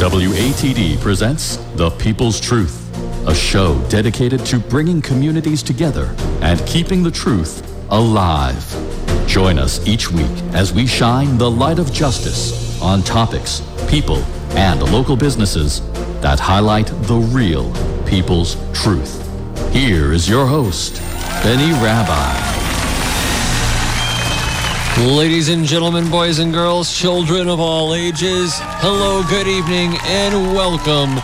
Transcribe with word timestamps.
WATD 0.00 0.98
presents 0.98 1.56
The 1.74 1.90
People's 1.90 2.40
Truth, 2.40 2.88
a 3.28 3.34
show 3.34 3.78
dedicated 3.90 4.46
to 4.46 4.58
bringing 4.58 5.02
communities 5.02 5.62
together 5.62 6.16
and 6.40 6.58
keeping 6.66 7.02
the 7.02 7.10
truth 7.10 7.62
alive. 7.90 8.64
Join 9.26 9.58
us 9.58 9.86
each 9.86 10.10
week 10.10 10.32
as 10.54 10.72
we 10.72 10.86
shine 10.86 11.36
the 11.36 11.50
light 11.50 11.78
of 11.78 11.92
justice 11.92 12.80
on 12.80 13.02
topics, 13.02 13.60
people, 13.90 14.22
and 14.56 14.82
local 14.90 15.16
businesses 15.16 15.82
that 16.22 16.40
highlight 16.40 16.86
the 17.02 17.16
real 17.16 17.70
people's 18.06 18.56
truth. 18.72 19.20
Here 19.70 20.14
is 20.14 20.26
your 20.26 20.46
host, 20.46 20.96
Benny 21.42 21.72
Rabbi. 21.74 22.59
Ladies 25.00 25.48
and 25.48 25.64
gentlemen, 25.64 26.10
boys 26.10 26.40
and 26.40 26.52
girls, 26.52 26.94
children 26.94 27.48
of 27.48 27.58
all 27.58 27.94
ages, 27.94 28.52
hello, 28.58 29.22
good 29.30 29.46
evening, 29.46 29.96
and 30.02 30.54
welcome 30.54 31.14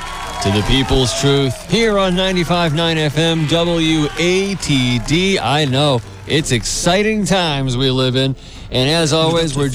to 0.43 0.51
the 0.51 0.65
People's 0.67 1.13
Truth 1.21 1.71
here 1.71 1.99
on 1.99 2.15
95.9 2.15 2.71
FM 3.11 3.47
WATD. 3.47 5.39
I 5.43 5.67
know 5.67 6.01
it's 6.27 6.53
exciting 6.53 7.27
times 7.27 7.77
we 7.77 7.91
live 7.91 8.17
in, 8.17 8.35
and 8.71 8.89
as 8.89 9.13
always, 9.13 9.55
we're 9.59 9.69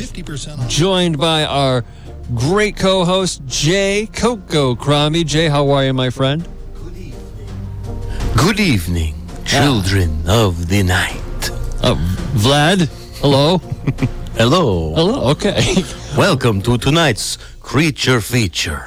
joined 0.67 1.19
by 1.19 1.45
our 1.45 1.85
great 2.33 2.75
co-host 2.75 3.45
Jay 3.45 4.09
Coco 4.11 4.73
Crombie. 4.73 5.23
Jay, 5.23 5.47
how 5.47 5.69
are 5.69 5.85
you, 5.85 5.93
my 5.93 6.09
friend? 6.09 6.47
Good 6.73 6.97
evening, 6.97 8.35
good 8.35 8.59
evening 8.59 9.15
children 9.45 10.23
of 10.27 10.69
the 10.69 10.81
night. 10.81 11.21
Uh, 11.83 11.95
Vlad, 12.33 12.87
hello. 13.19 13.61
Hello. 14.35 14.93
Hello. 14.95 15.29
Okay. 15.31 15.83
Welcome 16.17 16.61
to 16.63 16.77
tonight's 16.77 17.37
creature 17.59 18.21
feature. 18.21 18.85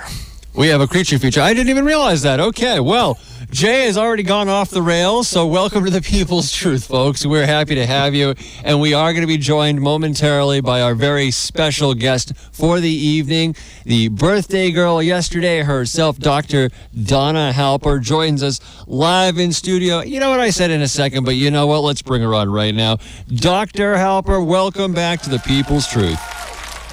We 0.55 0.69
have 0.69 0.81
a 0.81 0.87
creature 0.87 1.19
feature. 1.19 1.41
I 1.41 1.53
didn't 1.53 1.69
even 1.71 1.85
realize 1.85 2.23
that. 2.23 2.41
Okay, 2.41 2.81
well, 2.81 3.19
Jay 3.55 3.87
has 3.87 3.97
already 3.97 4.25
gone 4.25 4.49
off 4.49 4.71
the 4.71 4.83
rails, 4.83 5.29
so 5.29 5.47
welcome 5.47 5.85
to 5.85 5.91
the 5.93 6.01
People's 6.01 6.51
Truth, 6.51 6.87
folks. 6.87 7.25
We're 7.25 7.47
happy 7.47 7.77
to 7.77 7.87
have 7.87 8.13
you, 8.13 8.35
and 8.65 8.81
we 8.81 8.95
are 8.95 9.13
going 9.13 9.21
to 9.21 9.29
be 9.29 9.39
joined 9.39 9.81
momentarily 9.81 10.61
by 10.61 10.83
our 10.83 10.97
very 10.97 11.31
special 11.31 11.95
guest 11.95 12.37
for 12.51 12.81
the 12.81 12.91
evening, 12.91 13.55
the 13.85 14.09
birthday 14.09 14.73
girl 14.73 15.01
yesterday 15.01 15.63
herself, 15.63 16.19
Dr. 16.19 16.71
Donna 17.01 17.53
Halper, 17.55 18.03
joins 18.03 18.43
us 18.43 18.59
live 18.89 19.39
in 19.39 19.53
studio. 19.53 20.01
You 20.01 20.19
know 20.19 20.31
what 20.31 20.41
I 20.41 20.51
said 20.51 20.73
in 20.73 20.83
a 20.83 20.89
second, 20.89 21.23
but 21.23 21.37
you 21.37 21.53
know 21.53 21.69
what? 21.69 21.85
Let's 21.85 22.03
bring 22.03 22.23
her 22.23 22.35
on 22.35 22.51
right 22.51 22.75
now. 22.75 22.97
Dr. 23.29 23.95
Halper, 23.95 24.45
welcome 24.45 24.93
back 24.93 25.21
to 25.23 25.31
the 25.31 25.39
People's 25.39 25.87
Truth. 25.87 26.19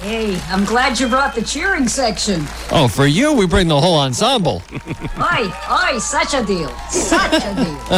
Hey, 0.02 0.36
I'm 0.48 0.64
glad 0.64 0.98
you 0.98 1.06
brought 1.06 1.32
the 1.32 1.42
cheering 1.42 1.86
section. 1.86 2.40
Oh, 2.72 2.88
for 2.88 3.06
you, 3.06 3.34
we 3.34 3.46
bring 3.46 3.68
the 3.68 3.80
whole 3.80 4.00
ensemble. 4.00 4.60
Oi, 4.72 5.52
oi, 5.70 5.98
such 5.98 6.34
a 6.34 6.44
deal. 6.44 6.70
Such 6.90 7.34
a 7.34 7.54
deal. 7.54 7.78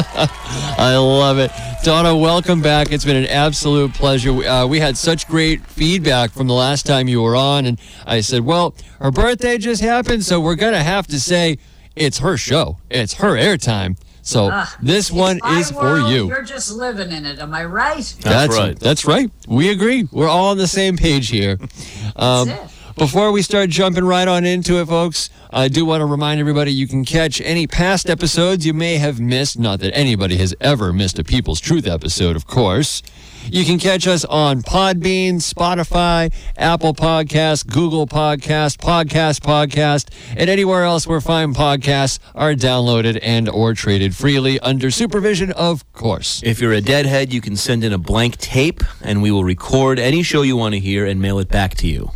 I 0.77 0.97
love 0.97 1.39
it. 1.39 1.51
Donna, 1.83 2.15
welcome 2.15 2.61
back. 2.61 2.93
It's 2.93 3.07
been 3.07 3.17
an 3.17 3.25
absolute 3.25 3.95
pleasure. 3.95 4.33
Uh, 4.33 4.67
we 4.67 4.81
had 4.81 4.99
such 4.99 5.27
great 5.27 5.65
feedback 5.65 6.33
from 6.33 6.47
the 6.47 6.53
last 6.53 6.85
time 6.85 7.09
you 7.09 7.23
were 7.23 7.37
on, 7.37 7.65
and 7.65 7.81
I 8.05 8.21
said, 8.21 8.43
well, 8.43 8.75
her 9.01 9.11
birthday 9.11 9.57
just 9.57 9.81
happened, 9.81 10.27
so 10.27 10.43
we're 10.43 10.57
going 10.57 10.75
to 10.75 10.83
have 10.83 11.07
to 11.07 11.19
say 11.19 11.57
it's 11.97 12.19
her 12.19 12.37
show, 12.37 12.77
it's 12.91 13.15
her 13.15 13.31
airtime. 13.33 13.97
So 14.25 14.49
Ah, 14.51 14.75
this 14.83 15.13
one 15.13 15.39
My 15.43 15.61
is 15.61 15.71
for 15.71 15.99
you. 15.99 16.29
You're 16.29 16.43
just 16.43 16.73
living 16.73 17.13
in 17.13 17.27
it, 17.27 17.39
am 17.39 17.53
I 17.55 17.65
right? 17.67 18.15
That's 18.23 18.57
right. 18.57 18.79
That's 18.81 19.05
right. 19.05 19.31
We 19.47 19.69
agree. 19.71 20.09
We're 20.11 20.29
all 20.29 20.49
on 20.49 20.59
the 20.59 20.67
same 20.67 20.97
page 20.97 21.29
here. 21.29 21.59
Um, 22.17 22.49
it. 22.49 22.61
Before 22.97 23.33
we 23.33 23.43
start 23.43 23.71
jumping 23.71 24.05
right 24.05 24.29
on 24.29 24.45
into 24.45 24.81
it, 24.81 24.87
folks, 24.87 25.31
I 25.51 25.67
do 25.67 25.85
want 25.85 26.01
to 26.01 26.07
remind 26.07 26.39
everybody 26.39 26.73
you 26.73 26.87
can 26.87 27.05
catch 27.05 27.41
any 27.41 27.67
past 27.67 28.09
episodes 28.09 28.65
you 28.65 28.73
may 28.73 28.99
have 28.99 29.19
missed. 29.19 29.59
Not 29.59 29.81
that 29.81 29.93
anybody 29.97 30.37
has 30.37 30.55
ever 30.61 30.93
missed 30.93 31.19
a 31.19 31.25
People's 31.25 31.61
Truth 31.61 31.89
episode, 31.89 32.37
of 32.37 32.47
course. 32.47 33.03
You 33.45 33.65
can 33.65 33.79
catch 33.79 34.07
us 34.07 34.25
on 34.25 34.63
Podbean, 34.63 35.35
Spotify, 35.35 36.33
Apple 36.57 36.95
Podcasts, 36.95 37.67
Google 37.67 38.07
Podcast, 38.07 38.79
Podcast 38.79 39.41
Podcast, 39.41 40.09
and 40.37 40.49
anywhere 40.51 40.85
else 40.85 41.07
where 41.07 41.21
fine 41.21 41.55
podcasts 41.55 42.19
are 42.35 42.55
downloaded 42.55 43.19
and 43.23 43.49
or 43.49 43.75
traded 43.75 44.17
freely 44.17 44.59
under 44.61 44.91
supervision, 44.91 45.53
of 45.53 45.91
course. 45.93 46.43
If 46.45 46.61
you're 46.61 46.73
a 46.73 46.81
deadhead, 46.81 47.33
you 47.33 47.41
can 47.41 47.55
send 47.57 47.85
in 47.85 47.93
a 47.93 47.99
blank 47.99 48.39
tape 48.39 48.83
and 49.03 49.23
we 49.23 49.31
will 49.31 49.45
record 49.45 49.99
any 49.99 50.23
show 50.23 50.43
you 50.43 50.57
want 50.57 50.75
to 50.75 50.81
hear 50.81 51.07
and 51.07 51.21
mail 51.21 51.39
it 51.39 51.49
back 51.49 51.75
to 51.77 51.87
you. 51.87 52.11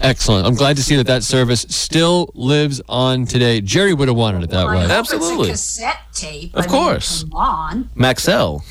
Excellent. 0.00 0.46
I'm 0.46 0.54
glad 0.54 0.76
to 0.76 0.82
see 0.82 0.96
that 0.96 1.06
that 1.06 1.22
service 1.22 1.64
still 1.70 2.30
lives 2.34 2.82
on 2.88 3.24
today. 3.24 3.60
Jerry 3.60 3.94
would 3.94 4.08
have 4.08 4.16
wanted 4.16 4.42
it 4.44 4.50
that 4.50 4.66
I 4.66 4.76
way. 4.76 4.84
Absolutely. 4.84 5.50
It's 5.50 5.78
a 5.78 5.82
cassette 5.82 6.00
tape. 6.12 6.54
Of 6.54 6.64
I 6.64 6.66
mean, 6.66 6.70
course. 6.70 7.22
come 7.22 7.32
on. 7.32 7.84
Maxell. 7.96 8.62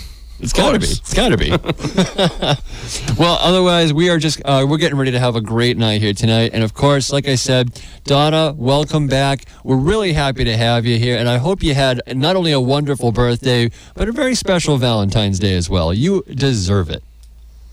It's 0.43 0.51
gotta 0.51 0.77
be. 0.77 0.87
It's 0.87 1.13
gotta 1.13 1.37
be. 1.37 1.51
well, 3.17 3.37
otherwise, 3.39 3.93
we 3.93 4.09
are 4.09 4.17
just 4.17 4.41
uh, 4.43 4.65
we're 4.67 4.77
getting 4.77 4.97
ready 4.97 5.11
to 5.11 5.19
have 5.19 5.37
a 5.37 5.41
great 5.41 5.77
night 5.77 6.01
here 6.01 6.13
tonight, 6.13 6.51
and 6.53 6.65
of 6.65 6.73
course, 6.73 7.13
like 7.13 7.29
I 7.29 7.35
said, 7.35 7.81
Donna, 8.03 8.53
welcome 8.57 9.07
back. 9.07 9.45
We're 9.63 9.77
really 9.77 10.11
happy 10.11 10.43
to 10.43 10.57
have 10.57 10.85
you 10.85 10.99
here, 10.99 11.17
and 11.17 11.29
I 11.29 11.37
hope 11.37 11.63
you 11.63 11.73
had 11.73 12.01
not 12.13 12.35
only 12.35 12.51
a 12.51 12.59
wonderful 12.59 13.13
birthday, 13.13 13.71
but 13.95 14.09
a 14.09 14.11
very 14.11 14.35
special 14.35 14.75
Valentine's 14.75 15.39
Day 15.39 15.55
as 15.55 15.69
well. 15.69 15.93
You 15.93 16.23
deserve 16.23 16.89
it. 16.89 17.05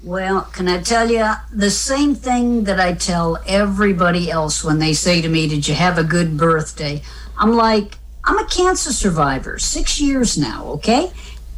Well, 0.04 0.42
can 0.42 0.69
I 0.69 0.81
tell 0.81 1.10
you 1.10 1.28
the 1.52 1.72
same 1.72 2.14
thing 2.14 2.64
that 2.64 2.78
I 2.78 2.94
tell 2.94 3.42
everybody 3.48 4.31
else 4.31 4.62
when 4.62 4.78
they 4.78 4.92
say 4.92 5.20
to 5.20 5.28
me, 5.28 5.48
Did 5.48 5.66
you 5.66 5.75
have 5.75 5.98
a 5.98 6.04
good 6.04 6.37
birthday? 6.37 7.02
I'm 7.37 7.52
like, 7.52 7.98
I'm 8.22 8.38
a 8.38 8.47
cancer 8.47 8.92
survivor, 8.92 9.58
six 9.58 10.00
years 10.00 10.38
now, 10.38 10.66
okay? 10.66 11.10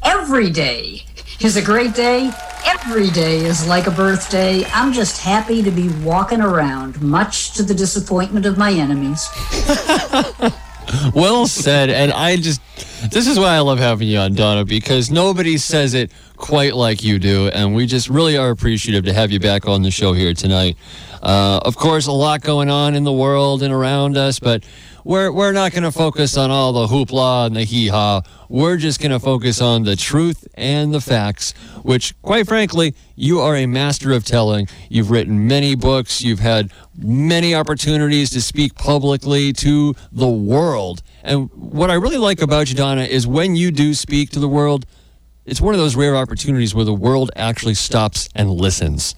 Every 0.05 0.51
day 0.51 1.03
is 1.41 1.57
a 1.57 1.63
great 1.63 1.95
day. 1.95 2.31
Every 2.65 3.11
day 3.11 3.39
is 3.45 3.67
like 3.67 3.87
a 3.87 3.91
birthday. 3.91 4.65
I'm 4.67 4.93
just 4.93 5.21
happy 5.23 5.63
to 5.63 5.71
be 5.71 5.89
walking 6.05 6.41
around, 6.41 7.01
much 7.03 7.53
to 7.55 7.63
the 7.63 7.75
disappointment 7.75 8.47
of 8.47 8.57
my 8.59 8.73
enemies. 8.73 9.29
Well 11.15 11.47
said. 11.47 11.91
And 11.91 12.13
I 12.13 12.37
just, 12.37 12.61
this 13.11 13.27
is 13.27 13.39
why 13.39 13.55
I 13.55 13.61
love 13.61 13.79
having 13.79 14.09
you 14.09 14.19
on, 14.19 14.35
Donna, 14.35 14.65
because 14.65 15.11
nobody 15.11 15.57
says 15.57 15.95
it 15.95 16.13
quite 16.37 16.75
like 16.75 17.03
you 17.03 17.19
do. 17.19 17.49
And 17.49 17.75
we 17.75 17.87
just 17.87 18.09
really 18.09 18.37
are 18.37 18.51
appreciative 18.51 19.05
to 19.05 19.13
have 19.13 19.31
you 19.31 19.41
back 19.41 19.67
on 19.67 19.83
the 19.83 19.91
show 19.91 20.13
here 20.13 20.35
tonight. 20.35 20.77
Uh, 21.23 21.61
of 21.65 21.77
course, 21.77 22.09
a 22.09 22.13
lot 22.13 22.41
going 22.41 22.69
on 22.69 22.95
in 22.95 23.05
the 23.05 23.13
world 23.13 23.63
and 23.63 23.73
around 23.73 24.17
us, 24.17 24.41
but 24.41 24.65
we're, 25.05 25.31
we're 25.31 25.53
not 25.53 25.73
going 25.73 25.85
to 25.85 25.93
focus 25.93 26.37
on 26.37 26.51
all 26.51 26.73
the 26.73 26.87
hoopla 26.87 27.47
and 27.47 27.57
the 27.57 27.63
hee 27.63 27.89
haw. 27.89 28.23
We're 28.49 28.77
just 28.77 29.01
going 29.01 29.13
to 29.13 29.21
focus 29.21 29.61
on 29.61 29.85
the 29.85 29.95
truth 29.95 30.47
and 30.55 30.93
the 30.93 31.01
facts, 31.01 31.53
which, 31.83 32.21
quite 32.23 32.49
frankly, 32.49 32.95
you 33.15 33.41
are 33.41 33.57
a 33.57 33.67
master 33.67 34.13
of 34.13 34.25
telling. 34.25 34.67
You've 34.89 35.11
written 35.11 35.47
many 35.47 35.77
books, 35.77 36.23
you've 36.23 36.41
had 36.41 36.73
many 36.99 37.55
opportunities 37.55 38.31
to 38.31 38.43
speak 38.43 38.75
publicly 38.75 39.53
to 39.55 39.95
the 40.11 40.29
world. 40.29 41.03
And 41.23 41.51
what 41.55 41.91
I 41.91 41.95
really 41.95 42.19
like 42.19 42.43
about 42.43 42.69
you, 42.69 42.75
Donna, 42.75 43.03
is 43.03 43.27
when 43.27 43.55
you 43.55 43.71
do 43.71 43.95
speak 43.95 44.31
to 44.31 44.41
the 44.41 44.49
world, 44.49 44.87
it's 45.45 45.61
one 45.61 45.75
of 45.75 45.81
those 45.81 45.97
rare 45.97 46.17
opportunities 46.17 46.75
where 46.75 46.85
the 46.85 46.95
world 46.95 47.31
actually 47.37 47.75
stops 47.75 48.29
and 48.35 48.51
listens. 48.51 49.15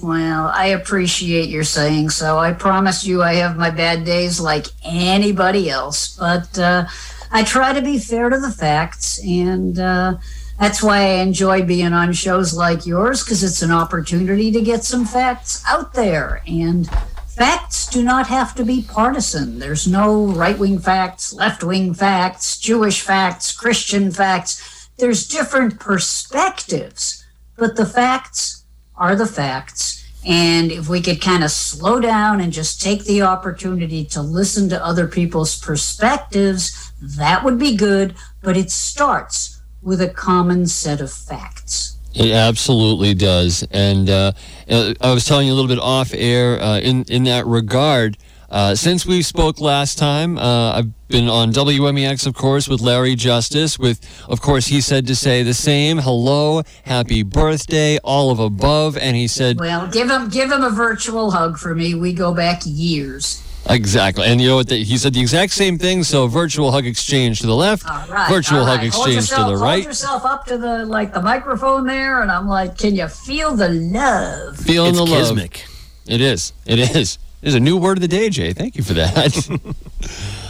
Well, 0.00 0.52
I 0.54 0.66
appreciate 0.66 1.48
your 1.48 1.64
saying 1.64 2.10
so. 2.10 2.38
I 2.38 2.52
promise 2.52 3.04
you 3.04 3.22
I 3.22 3.34
have 3.34 3.56
my 3.56 3.70
bad 3.70 4.04
days 4.04 4.38
like 4.38 4.66
anybody 4.84 5.68
else, 5.68 6.16
but 6.16 6.56
uh, 6.56 6.86
I 7.32 7.42
try 7.42 7.72
to 7.72 7.82
be 7.82 7.98
fair 7.98 8.30
to 8.30 8.38
the 8.38 8.52
facts, 8.52 9.20
and 9.24 9.76
uh, 9.78 10.18
that's 10.58 10.82
why 10.82 10.98
I 10.98 11.22
enjoy 11.22 11.62
being 11.62 11.92
on 11.92 12.12
shows 12.12 12.54
like 12.54 12.86
yours 12.86 13.24
because 13.24 13.42
it's 13.42 13.62
an 13.62 13.72
opportunity 13.72 14.52
to 14.52 14.60
get 14.60 14.84
some 14.84 15.04
facts 15.04 15.64
out 15.66 15.94
there. 15.94 16.42
And 16.46 16.88
facts 17.26 17.86
do 17.86 18.02
not 18.02 18.28
have 18.28 18.54
to 18.56 18.64
be 18.64 18.82
partisan. 18.82 19.58
There's 19.58 19.86
no 19.86 20.26
right 20.26 20.58
wing 20.58 20.78
facts, 20.78 21.32
left 21.32 21.62
wing 21.64 21.92
facts, 21.92 22.58
Jewish 22.58 23.00
facts, 23.00 23.52
Christian 23.52 24.10
facts. 24.10 24.90
There's 24.98 25.28
different 25.28 25.78
perspectives, 25.78 27.24
but 27.56 27.76
the 27.76 27.86
facts 27.86 28.57
are 28.98 29.16
the 29.16 29.26
facts. 29.26 30.04
And 30.26 30.70
if 30.70 30.88
we 30.88 31.00
could 31.00 31.20
kind 31.20 31.44
of 31.44 31.50
slow 31.50 32.00
down 32.00 32.40
and 32.40 32.52
just 32.52 32.82
take 32.82 33.04
the 33.04 33.22
opportunity 33.22 34.04
to 34.06 34.20
listen 34.20 34.68
to 34.68 34.84
other 34.84 35.06
people's 35.06 35.58
perspectives, 35.58 36.92
that 37.00 37.44
would 37.44 37.58
be 37.58 37.76
good. 37.76 38.14
But 38.42 38.56
it 38.56 38.70
starts 38.70 39.60
with 39.80 40.02
a 40.02 40.08
common 40.08 40.66
set 40.66 41.00
of 41.00 41.12
facts. 41.12 41.96
It 42.14 42.32
absolutely 42.32 43.14
does. 43.14 43.66
And 43.70 44.10
uh, 44.10 44.32
uh, 44.68 44.94
I 45.00 45.14
was 45.14 45.24
telling 45.24 45.46
you 45.46 45.52
a 45.52 45.56
little 45.56 45.68
bit 45.68 45.78
off 45.78 46.12
air 46.12 46.60
uh, 46.60 46.80
in, 46.80 47.04
in 47.04 47.24
that 47.24 47.46
regard. 47.46 48.18
Uh, 48.50 48.74
since 48.74 49.04
we 49.04 49.20
spoke 49.20 49.60
last 49.60 49.98
time, 49.98 50.38
uh, 50.38 50.72
I've 50.72 51.08
been 51.08 51.28
on 51.28 51.52
WMEX, 51.52 52.26
of 52.26 52.34
course, 52.34 52.66
with 52.66 52.80
Larry 52.80 53.14
Justice. 53.14 53.78
With, 53.78 54.00
of 54.26 54.40
course, 54.40 54.68
he 54.68 54.80
said 54.80 55.06
to 55.08 55.14
say 55.14 55.42
the 55.42 55.52
same 55.52 55.98
hello, 55.98 56.62
happy 56.84 57.22
birthday, 57.22 57.98
all 57.98 58.30
of 58.30 58.38
above. 58.38 58.96
And 58.96 59.16
he 59.16 59.28
said, 59.28 59.60
Well, 59.60 59.86
give 59.88 60.10
him 60.10 60.30
give 60.30 60.50
him 60.50 60.62
a 60.62 60.70
virtual 60.70 61.30
hug 61.30 61.58
for 61.58 61.74
me. 61.74 61.94
We 61.94 62.14
go 62.14 62.32
back 62.32 62.62
years. 62.64 63.44
Exactly. 63.68 64.24
And 64.24 64.40
you 64.40 64.48
know 64.48 64.56
what? 64.56 64.68
The, 64.68 64.82
he 64.82 64.96
said 64.96 65.12
the 65.12 65.20
exact 65.20 65.52
same 65.52 65.76
thing. 65.76 66.02
So 66.02 66.26
virtual 66.26 66.70
hug 66.70 66.86
exchange 66.86 67.40
to 67.40 67.46
the 67.46 67.54
left, 67.54 67.84
right, 67.84 68.30
virtual 68.30 68.64
hug 68.64 68.82
exchange 68.82 69.16
yourself, 69.16 69.50
to 69.50 69.56
the 69.56 69.62
right. 69.62 69.72
hold 69.72 69.76
right. 69.76 69.84
yourself 69.84 70.24
up 70.24 70.46
to 70.46 70.56
the 70.56 70.86
like 70.86 71.12
the 71.12 71.20
microphone 71.20 71.86
there, 71.86 72.22
and 72.22 72.30
I'm 72.30 72.48
like, 72.48 72.78
can 72.78 72.96
you 72.96 73.08
feel 73.08 73.54
the 73.54 73.68
love? 73.68 74.56
Feeling 74.56 74.90
It's 74.90 74.98
the 74.98 75.04
love. 75.04 75.36
kismic. 75.36 75.66
It 76.06 76.22
is. 76.22 76.54
It 76.64 76.78
is. 76.96 77.18
There's 77.40 77.54
a 77.54 77.60
new 77.60 77.76
word 77.76 77.98
of 77.98 78.02
the 78.02 78.08
day, 78.08 78.30
Jay. 78.30 78.52
Thank 78.52 78.76
you 78.76 78.82
for 78.82 78.94
that. 78.94 79.48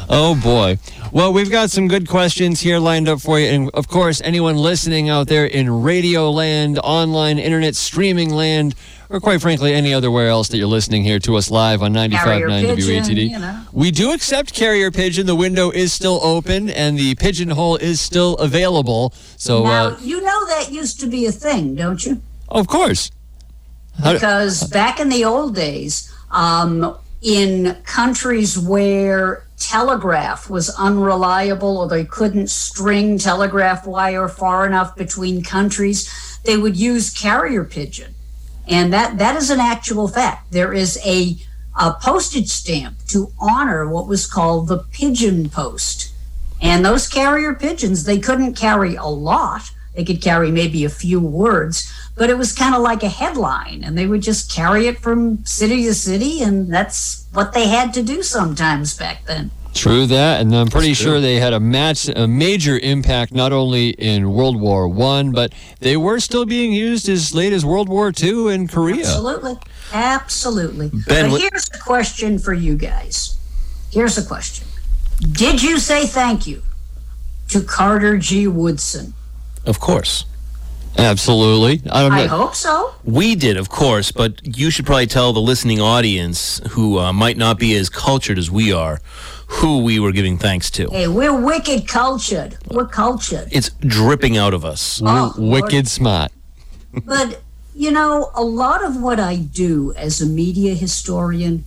oh 0.09 0.35
boy. 0.43 0.79
Well, 1.13 1.33
we've 1.33 1.51
got 1.51 1.71
some 1.71 1.87
good 1.87 2.09
questions 2.09 2.61
here 2.61 2.79
lined 2.79 3.09
up 3.09 3.21
for 3.21 3.39
you, 3.39 3.47
and 3.47 3.71
of 3.75 3.89
course, 3.89 4.23
anyone 4.23 4.57
listening 4.57 5.09
out 5.11 5.29
there 5.29 5.45
in 5.45 5.83
radio 5.83 6.31
land, 6.31 6.79
online 6.79 7.39
internet 7.39 7.77
streaming 7.77 8.31
land, 8.31 8.75
or 9.11 9.21
quite 9.21 9.43
frankly, 9.43 9.75
any 9.75 9.93
other 9.93 10.11
where 10.11 10.29
else 10.29 10.49
that 10.49 10.57
you're 10.57 10.67
listening 10.67 11.03
here 11.03 11.19
to 11.21 11.37
us 11.37 11.51
live 11.51 11.83
on 11.83 11.93
95.9 11.93 12.11
Carrier 12.11 12.49
WATD. 12.49 13.31
you 13.31 13.39
know. 13.39 13.65
We 13.73 13.91
do 13.91 14.13
accept 14.13 14.55
carrier 14.55 14.91
pigeon. 14.91 15.27
The 15.27 15.35
window 15.35 15.71
is 15.71 15.93
still 15.93 16.21
open, 16.23 16.71
and 16.71 16.99
the 16.99 17.15
pigeonhole 17.17 17.77
is 17.77 18.01
still 18.01 18.35
available. 18.37 19.13
So, 19.37 19.65
now 19.65 19.85
uh, 19.89 19.99
you 20.01 20.23
know 20.23 20.47
that 20.49 20.71
used 20.71 21.01
to 21.01 21.07
be 21.07 21.27
a 21.27 21.33
thing, 21.33 21.75
don't 21.75 22.05
you? 22.05 22.23
of 22.49 22.67
course. 22.67 23.11
Because 24.03 24.65
back 24.71 25.01
in 25.01 25.09
the 25.09 25.25
old 25.25 25.55
days, 25.55 26.15
um, 26.31 26.97
in 27.21 27.77
countries 27.85 28.59
where 28.59 29.45
telegraph 29.59 30.49
was 30.49 30.71
unreliable 30.79 31.79
or 31.79 31.89
they 31.89 32.05
couldn't 32.05 32.49
string 32.49 33.19
telegraph 33.19 33.87
wire 33.87 34.29
far 34.29 34.67
enough 34.67 34.95
between 34.97 35.43
countries, 35.43 36.09
they 36.45 36.57
would 36.57 36.77
use 36.77 37.11
carrier 37.13 37.65
pigeon. 37.65 38.15
And 38.69 38.93
that, 38.93 39.19
that 39.19 39.37
is 39.37 39.51
an 39.51 39.61
actual 39.61 40.09
fact. 40.09 40.53
There 40.53 40.73
is 40.73 40.99
a, 41.05 41.37
a 41.79 41.95
postage 41.95 42.49
stamp 42.49 42.99
to 43.09 43.33
honor 43.41 43.89
what 43.89 44.07
was 44.07 44.27
called 44.27 44.69
the 44.69 44.85
pigeon 44.93 45.49
post. 45.49 46.13
And 46.61 46.85
those 46.85 47.09
carrier 47.09 47.55
pigeons, 47.55 48.05
they 48.05 48.19
couldn't 48.19 48.55
carry 48.55 48.95
a 48.95 49.07
lot. 49.07 49.71
They 49.95 50.05
could 50.05 50.23
carry 50.23 50.51
maybe 50.51 50.85
a 50.85 50.91
few 50.91 51.21
words, 51.21 51.93
but 52.19 52.29
it 52.29 52.37
was 52.37 52.53
kind 52.53 52.75
of 52.75 52.83
like 52.83 53.03
a 53.03 53.09
headline, 53.09 53.83
and 53.85 53.97
they 53.97 54.07
would 54.07 54.23
just 54.23 54.53
carry 54.53 54.89
it 54.89 54.99
from 54.99 55.45
city 55.45 55.85
to 55.85 55.95
city, 55.95 56.43
and 56.43 56.73
that's 56.73 57.27
what 57.33 57.53
they 57.53 57.69
had 57.69 57.95
to 57.95 58.03
do 58.03 58.23
sometimes 58.23 58.97
back 58.97 59.25
then. 59.27 59.51
True 59.75 60.07
that, 60.07 60.41
and 60.41 60.55
I'm 60.57 60.67
pretty 60.67 60.95
sure 60.95 61.21
they 61.21 61.37
had 61.37 61.53
a 61.53 61.61
match, 61.61 62.09
a 62.09 62.27
major 62.27 62.79
impact 62.79 63.33
not 63.33 63.53
only 63.53 63.91
in 63.91 64.33
World 64.33 64.61
War 64.61 64.89
One, 64.89 65.31
but 65.31 65.53
they 65.79 65.97
were 65.97 66.19
still 66.19 66.45
being 66.45 66.73
used 66.73 67.09
as 67.09 67.33
late 67.33 67.53
as 67.53 67.65
World 67.65 67.89
War 67.89 68.11
Two 68.11 68.49
in 68.49 68.67
Korea. 68.67 69.01
Absolutely. 69.01 69.57
Absolutely. 69.93 70.91
Ben, 71.07 71.31
but 71.31 71.41
here's 71.41 71.69
a 71.73 71.79
question 71.79 72.39
for 72.41 72.53
you 72.53 72.77
guys. 72.77 73.39
Here's 73.93 74.19
a 74.19 74.27
question 74.27 74.67
Did 75.21 75.63
you 75.63 75.79
say 75.79 76.07
thank 76.07 76.47
you 76.47 76.63
to 77.49 77.63
Carter 77.63 78.19
G. 78.19 78.49
Woodson? 78.49 79.15
Of 79.65 79.79
course. 79.79 80.25
Absolutely. 80.99 81.81
I 81.91 82.03
don't 82.03 82.13
I 82.13 82.27
know. 82.27 82.29
hope 82.29 82.55
so. 82.57 82.93
We 83.05 83.37
did, 83.37 83.57
of 83.57 83.69
course, 83.69 84.11
but 84.11 84.41
you 84.59 84.71
should 84.71 84.85
probably 84.85 85.07
tell 85.07 85.33
the 85.33 85.41
listening 85.41 85.81
audience 85.81 86.61
who 86.71 86.99
uh, 86.99 87.13
might 87.13 87.37
not 87.37 87.59
be 87.59 87.75
as 87.77 87.89
cultured 87.89 88.37
as 88.37 88.51
we 88.51 88.73
are 88.73 89.01
who 89.47 89.79
we 89.83 89.99
were 89.99 90.13
giving 90.13 90.37
thanks 90.37 90.71
to. 90.73 90.91
Hey, 90.91 91.09
we're 91.09 91.35
wicked 91.41 91.89
cultured. 91.89 92.59
We're 92.71 92.87
cultured. 92.87 93.49
It's 93.51 93.71
dripping 93.81 94.37
out 94.37 94.53
of 94.53 94.65
us. 94.65 95.01
Oh, 95.03 95.33
W- 95.33 95.51
wicked 95.53 95.89
smart. 95.89 96.33
But, 97.07 97.41
you 97.75 97.91
know, 97.91 98.31
a 98.35 98.43
lot 98.43 98.85
of 98.85 99.01
what 99.01 99.19
I 99.19 99.37
do 99.37 99.95
as 99.97 100.21
a 100.21 100.27
media 100.27 100.75
historian 100.75 101.65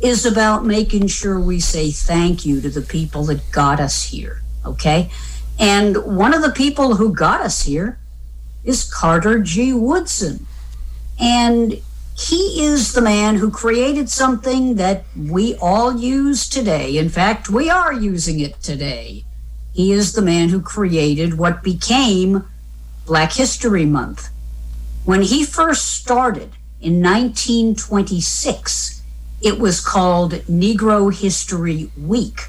is 0.00 0.26
about 0.26 0.64
making 0.64 1.06
sure 1.06 1.38
we 1.38 1.60
say 1.60 1.92
thank 1.92 2.44
you 2.44 2.60
to 2.62 2.70
the 2.70 2.80
people 2.82 3.24
that 3.26 3.52
got 3.52 3.78
us 3.78 4.04
here, 4.04 4.42
okay? 4.66 5.10
And 5.58 5.98
one 6.16 6.34
of 6.34 6.42
the 6.42 6.50
people 6.50 6.96
who 6.96 7.14
got 7.14 7.42
us 7.42 7.62
here 7.62 7.98
is 8.64 8.84
Carter 8.84 9.38
G. 9.38 9.72
Woodson. 9.72 10.46
And 11.20 11.80
he 12.18 12.62
is 12.62 12.92
the 12.92 13.00
man 13.00 13.36
who 13.36 13.50
created 13.50 14.10
something 14.10 14.74
that 14.76 15.04
we 15.16 15.54
all 15.56 15.96
use 15.96 16.48
today. 16.48 16.98
In 16.98 17.08
fact, 17.08 17.48
we 17.48 17.70
are 17.70 17.92
using 17.92 18.40
it 18.40 18.60
today. 18.62 19.24
He 19.72 19.92
is 19.92 20.12
the 20.12 20.22
man 20.22 20.50
who 20.50 20.60
created 20.60 21.38
what 21.38 21.62
became 21.62 22.44
Black 23.06 23.32
History 23.32 23.86
Month. 23.86 24.28
When 25.04 25.22
he 25.22 25.44
first 25.44 25.94
started 25.94 26.50
in 26.80 27.02
1926, 27.02 29.02
it 29.40 29.58
was 29.58 29.80
called 29.80 30.32
Negro 30.32 31.14
History 31.14 31.90
Week. 31.96 32.40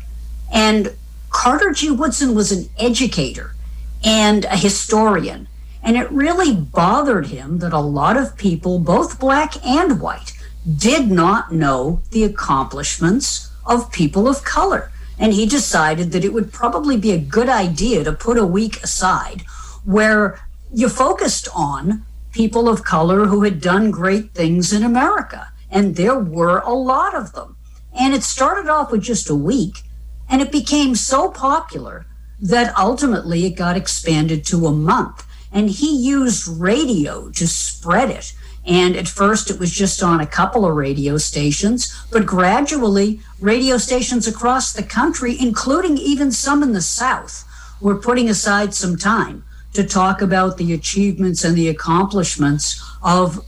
And 0.51 0.95
Carter 1.29 1.71
G. 1.71 1.91
Woodson 1.91 2.35
was 2.35 2.51
an 2.51 2.69
educator 2.77 3.55
and 4.03 4.43
a 4.45 4.57
historian. 4.57 5.47
And 5.83 5.97
it 5.97 6.11
really 6.11 6.55
bothered 6.55 7.27
him 7.27 7.59
that 7.59 7.73
a 7.73 7.79
lot 7.79 8.17
of 8.17 8.37
people, 8.37 8.79
both 8.79 9.19
black 9.19 9.65
and 9.65 9.99
white, 9.99 10.33
did 10.77 11.09
not 11.09 11.51
know 11.51 12.01
the 12.11 12.23
accomplishments 12.23 13.51
of 13.65 13.91
people 13.91 14.27
of 14.27 14.43
color. 14.43 14.91
And 15.17 15.33
he 15.33 15.45
decided 15.45 16.11
that 16.11 16.23
it 16.23 16.33
would 16.33 16.51
probably 16.51 16.97
be 16.97 17.11
a 17.11 17.17
good 17.17 17.49
idea 17.49 18.03
to 18.03 18.11
put 18.11 18.37
a 18.37 18.45
week 18.45 18.81
aside 18.83 19.41
where 19.83 20.39
you 20.73 20.89
focused 20.89 21.47
on 21.55 22.05
people 22.31 22.69
of 22.69 22.83
color 22.83 23.25
who 23.25 23.43
had 23.43 23.61
done 23.61 23.91
great 23.91 24.31
things 24.33 24.71
in 24.71 24.83
America. 24.83 25.51
And 25.69 25.95
there 25.95 26.19
were 26.19 26.59
a 26.59 26.73
lot 26.73 27.15
of 27.15 27.33
them. 27.33 27.55
And 27.97 28.13
it 28.13 28.23
started 28.23 28.69
off 28.69 28.91
with 28.91 29.01
just 29.01 29.29
a 29.29 29.35
week, 29.35 29.83
and 30.29 30.41
it 30.41 30.51
became 30.51 30.95
so 30.95 31.29
popular 31.29 32.05
that 32.39 32.75
ultimately 32.77 33.45
it 33.45 33.51
got 33.51 33.77
expanded 33.77 34.45
to 34.45 34.65
a 34.65 34.71
month. 34.71 35.27
And 35.51 35.69
he 35.69 35.95
used 35.95 36.47
radio 36.47 37.29
to 37.31 37.47
spread 37.47 38.09
it. 38.09 38.33
And 38.65 38.95
at 38.95 39.07
first 39.07 39.49
it 39.49 39.59
was 39.59 39.71
just 39.71 40.03
on 40.03 40.21
a 40.21 40.27
couple 40.27 40.65
of 40.65 40.75
radio 40.75 41.17
stations, 41.17 41.93
but 42.11 42.25
gradually 42.25 43.19
radio 43.39 43.77
stations 43.77 44.27
across 44.27 44.71
the 44.71 44.83
country, 44.83 45.35
including 45.39 45.97
even 45.97 46.31
some 46.31 46.61
in 46.61 46.73
the 46.73 46.81
South, 46.81 47.43
were 47.81 47.95
putting 47.95 48.29
aside 48.29 48.73
some 48.73 48.97
time 48.97 49.43
to 49.73 49.83
talk 49.83 50.21
about 50.21 50.57
the 50.57 50.73
achievements 50.73 51.43
and 51.43 51.55
the 51.55 51.69
accomplishments 51.69 52.81
of 53.01 53.43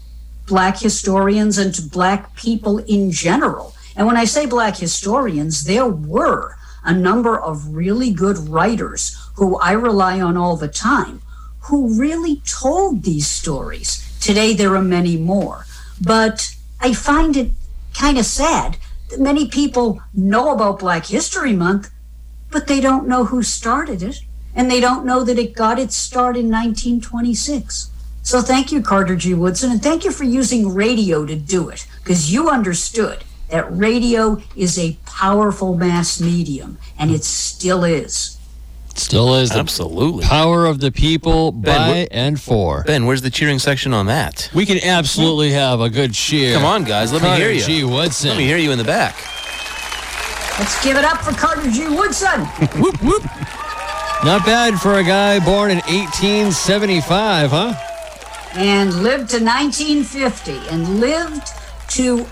Black 0.46 0.78
historians 0.78 1.58
and 1.58 1.74
to 1.74 1.82
Black 1.82 2.34
people 2.34 2.78
in 2.78 3.10
general. 3.10 3.74
And 3.96 4.06
when 4.06 4.16
I 4.16 4.24
say 4.24 4.46
Black 4.46 4.76
historians, 4.76 5.64
there 5.64 5.86
were 5.86 6.56
a 6.84 6.92
number 6.92 7.38
of 7.38 7.68
really 7.74 8.10
good 8.10 8.36
writers 8.38 9.16
who 9.36 9.58
I 9.58 9.72
rely 9.72 10.20
on 10.20 10.36
all 10.36 10.56
the 10.56 10.68
time 10.68 11.22
who 11.64 11.98
really 11.98 12.36
told 12.46 13.02
these 13.02 13.26
stories. 13.26 14.16
Today, 14.20 14.54
there 14.54 14.74
are 14.76 14.82
many 14.82 15.16
more. 15.16 15.66
But 16.00 16.54
I 16.80 16.92
find 16.92 17.36
it 17.36 17.50
kind 17.94 18.18
of 18.18 18.26
sad 18.26 18.76
that 19.10 19.20
many 19.20 19.48
people 19.48 20.00
know 20.12 20.52
about 20.52 20.78
Black 20.80 21.06
History 21.06 21.52
Month, 21.52 21.90
but 22.50 22.66
they 22.66 22.80
don't 22.80 23.08
know 23.08 23.24
who 23.26 23.42
started 23.42 24.02
it. 24.02 24.20
And 24.56 24.70
they 24.70 24.80
don't 24.80 25.04
know 25.04 25.24
that 25.24 25.38
it 25.38 25.54
got 25.54 25.80
its 25.80 25.96
start 25.96 26.36
in 26.36 26.48
1926. 26.48 27.90
So 28.22 28.40
thank 28.40 28.70
you, 28.70 28.80
Carter 28.80 29.16
G. 29.16 29.34
Woodson, 29.34 29.70
and 29.72 29.82
thank 29.82 30.04
you 30.04 30.12
for 30.12 30.24
using 30.24 30.72
radio 30.72 31.26
to 31.26 31.34
do 31.34 31.68
it, 31.68 31.86
because 32.02 32.32
you 32.32 32.48
understood 32.48 33.24
that 33.50 33.66
radio 33.76 34.40
is 34.56 34.78
a 34.78 34.96
powerful 35.04 35.76
mass 35.76 36.20
medium, 36.20 36.78
and 36.98 37.10
it 37.10 37.24
still 37.24 37.84
is. 37.84 38.33
Still 38.96 39.34
is 39.34 39.50
the 39.50 39.58
Absolutely. 39.58 40.24
power 40.24 40.66
of 40.66 40.78
the 40.80 40.90
people 40.92 41.50
Ben, 41.52 41.76
by 41.76 42.04
wh- 42.04 42.06
and 42.16 42.40
for. 42.40 42.84
Ben, 42.84 43.06
where's 43.06 43.22
the 43.22 43.30
cheering 43.30 43.58
section 43.58 43.92
on 43.92 44.06
that? 44.06 44.50
We 44.54 44.64
can 44.66 44.78
absolutely 44.84 45.50
have 45.52 45.80
a 45.80 45.90
good 45.90 46.14
cheer. 46.14 46.54
Come 46.54 46.64
on, 46.64 46.84
guys. 46.84 47.12
Let 47.12 47.22
me 47.22 47.34
hear 47.36 47.50
you. 47.50 47.62
G. 47.62 47.84
Woodson. 47.84 48.30
Let 48.30 48.38
me 48.38 48.44
hear 48.46 48.58
you 48.58 48.70
in 48.70 48.78
the 48.78 48.84
back. 48.84 49.14
Let's 50.58 50.82
give 50.84 50.96
it 50.96 51.04
up 51.04 51.18
for 51.22 51.32
Carter 51.32 51.68
G. 51.70 51.88
Woodson. 51.88 52.40
Whoop, 52.80 53.02
whoop. 53.02 53.24
Not 54.24 54.46
bad 54.46 54.80
for 54.80 54.94
a 54.94 55.02
guy 55.04 55.44
born 55.44 55.70
in 55.72 55.78
1875, 55.78 57.50
huh? 57.50 57.74
and 58.56 58.94
lived 59.02 59.30
to 59.30 59.42
1950 59.44 60.52
and 60.70 61.00
lived 61.00 61.48
to 61.88 62.24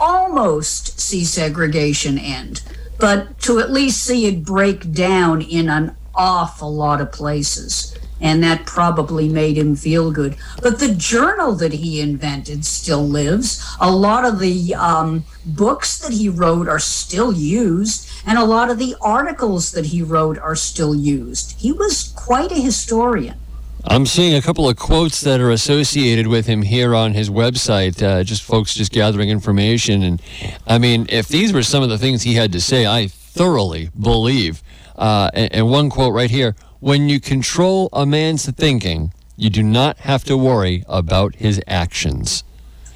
almost 0.00 0.98
see 1.00 1.24
segregation 1.24 2.18
end, 2.18 2.62
but 2.98 3.38
to 3.42 3.60
at 3.60 3.70
least 3.70 4.02
see 4.04 4.26
it 4.26 4.44
break 4.44 4.92
down 4.92 5.40
in 5.40 5.68
an 5.68 5.94
awful 6.18 6.74
lot 6.74 7.00
of 7.00 7.12
places. 7.12 7.96
And 8.20 8.42
that 8.42 8.66
probably 8.66 9.28
made 9.28 9.56
him 9.56 9.76
feel 9.76 10.10
good. 10.10 10.36
But 10.60 10.80
the 10.80 10.92
journal 10.92 11.54
that 11.54 11.72
he 11.72 12.00
invented 12.00 12.64
still 12.64 13.06
lives. 13.06 13.64
A 13.80 13.92
lot 13.92 14.24
of 14.24 14.40
the 14.40 14.74
um, 14.74 15.24
books 15.46 16.00
that 16.00 16.12
he 16.12 16.28
wrote 16.28 16.68
are 16.68 16.80
still 16.80 17.32
used, 17.32 18.10
and 18.26 18.36
a 18.36 18.44
lot 18.44 18.70
of 18.70 18.78
the 18.78 18.96
articles 19.00 19.70
that 19.70 19.86
he 19.86 20.02
wrote 20.02 20.36
are 20.38 20.56
still 20.56 20.96
used. 20.96 21.60
He 21.60 21.70
was 21.70 22.12
quite 22.16 22.50
a 22.50 22.56
historian. 22.56 23.38
I'm 23.84 24.04
seeing 24.04 24.34
a 24.34 24.42
couple 24.42 24.68
of 24.68 24.76
quotes 24.76 25.20
that 25.20 25.40
are 25.40 25.52
associated 25.52 26.26
with 26.26 26.46
him 26.46 26.62
here 26.62 26.96
on 26.96 27.14
his 27.14 27.30
website. 27.30 28.02
Uh, 28.02 28.24
just 28.24 28.42
folks 28.42 28.74
just 28.74 28.90
gathering 28.90 29.28
information, 29.28 30.02
and 30.02 30.20
I 30.66 30.78
mean, 30.78 31.06
if 31.08 31.28
these 31.28 31.52
were 31.52 31.62
some 31.62 31.84
of 31.84 31.88
the 31.88 31.98
things 31.98 32.24
he 32.24 32.34
had 32.34 32.50
to 32.52 32.60
say, 32.60 32.84
I 32.84 33.06
thoroughly 33.06 33.90
believe. 33.98 34.62
Uh, 34.98 35.30
and, 35.32 35.54
and 35.54 35.70
one 35.70 35.88
quote 35.88 36.12
right 36.12 36.30
here: 36.30 36.54
"When 36.80 37.08
you 37.08 37.20
control 37.20 37.88
a 37.92 38.04
man's 38.04 38.50
thinking, 38.50 39.12
you 39.36 39.48
do 39.48 39.62
not 39.62 39.98
have 39.98 40.24
to 40.24 40.36
worry 40.36 40.84
about 40.88 41.36
his 41.36 41.62
actions." 41.66 42.44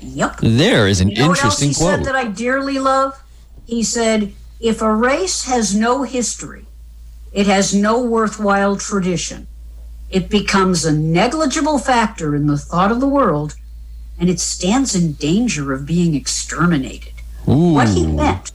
Yep. 0.01 0.39
There 0.43 0.89
is 0.89 1.01
an 1.01 1.11
You 1.11 1.17
know 1.17 1.29
what 1.29 1.45
else 1.45 1.63
interesting 1.63 1.69
he 1.71 1.75
quote. 1.77 2.05
said 2.05 2.05
that 2.07 2.17
I 2.17 2.25
dearly 2.27 2.79
love? 2.79 3.23
He 3.67 3.85
said, 3.85 4.33
if 4.61 4.83
a 4.83 4.95
race 4.95 5.45
has 5.45 5.75
no 5.75 6.03
history, 6.03 6.67
it 7.33 7.47
has 7.47 7.75
no 7.75 8.03
worthwhile 8.03 8.77
tradition. 8.77 9.47
It 10.11 10.29
becomes 10.29 10.85
a 10.85 10.93
negligible 10.93 11.79
factor 11.79 12.37
in 12.37 12.47
the 12.47 12.59
thought 12.59 12.93
of 12.93 13.01
the 13.01 13.09
world, 13.09 13.55
and 14.19 14.29
it 14.29 14.41
stands 14.41 14.95
in 14.95 15.15
danger 15.15 15.73
of 15.73 15.87
being 15.87 16.15
exterminated. 16.15 17.13
What 17.45 17.89
he 17.89 18.07
meant 18.07 18.53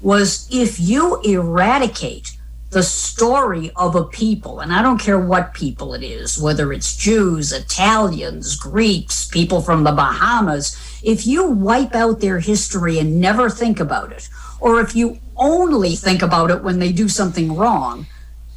was 0.00 0.48
if 0.50 0.78
you 0.80 1.20
eradicate 1.22 2.38
the 2.72 2.82
story 2.82 3.70
of 3.76 3.94
a 3.94 4.04
people, 4.04 4.60
and 4.60 4.72
I 4.72 4.80
don't 4.80 4.98
care 4.98 5.18
what 5.18 5.52
people 5.52 5.92
it 5.92 6.02
is, 6.02 6.40
whether 6.40 6.72
it's 6.72 6.96
Jews, 6.96 7.52
Italians, 7.52 8.56
Greeks, 8.56 9.26
people 9.26 9.60
from 9.60 9.84
the 9.84 9.92
Bahamas, 9.92 10.74
if 11.02 11.26
you 11.26 11.46
wipe 11.46 11.94
out 11.94 12.20
their 12.20 12.40
history 12.40 12.98
and 12.98 13.20
never 13.20 13.50
think 13.50 13.78
about 13.78 14.10
it, 14.10 14.26
or 14.58 14.80
if 14.80 14.96
you 14.96 15.18
only 15.36 15.96
think 15.96 16.22
about 16.22 16.50
it 16.50 16.62
when 16.62 16.78
they 16.78 16.92
do 16.92 17.08
something 17.08 17.54
wrong, 17.54 18.06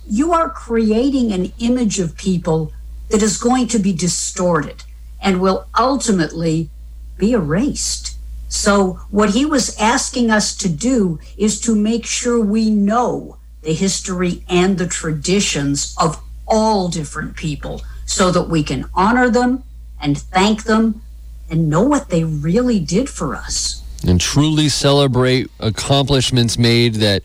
you 0.08 0.32
are 0.32 0.50
creating 0.50 1.34
an 1.34 1.52
image 1.60 2.00
of 2.00 2.16
people 2.16 2.72
that 3.10 3.22
is 3.22 3.38
going 3.38 3.68
to 3.68 3.80
be 3.80 3.92
distorted 3.92 4.86
and 5.22 5.42
will 5.42 5.68
ultimately 5.78 6.70
be 7.18 7.34
erased. 7.34 8.18
So, 8.48 9.02
what 9.10 9.32
he 9.32 9.46
was 9.46 9.78
asking 9.78 10.32
us 10.32 10.56
to 10.58 10.70
do 10.70 11.20
is 11.38 11.60
to 11.62 11.76
make 11.76 12.06
sure 12.06 12.40
we 12.40 12.70
know 12.70 13.38
the 13.66 13.74
history 13.74 14.44
and 14.48 14.78
the 14.78 14.88
traditions 14.88 15.96
of 16.00 16.22
all 16.48 16.88
different 16.88 17.36
people 17.36 17.82
so 18.06 18.32
that 18.32 18.44
we 18.44 18.64
can 18.64 18.88
honor 18.94 19.30
them 19.30 19.64
and 20.00 20.18
thank 20.18 20.64
them 20.64 21.02
and 21.50 21.70
know 21.70 21.82
what 21.82 22.10
they 22.10 22.24
really 22.24 22.80
did 22.80 23.10
for 23.10 23.36
us. 23.36 23.82
and 24.08 24.22
truly 24.22 24.70
celebrate 24.70 25.50
accomplishments 25.60 26.60
made 26.60 26.96
that, 26.96 27.24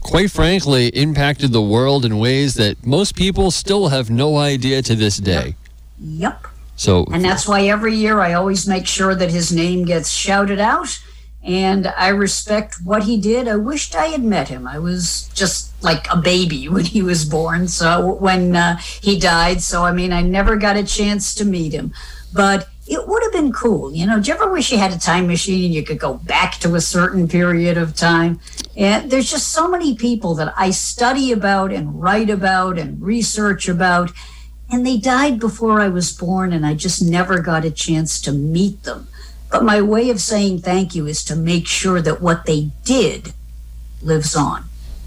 quite 0.00 0.30
frankly, 0.30 0.86
impacted 0.88 1.50
the 1.50 1.60
world 1.62 2.04
in 2.04 2.16
ways 2.18 2.54
that 2.54 2.86
most 2.86 3.16
people 3.16 3.50
still 3.50 3.88
have 3.88 4.08
no 4.08 4.36
idea 4.36 4.80
to 4.82 4.94
this 4.94 5.16
day. 5.16 5.56
Yep. 5.98 6.46
So, 6.76 7.06
And 7.12 7.24
that's 7.24 7.48
why 7.48 7.62
every 7.66 7.96
year 7.96 8.20
I 8.20 8.34
always 8.34 8.68
make 8.68 8.86
sure 8.86 9.16
that 9.16 9.30
his 9.30 9.50
name 9.50 9.84
gets 9.84 10.10
shouted 10.10 10.60
out. 10.60 11.00
And 11.44 11.88
I 11.88 12.08
respect 12.08 12.76
what 12.84 13.04
he 13.04 13.20
did. 13.20 13.48
I 13.48 13.56
wished 13.56 13.96
I 13.96 14.06
had 14.06 14.22
met 14.22 14.48
him. 14.48 14.66
I 14.68 14.78
was 14.78 15.28
just 15.34 15.72
like 15.82 16.06
a 16.10 16.16
baby 16.16 16.68
when 16.68 16.84
he 16.84 17.02
was 17.02 17.24
born. 17.24 17.68
So 17.68 18.14
when 18.14 18.56
uh, 18.56 18.76
he 18.78 19.18
died. 19.18 19.62
So, 19.62 19.84
I 19.84 19.92
mean, 19.92 20.12
I 20.12 20.22
never 20.22 20.56
got 20.56 20.76
a 20.76 20.84
chance 20.84 21.34
to 21.36 21.44
meet 21.44 21.72
him. 21.72 21.92
But 22.32 22.68
it 22.86 23.06
would 23.06 23.22
have 23.22 23.32
been 23.32 23.52
cool. 23.52 23.94
You 23.94 24.06
know, 24.06 24.20
do 24.20 24.28
you 24.28 24.34
ever 24.34 24.50
wish 24.50 24.72
you 24.72 24.78
had 24.78 24.92
a 24.92 24.98
time 24.98 25.26
machine 25.26 25.66
and 25.66 25.74
you 25.74 25.84
could 25.84 25.98
go 25.98 26.14
back 26.14 26.54
to 26.60 26.74
a 26.74 26.80
certain 26.80 27.28
period 27.28 27.76
of 27.76 27.94
time? 27.94 28.40
And 28.76 29.10
there's 29.10 29.30
just 29.30 29.52
so 29.52 29.68
many 29.68 29.94
people 29.94 30.34
that 30.36 30.52
I 30.56 30.70
study 30.70 31.32
about 31.32 31.72
and 31.72 32.00
write 32.00 32.30
about 32.30 32.78
and 32.78 33.00
research 33.00 33.68
about 33.68 34.12
and 34.72 34.86
they 34.86 34.96
died 34.96 35.38
before 35.38 35.82
I 35.82 35.88
was 35.88 36.10
born, 36.10 36.54
and 36.54 36.64
I 36.64 36.72
just 36.72 37.02
never 37.02 37.40
got 37.40 37.66
a 37.66 37.70
chance 37.70 38.18
to 38.22 38.32
meet 38.32 38.84
them. 38.84 39.06
But 39.52 39.64
my 39.64 39.82
way 39.82 40.08
of 40.08 40.18
saying 40.18 40.62
thank 40.62 40.94
you 40.94 41.06
is 41.06 41.22
to 41.24 41.36
make 41.36 41.66
sure 41.68 42.00
that 42.00 42.22
what 42.22 42.46
they 42.46 42.70
did 42.84 43.34
lives 44.00 44.34
on. 44.34 44.64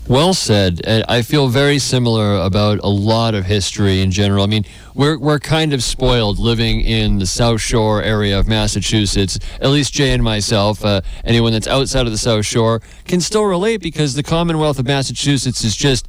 well 0.07 0.35
said. 0.35 0.81
And 0.85 1.03
I 1.09 1.23
feel 1.23 1.47
very 1.47 1.79
similar 1.79 2.35
about 2.35 2.77
a 2.83 2.87
lot 2.87 3.33
of 3.33 3.45
history 3.45 4.01
in 4.01 4.11
general. 4.11 4.43
I 4.43 4.47
mean, 4.47 4.63
we're, 4.93 5.17
we're 5.17 5.39
kind 5.39 5.73
of 5.73 5.83
spoiled 5.83 6.37
living 6.37 6.81
in 6.81 7.17
the 7.17 7.25
South 7.25 7.59
Shore 7.59 8.03
area 8.03 8.37
of 8.37 8.47
Massachusetts. 8.47 9.39
At 9.59 9.71
least 9.71 9.93
Jay 9.93 10.11
and 10.11 10.23
myself, 10.23 10.85
uh, 10.85 11.01
anyone 11.23 11.51
that's 11.51 11.67
outside 11.67 12.05
of 12.05 12.11
the 12.11 12.17
South 12.19 12.45
Shore, 12.45 12.83
can 13.05 13.21
still 13.21 13.45
relate 13.45 13.81
because 13.81 14.13
the 14.13 14.23
Commonwealth 14.23 14.77
of 14.77 14.85
Massachusetts 14.85 15.63
is 15.63 15.75
just 15.75 16.07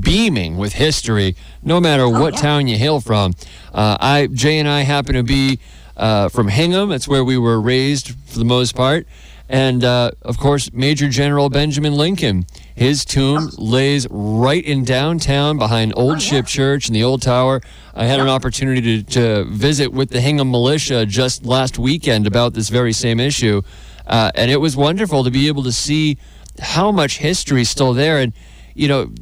beaming 0.00 0.56
with 0.56 0.72
history, 0.72 1.36
no 1.62 1.80
matter 1.80 2.08
what 2.08 2.34
yeah. 2.34 2.40
town 2.40 2.66
you 2.66 2.76
hail 2.76 3.00
from. 3.00 3.32
Uh, 3.72 3.96
I 4.00 4.26
Jay 4.26 4.58
and 4.58 4.68
I 4.68 4.80
happen 4.80 5.14
to 5.14 5.22
be 5.22 5.60
uh, 5.96 6.28
from 6.28 6.48
Hingham. 6.48 6.90
That's 6.90 7.08
where 7.08 7.24
we 7.24 7.38
were 7.38 7.60
raised 7.60 8.14
for 8.26 8.38
the 8.38 8.44
most 8.44 8.74
part. 8.74 9.06
And 9.48 9.84
uh, 9.84 10.10
of 10.22 10.38
course, 10.38 10.72
Major 10.72 11.08
General 11.08 11.48
Benjamin 11.48 11.94
Lincoln. 11.94 12.46
His 12.74 13.04
tomb 13.04 13.50
lays 13.56 14.06
right 14.10 14.64
in 14.64 14.84
downtown 14.84 15.56
behind 15.56 15.92
Old 15.96 16.20
Ship 16.20 16.44
Church 16.44 16.88
and 16.88 16.96
the 16.96 17.04
Old 17.04 17.22
Tower. 17.22 17.60
I 17.94 18.06
had 18.06 18.18
an 18.18 18.28
opportunity 18.28 19.02
to, 19.02 19.10
to 19.12 19.44
visit 19.44 19.92
with 19.92 20.10
the 20.10 20.20
Hingham 20.20 20.50
Militia 20.50 21.06
just 21.06 21.46
last 21.46 21.78
weekend 21.78 22.26
about 22.26 22.54
this 22.54 22.68
very 22.68 22.92
same 22.92 23.20
issue. 23.20 23.62
Uh, 24.06 24.32
and 24.34 24.50
it 24.50 24.58
was 24.58 24.76
wonderful 24.76 25.24
to 25.24 25.30
be 25.30 25.46
able 25.46 25.62
to 25.62 25.72
see 25.72 26.18
how 26.60 26.90
much 26.90 27.18
history 27.18 27.62
is 27.62 27.70
still 27.70 27.92
there. 27.92 28.18
And, 28.18 28.32
you 28.74 28.88
know, 28.88 29.12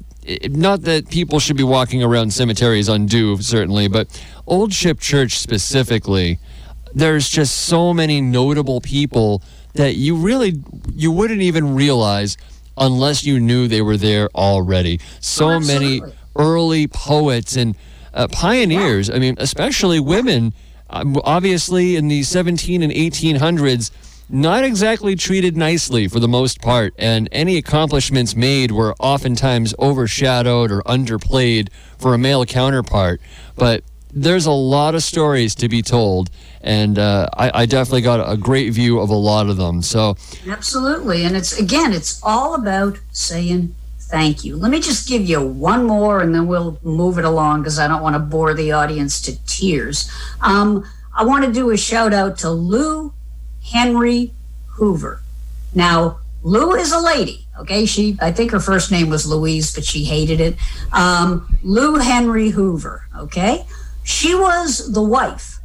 not 0.49 0.83
that 0.83 1.11
people 1.11 1.39
should 1.39 1.57
be 1.57 1.63
walking 1.65 2.03
around 2.03 2.33
cemeteries 2.33 2.89
undue, 2.89 3.37
certainly, 3.43 3.89
but 3.89 4.09
Old 4.47 4.73
Ship 4.73 4.99
Church 4.99 5.39
specifically, 5.39 6.39
there's 6.95 7.29
just 7.29 7.55
so 7.55 7.93
many 7.93 8.21
notable 8.21 8.81
people 8.81 9.43
that 9.75 9.97
you 9.97 10.17
really 10.17 10.63
you 10.95 11.11
wouldn't 11.11 11.43
even 11.43 11.75
realize 11.75 12.37
unless 12.77 13.25
you 13.25 13.41
knew 13.41 13.69
they 13.69 13.83
were 13.83 13.97
there 13.97 14.29
already. 14.35 15.01
So 15.21 15.61
many 15.61 16.01
early 16.37 16.87
poets 16.87 17.57
and 17.57 17.77
uh, 18.13 18.29
pioneers. 18.29 19.11
I 19.11 19.19
mean, 19.19 19.37
especially 19.39 20.01
women. 20.01 20.55
Um, 20.91 21.17
obviously, 21.25 21.97
in 21.97 22.09
the 22.09 22.23
17 22.23 22.83
and 22.83 22.93
1800s, 22.93 23.91
not 24.29 24.65
exactly 24.65 25.17
treated 25.17 25.57
nicely 25.57 26.09
for 26.09 26.21
the 26.21 26.29
most 26.29 26.61
part, 26.61 26.95
and 26.99 27.29
any 27.33 27.57
accomplishments 27.57 28.37
made 28.37 28.71
were 28.71 28.95
oftentimes 29.01 29.75
overshadowed 29.79 30.71
or 30.71 30.83
underplayed 30.83 31.69
for 31.99 32.15
a 32.15 32.19
male 32.19 32.45
counterpart. 32.45 33.21
But 33.57 33.83
there's 34.15 34.47
a 34.47 34.53
lot 34.53 34.95
of 34.95 35.03
stories 35.03 35.55
to 35.57 35.69
be 35.69 35.83
told, 35.83 36.31
and 36.61 36.99
uh, 36.99 37.29
I, 37.37 37.63
I 37.63 37.67
definitely 37.67 38.03
got 38.03 38.33
a 38.33 38.37
great 38.37 38.73
view 38.73 39.01
of 39.01 39.11
a 39.11 39.15
lot 39.15 39.49
of 39.49 39.57
them. 39.57 39.83
So, 39.83 40.17
Absolutely. 40.49 41.25
And 41.25 41.37
it's, 41.37 41.59
again, 41.59 41.93
it's 41.93 42.21
all 42.23 42.55
about 42.55 42.99
saying 43.13 43.75
thank 43.99 44.45
you. 44.45 44.57
Let 44.57 44.71
me 44.71 44.81
just 44.81 45.09
give 45.09 45.23
you 45.23 45.45
one 45.45 45.85
more 45.85 46.21
and 46.21 46.35
then 46.35 46.47
we'll 46.47 46.79
move 46.83 47.19
it 47.19 47.25
along 47.25 47.63
because 47.63 47.79
I 47.79 47.89
don't 47.89 48.03
want 48.03 48.15
to 48.15 48.21
bore 48.21 48.55
the 48.55 48.71
audience 48.71 49.21
to 49.23 49.45
tears. 49.47 50.09
Um, 50.41 50.85
I 51.17 51.25
want 51.25 51.45
to 51.45 51.53
do 51.53 51.71
a 51.71 51.77
shout 51.77 52.13
out 52.13 52.39
to 52.39 52.51
Lou 52.51 53.13
Henry 53.65 54.33
Hoover. 54.75 55.21
Now, 55.75 56.19
Lou 56.43 56.75
is 56.75 56.93
a 56.93 57.01
lady, 57.01 57.47
okay? 57.59 57.87
She, 57.87 58.17
I 58.21 58.31
think 58.31 58.51
her 58.53 58.61
first 58.61 58.93
name 58.93 59.09
was 59.09 59.27
Louise, 59.27 59.75
but 59.75 59.85
she 59.85 60.05
hated 60.05 60.41
it. 60.41 60.57
Um, 60.93 61.57
Lou 61.63 61.97
Henry 61.97 62.51
Hoover, 62.51 63.07
okay? 63.17 63.65
She 64.05 64.35
was 64.35 64.93
the 64.93 65.03
wife 65.03 65.59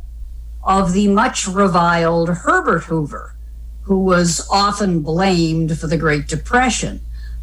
of 0.63 0.93
the 0.93 1.09
much 1.09 1.45
reviled 1.45 2.29
Herbert 2.29 2.85
Hoover, 2.85 3.35
who 3.83 3.99
was 3.99 4.47
often 4.49 5.01
blamed 5.01 5.77
for 5.77 5.87
the 5.87 5.97
Great 5.97 6.27
Depression. 6.27 7.01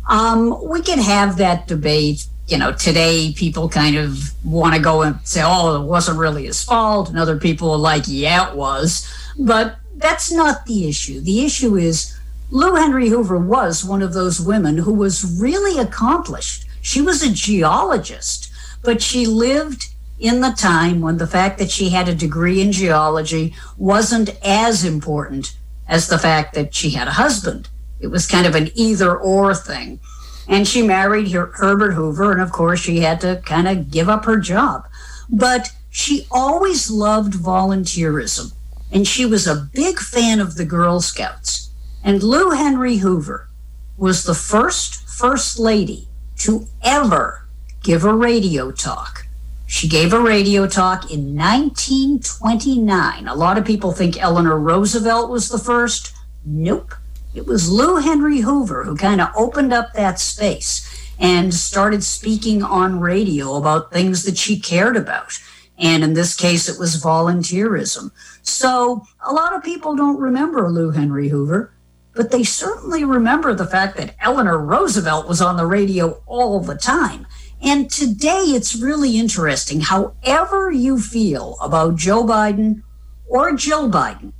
Um, 0.08 0.66
we 0.66 0.80
can 0.80 0.98
have 0.98 1.36
that 1.36 1.68
debate. 1.68 2.26
You 2.46 2.56
know, 2.56 2.72
today 2.72 3.34
people 3.36 3.68
kind 3.68 3.96
of 3.96 4.32
want 4.42 4.74
to 4.74 4.80
go 4.80 5.02
and 5.02 5.18
say, 5.24 5.42
oh, 5.44 5.82
it 5.82 5.86
wasn't 5.86 6.18
really 6.18 6.46
his 6.46 6.64
fault. 6.64 7.10
And 7.10 7.18
other 7.18 7.38
people 7.38 7.72
are 7.72 7.78
like, 7.78 8.04
yeah, 8.06 8.50
it 8.50 8.56
was. 8.56 9.06
But 9.38 9.76
that's 9.96 10.32
not 10.32 10.64
the 10.64 10.88
issue. 10.88 11.20
The 11.20 11.44
issue 11.44 11.76
is 11.76 12.18
Lou 12.50 12.76
Henry 12.76 13.08
Hoover 13.08 13.38
was 13.38 13.84
one 13.84 14.00
of 14.00 14.14
those 14.14 14.40
women 14.40 14.78
who 14.78 14.94
was 14.94 15.38
really 15.38 15.78
accomplished. 15.78 16.66
She 16.80 17.02
was 17.02 17.22
a 17.22 17.32
geologist, 17.32 18.50
but 18.82 19.02
she 19.02 19.26
lived 19.26 19.88
in 20.18 20.40
the 20.40 20.50
time 20.50 21.00
when 21.00 21.18
the 21.18 21.26
fact 21.26 21.58
that 21.58 21.70
she 21.70 21.90
had 21.90 22.08
a 22.08 22.14
degree 22.14 22.61
in 22.61 22.73
geology 22.73 23.54
wasn't 23.76 24.30
as 24.42 24.85
important 24.85 25.56
as 25.88 26.08
the 26.08 26.18
fact 26.18 26.54
that 26.54 26.75
she 26.75 26.90
had 26.90 27.08
a 27.08 27.12
husband. 27.12 27.68
It 28.00 28.08
was 28.08 28.26
kind 28.26 28.46
of 28.46 28.54
an 28.54 28.70
either 28.75 29.16
or 29.16 29.54
thing. 29.54 30.00
And 30.49 30.66
she 30.66 30.82
married 30.82 31.32
Her- 31.32 31.52
Herbert 31.54 31.92
Hoover, 31.92 32.32
and 32.32 32.40
of 32.40 32.52
course, 32.52 32.80
she 32.80 33.00
had 33.00 33.20
to 33.23 33.42
kind 33.44 33.66
of 33.66 33.90
give 33.90 34.08
up 34.08 34.25
her 34.25 34.38
job. 34.38 34.87
But 35.28 35.73
she 35.90 36.26
always 36.30 36.90
loved 36.90 37.32
volunteerism, 37.32 38.52
and 38.92 39.08
she 39.08 39.26
was 39.26 39.46
a 39.46 39.68
big 39.73 39.99
fan 39.99 40.40
of 40.40 40.54
the 40.54 40.64
Girl 40.64 41.00
Scouts. 41.00 41.70
And 42.04 42.23
Lou 42.23 42.50
Henry 42.50 42.99
Hoover 42.99 43.49
was 43.96 44.25
the 44.25 44.35
first 44.35 45.08
First 45.08 45.58
Lady 45.58 46.08
to 46.38 46.66
ever 46.82 47.46
give 47.82 48.04
a 48.04 48.14
radio 48.14 48.70
talk. 48.70 49.25
She 49.66 49.88
gave 49.88 50.12
a 50.12 50.20
radio 50.20 50.68
talk 50.68 51.11
in 51.11 51.37
1929. 51.37 53.26
A 53.26 53.35
lot 53.35 53.58
of 53.58 53.64
people 53.64 53.90
think 53.92 54.16
Eleanor 54.23 54.58
Roosevelt 54.58 55.28
was 55.28 55.49
the 55.49 55.58
first. 55.58 56.14
Nope. 56.44 56.94
It 57.35 57.46
was 57.46 57.70
Lou 57.70 57.96
Henry 57.96 58.40
Hoover 58.40 58.85
who 58.85 58.96
kind 58.96 59.20
of 59.20 59.28
opened 59.37 59.73
up 59.73 59.92
that 59.92 60.20
space 60.20 61.12
and 61.18 61.52
started 61.52 62.04
speaking 62.04 62.62
on 62.62 63.00
radio 63.00 63.56
about 63.56 63.92
things 63.92 64.23
that 64.23 64.38
she 64.38 64.58
cared 64.58 64.96
about. 64.96 65.32
And 65.78 66.04
in 66.04 66.14
this 66.14 66.35
case, 66.37 66.68
it 66.68 66.78
was 66.78 67.02
volunteerism. 67.02 68.11
So 68.42 69.04
a 69.26 69.32
lot 69.32 69.54
of 69.54 69.64
people 69.64 69.96
don't 69.96 70.18
remember 70.20 70.70
Lou 70.70 70.90
Henry 70.90 71.28
Hoover, 71.28 71.73
but 72.14 72.30
they 72.30 72.44
certainly 72.44 73.04
remember 73.04 73.52
the 73.52 73.66
fact 73.66 73.96
that 73.99 74.14
Eleanor 74.20 74.58
Roosevelt 74.58 75.28
was 75.28 75.42
on 75.42 75.56
the 75.56 75.66
radio 75.66 76.23
all 76.26 76.61
the 76.61 76.76
time. 76.76 77.26
And 77.66 77.90
today 77.90 78.54
it's 78.54 78.76
really 78.76 79.18
interesting. 79.18 79.80
However, 79.80 80.70
you 80.70 81.00
feel 81.00 81.56
about 81.61 81.96
Joe 81.96 82.23
Biden 82.23 82.85
or 83.26 83.56
Jill 83.56 83.90
Biden, 83.90 84.32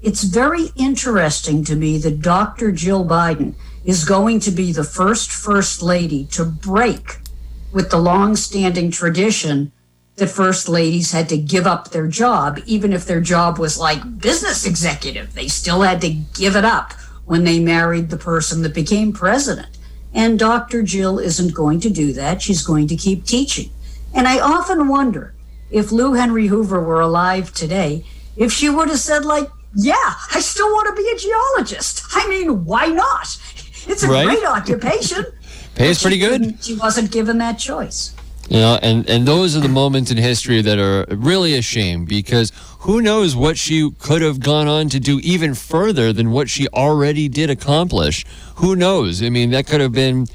it's 0.00 0.22
very 0.22 0.66
interesting 0.76 1.64
to 1.64 1.74
me 1.74 1.98
that 1.98 2.22
Dr. 2.22 2.70
Jill 2.70 3.04
Biden 3.04 3.56
is 3.84 4.04
going 4.04 4.38
to 4.38 4.52
be 4.52 4.70
the 4.70 4.84
first 4.84 5.32
First 5.32 5.82
Lady 5.82 6.26
to 6.26 6.44
break 6.44 7.18
with 7.72 7.90
the 7.90 7.98
long-standing 7.98 8.92
tradition 8.92 9.72
that 10.14 10.28
First 10.28 10.68
Ladies 10.68 11.10
had 11.10 11.28
to 11.30 11.36
give 11.36 11.66
up 11.66 11.90
their 11.90 12.06
job, 12.06 12.60
even 12.64 12.92
if 12.92 13.06
their 13.06 13.20
job 13.20 13.58
was 13.58 13.76
like 13.76 14.20
business 14.20 14.64
executive. 14.64 15.34
They 15.34 15.48
still 15.48 15.82
had 15.82 16.00
to 16.02 16.10
give 16.10 16.54
it 16.54 16.64
up 16.64 16.92
when 17.24 17.42
they 17.42 17.58
married 17.58 18.10
the 18.10 18.16
person 18.16 18.62
that 18.62 18.72
became 18.72 19.12
president. 19.12 19.77
And 20.14 20.38
Dr. 20.38 20.82
Jill 20.82 21.18
isn't 21.18 21.54
going 21.54 21.80
to 21.80 21.90
do 21.90 22.12
that. 22.14 22.40
She's 22.42 22.62
going 22.62 22.86
to 22.88 22.96
keep 22.96 23.24
teaching. 23.24 23.70
And 24.14 24.26
I 24.26 24.40
often 24.40 24.88
wonder 24.88 25.34
if 25.70 25.92
Lou 25.92 26.14
Henry 26.14 26.46
Hoover 26.46 26.80
were 26.82 27.00
alive 27.00 27.52
today, 27.52 28.04
if 28.36 28.50
she 28.52 28.70
would 28.70 28.88
have 28.88 28.98
said, 29.00 29.24
like, 29.24 29.48
yeah, 29.74 30.14
I 30.34 30.40
still 30.40 30.68
want 30.68 30.88
to 30.96 31.02
be 31.02 31.08
a 31.10 31.16
geologist. 31.18 32.02
I 32.12 32.26
mean, 32.28 32.64
why 32.64 32.86
not? 32.86 33.36
It's 33.86 34.02
a 34.02 34.08
Right? 34.08 34.26
great 34.26 34.44
occupation. 34.44 35.26
Pays 35.74 36.00
pretty 36.00 36.18
good. 36.18 36.56
She 36.64 36.74
wasn't 36.74 37.12
given 37.12 37.38
that 37.38 37.58
choice. 37.58 38.14
You 38.48 38.60
know, 38.60 38.78
and, 38.80 39.08
and 39.10 39.28
those 39.28 39.54
are 39.56 39.60
the 39.60 39.68
moments 39.68 40.10
in 40.10 40.16
history 40.16 40.62
that 40.62 40.78
are 40.78 41.04
really 41.14 41.54
a 41.54 41.60
shame 41.60 42.06
because 42.06 42.50
who 42.80 43.02
knows 43.02 43.36
what 43.36 43.58
she 43.58 43.90
could 43.98 44.22
have 44.22 44.40
gone 44.40 44.66
on 44.66 44.88
to 44.88 44.98
do 44.98 45.20
even 45.20 45.54
further 45.54 46.14
than 46.14 46.30
what 46.30 46.48
she 46.48 46.66
already 46.68 47.28
did 47.28 47.50
accomplish. 47.50 48.24
Who 48.56 48.74
knows? 48.74 49.22
I 49.22 49.28
mean, 49.28 49.50
that 49.50 49.66
could 49.66 49.82
have 49.82 49.92
been, 49.92 50.28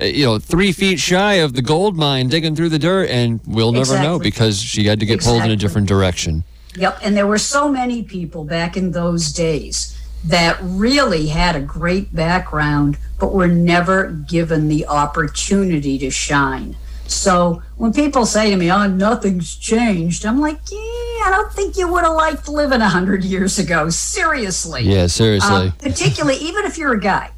uh, 0.00 0.04
you 0.04 0.24
know, 0.24 0.38
three 0.38 0.70
feet 0.70 1.00
shy 1.00 1.34
of 1.34 1.54
the 1.54 1.62
gold 1.62 1.96
mine 1.96 2.28
digging 2.28 2.54
through 2.54 2.68
the 2.68 2.78
dirt, 2.78 3.10
and 3.10 3.40
we'll 3.44 3.72
never 3.72 4.00
know 4.00 4.20
because 4.20 4.62
she 4.62 4.84
had 4.84 5.00
to 5.00 5.06
get 5.06 5.20
pulled 5.20 5.42
in 5.42 5.50
a 5.50 5.56
different 5.56 5.88
direction. 5.88 6.44
Yep. 6.76 7.00
And 7.02 7.16
there 7.16 7.26
were 7.26 7.38
so 7.38 7.68
many 7.68 8.04
people 8.04 8.44
back 8.44 8.76
in 8.76 8.92
those 8.92 9.32
days 9.32 9.98
that 10.24 10.56
really 10.60 11.28
had 11.28 11.56
a 11.56 11.60
great 11.60 12.14
background, 12.14 12.98
but 13.18 13.32
were 13.32 13.48
never 13.48 14.08
given 14.10 14.68
the 14.68 14.86
opportunity 14.86 15.98
to 15.98 16.10
shine. 16.10 16.76
So 17.08 17.62
when 17.76 17.92
people 17.92 18.26
say 18.26 18.50
to 18.50 18.56
me, 18.56 18.70
oh, 18.70 18.86
nothing's 18.88 19.56
changed, 19.56 20.24
I'm 20.26 20.40
like, 20.40 20.58
yeah, 20.70 20.78
I 20.78 21.28
don't 21.30 21.52
think 21.52 21.76
you 21.76 21.88
would 21.88 22.04
have 22.04 22.14
liked 22.14 22.48
living 22.48 22.80
100 22.80 23.24
years 23.24 23.58
ago. 23.58 23.90
Seriously. 23.90 24.82
Yeah, 24.82 25.06
seriously. 25.06 25.68
Uh, 25.68 25.70
particularly, 25.78 26.38
even 26.38 26.64
if 26.64 26.78
you're 26.78 26.94
a 26.94 27.00
guy, 27.00 27.30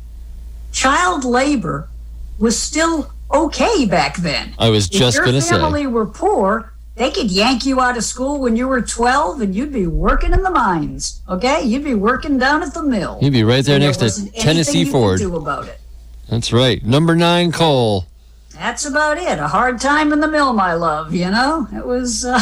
child 0.72 1.24
labor 1.24 1.88
was 2.38 2.58
still 2.58 3.12
okay 3.32 3.84
back 3.84 4.16
then. 4.18 4.54
I 4.58 4.70
was 4.70 4.88
just 4.88 5.18
going 5.18 5.32
to 5.32 5.40
say. 5.40 5.56
If 5.56 5.60
family 5.60 5.86
were 5.86 6.06
poor, 6.06 6.72
they 6.94 7.10
could 7.10 7.30
yank 7.30 7.64
you 7.64 7.80
out 7.80 7.96
of 7.96 8.04
school 8.04 8.40
when 8.40 8.56
you 8.56 8.66
were 8.68 8.82
12 8.82 9.40
and 9.40 9.54
you'd 9.54 9.72
be 9.72 9.86
working 9.86 10.32
in 10.32 10.42
the 10.42 10.50
mines. 10.50 11.22
Okay? 11.28 11.62
You'd 11.62 11.84
be 11.84 11.94
working 11.94 12.38
down 12.38 12.62
at 12.62 12.74
the 12.74 12.82
mill. 12.82 13.18
You'd 13.22 13.32
be 13.32 13.44
right 13.44 13.64
there 13.64 13.76
And 13.76 13.84
next 13.84 13.98
to 13.98 14.30
Tennessee 14.32 14.84
Ford. 14.84 15.18
do 15.18 15.36
about 15.36 15.68
it. 15.68 15.80
That's 16.28 16.52
right. 16.52 16.84
Number 16.84 17.14
nine, 17.16 17.52
Cole. 17.52 18.06
That's 18.58 18.84
about 18.84 19.18
it. 19.18 19.38
A 19.38 19.46
hard 19.46 19.80
time 19.80 20.12
in 20.12 20.18
the 20.18 20.26
mill, 20.26 20.52
my 20.52 20.74
love. 20.74 21.14
You 21.14 21.30
know, 21.30 21.68
it 21.72 21.86
was 21.86 22.24
uh, 22.24 22.40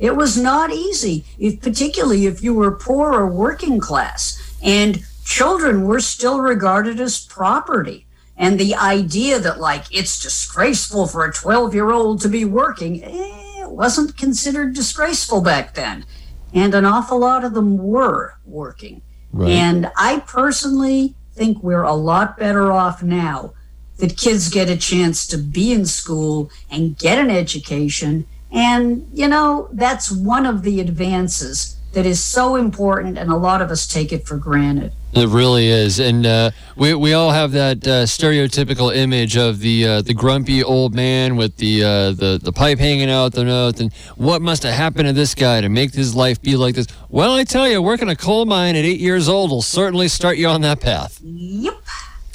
it 0.00 0.16
was 0.16 0.36
not 0.36 0.72
easy, 0.72 1.24
if, 1.38 1.60
particularly 1.60 2.26
if 2.26 2.42
you 2.42 2.54
were 2.54 2.72
poor 2.72 3.12
or 3.12 3.28
working 3.28 3.78
class, 3.78 4.56
and 4.62 5.04
children 5.24 5.84
were 5.84 6.00
still 6.00 6.40
regarded 6.40 6.98
as 6.98 7.24
property. 7.24 8.04
And 8.36 8.58
the 8.58 8.74
idea 8.74 9.38
that 9.38 9.60
like 9.60 9.84
it's 9.92 10.20
disgraceful 10.20 11.06
for 11.06 11.24
a 11.24 11.32
twelve 11.32 11.72
year 11.72 11.92
old 11.92 12.20
to 12.22 12.28
be 12.28 12.44
working, 12.44 13.04
eh, 13.04 13.62
it 13.62 13.70
wasn't 13.70 14.18
considered 14.18 14.74
disgraceful 14.74 15.40
back 15.40 15.74
then, 15.74 16.04
and 16.52 16.74
an 16.74 16.84
awful 16.84 17.20
lot 17.20 17.44
of 17.44 17.54
them 17.54 17.78
were 17.78 18.38
working. 18.44 19.02
Right. 19.32 19.50
And 19.50 19.92
I 19.96 20.18
personally 20.26 21.14
think 21.32 21.62
we're 21.62 21.82
a 21.82 21.94
lot 21.94 22.36
better 22.36 22.72
off 22.72 23.04
now 23.04 23.54
that 23.98 24.16
kids 24.16 24.48
get 24.50 24.68
a 24.68 24.76
chance 24.76 25.26
to 25.28 25.38
be 25.38 25.72
in 25.72 25.86
school 25.86 26.50
and 26.70 26.98
get 26.98 27.18
an 27.18 27.30
education. 27.30 28.26
And, 28.50 29.08
you 29.12 29.28
know, 29.28 29.68
that's 29.72 30.10
one 30.10 30.46
of 30.46 30.62
the 30.62 30.80
advances 30.80 31.76
that 31.94 32.04
is 32.04 32.22
so 32.22 32.56
important, 32.56 33.16
and 33.16 33.30
a 33.30 33.36
lot 33.36 33.62
of 33.62 33.70
us 33.70 33.86
take 33.86 34.12
it 34.12 34.26
for 34.26 34.36
granted. 34.36 34.92
It 35.12 35.28
really 35.28 35.68
is, 35.68 36.00
and 36.00 36.26
uh, 36.26 36.50
we 36.76 36.92
we 36.92 37.12
all 37.12 37.30
have 37.30 37.52
that 37.52 37.86
uh, 37.86 38.02
stereotypical 38.02 38.94
image 38.94 39.36
of 39.36 39.60
the 39.60 39.86
uh, 39.86 40.02
the 40.02 40.12
grumpy 40.12 40.64
old 40.64 40.92
man 40.92 41.36
with 41.36 41.56
the 41.58 41.84
uh, 41.84 42.10
the 42.10 42.40
the 42.42 42.52
pipe 42.52 42.80
hanging 42.80 43.08
out 43.08 43.32
the 43.32 43.44
nose, 43.44 43.78
and 43.78 43.92
what 44.16 44.42
must 44.42 44.64
have 44.64 44.74
happened 44.74 45.06
to 45.06 45.12
this 45.12 45.36
guy 45.36 45.60
to 45.60 45.68
make 45.68 45.94
his 45.94 46.16
life 46.16 46.42
be 46.42 46.56
like 46.56 46.74
this? 46.74 46.88
Well, 47.08 47.32
I 47.32 47.44
tell 47.44 47.68
you, 47.68 47.80
working 47.80 48.08
a 48.08 48.16
coal 48.16 48.44
mine 48.44 48.74
at 48.74 48.84
eight 48.84 48.98
years 48.98 49.28
old 49.28 49.50
will 49.50 49.62
certainly 49.62 50.08
start 50.08 50.36
you 50.36 50.48
on 50.48 50.62
that 50.62 50.80
path. 50.80 51.20
Yep, 51.22 51.80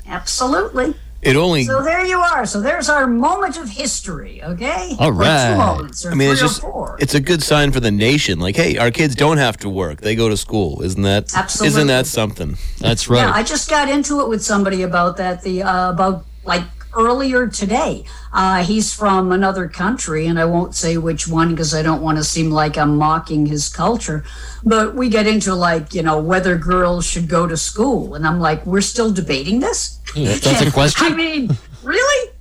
absolutely. 0.07 0.95
It 1.21 1.35
only. 1.35 1.65
So 1.65 1.83
there 1.83 2.05
you 2.05 2.17
are. 2.17 2.45
So 2.45 2.61
there's 2.61 2.87
our 2.89 3.05
moment 3.05 3.57
of 3.57 3.69
history, 3.69 4.41
okay? 4.41 4.95
All 4.99 5.11
right. 5.11 5.49
Or 5.49 5.53
two 5.53 5.57
moments, 5.57 6.05
or 6.05 6.11
I 6.11 6.15
mean, 6.15 6.31
it's 6.31 6.39
three 6.39 6.45
or 6.45 6.49
just 6.49 6.61
four. 6.61 6.97
it's 6.99 7.13
a 7.13 7.19
good 7.19 7.43
sign 7.43 7.71
for 7.71 7.81
the 7.81 7.91
nation. 7.91 8.39
Like, 8.39 8.55
hey, 8.55 8.77
our 8.77 8.89
kids 8.89 9.15
don't 9.15 9.37
have 9.37 9.57
to 9.57 9.69
work; 9.69 9.99
they 9.99 10.15
go 10.15 10.29
to 10.29 10.37
school. 10.37 10.81
Isn't 10.81 11.03
that 11.03 11.35
Absolutely. 11.35 11.67
Isn't 11.67 11.87
that 11.87 12.07
something? 12.07 12.57
That's 12.79 13.09
right. 13.09 13.19
Yeah. 13.19 13.33
I 13.33 13.43
just 13.43 13.69
got 13.69 13.89
into 13.89 14.21
it 14.21 14.29
with 14.29 14.41
somebody 14.41 14.83
about 14.83 15.17
that. 15.17 15.41
The 15.41 15.63
uh, 15.63 15.91
about 15.91 16.25
like 16.45 16.63
earlier 16.93 17.47
today. 17.47 18.05
Uh, 18.33 18.63
he's 18.63 18.93
from 18.93 19.31
another 19.31 19.67
country, 19.67 20.27
and 20.27 20.39
I 20.39 20.45
won't 20.45 20.75
say 20.75 20.97
which 20.97 21.27
one 21.27 21.51
because 21.51 21.73
I 21.73 21.81
don't 21.81 22.01
want 22.01 22.17
to 22.17 22.23
seem 22.23 22.51
like 22.51 22.77
I'm 22.77 22.97
mocking 22.97 23.45
his 23.45 23.69
culture. 23.69 24.23
But 24.63 24.95
we 24.95 25.09
get 25.09 25.27
into 25.27 25.55
like 25.55 25.93
you 25.93 26.03
know 26.03 26.19
whether 26.19 26.57
girls 26.57 27.05
should 27.05 27.27
go 27.27 27.47
to 27.47 27.57
school, 27.57 28.15
and 28.15 28.25
I'm 28.25 28.39
like, 28.39 28.65
we're 28.65 28.81
still 28.81 29.11
debating 29.11 29.59
this. 29.59 29.99
Yeah, 30.15 30.35
that's 30.35 30.61
a 30.61 30.71
question. 30.79 31.13
I 31.13 31.15
mean, 31.15 31.57
really? 31.83 32.31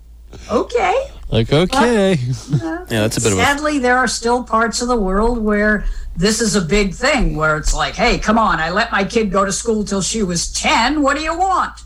Okay. 0.51 1.11
Like, 1.31 1.53
okay, 1.53 2.15
Yeah, 2.15 2.85
that's 2.89 3.19
a 3.19 3.21
bit 3.21 3.33
of 3.33 3.39
a. 3.39 3.43
Sadly, 3.43 3.79
there 3.79 3.99
are 3.99 4.09
still 4.09 4.43
parts 4.43 4.81
of 4.81 4.89
the 4.89 4.97
world 4.97 5.39
where 5.39 5.85
this 6.17 6.41
is 6.41 6.57
a 6.57 6.61
big 6.63 6.95
thing, 6.95 7.37
where 7.37 7.59
it's 7.59 7.75
like, 7.75 7.95
hey, 7.95 8.19
come 8.19 8.39
on, 8.39 8.61
I 8.61 8.71
let 8.71 8.91
my 8.91 9.05
kid 9.05 9.31
go 9.31 9.45
to 9.45 9.53
school 9.53 9.85
till 9.85 10.01
she 10.01 10.23
was 10.23 10.51
10. 10.53 11.03
What 11.03 11.19
do 11.19 11.23
you 11.23 11.37
want? 11.39 11.83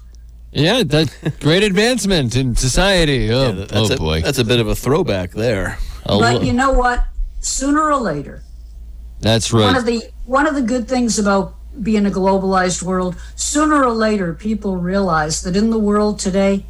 Yeah, 0.53 0.83
that 0.83 1.37
great 1.41 1.63
advancement 1.63 2.37
in 2.37 2.55
society. 2.55 3.31
Oh, 3.31 3.43
yeah, 3.43 3.49
oh, 3.49 3.53
that's 3.65 3.91
oh 3.91 3.95
a, 3.95 3.97
boy. 3.97 4.21
That's 4.21 4.39
a 4.39 4.45
bit 4.45 4.61
of 4.61 4.69
a 4.69 4.75
throwback 4.75 5.33
there. 5.33 5.79
A 6.05 6.19
But 6.19 6.37
lo- 6.37 6.41
you 6.43 6.53
know 6.53 6.73
what? 6.73 7.05
Sooner 7.41 7.91
or 7.91 7.97
later, 7.97 8.43
that's 9.21 9.53
right. 9.53 9.65
one 9.65 9.77
of 9.77 9.87
the 9.87 10.03
one 10.27 10.47
of 10.47 10.55
the 10.55 10.63
good 10.63 10.87
things 10.89 11.19
about 11.19 11.55
being 11.83 12.07
a 12.07 12.11
globalized 12.11 12.83
world, 12.83 13.17
sooner 13.35 13.83
or 13.83 13.93
later, 13.93 14.35
people 14.35 14.77
realize 14.77 15.43
that 15.43 15.57
in 15.57 15.71
the 15.71 15.79
world 15.79 16.19
today, 16.19 16.65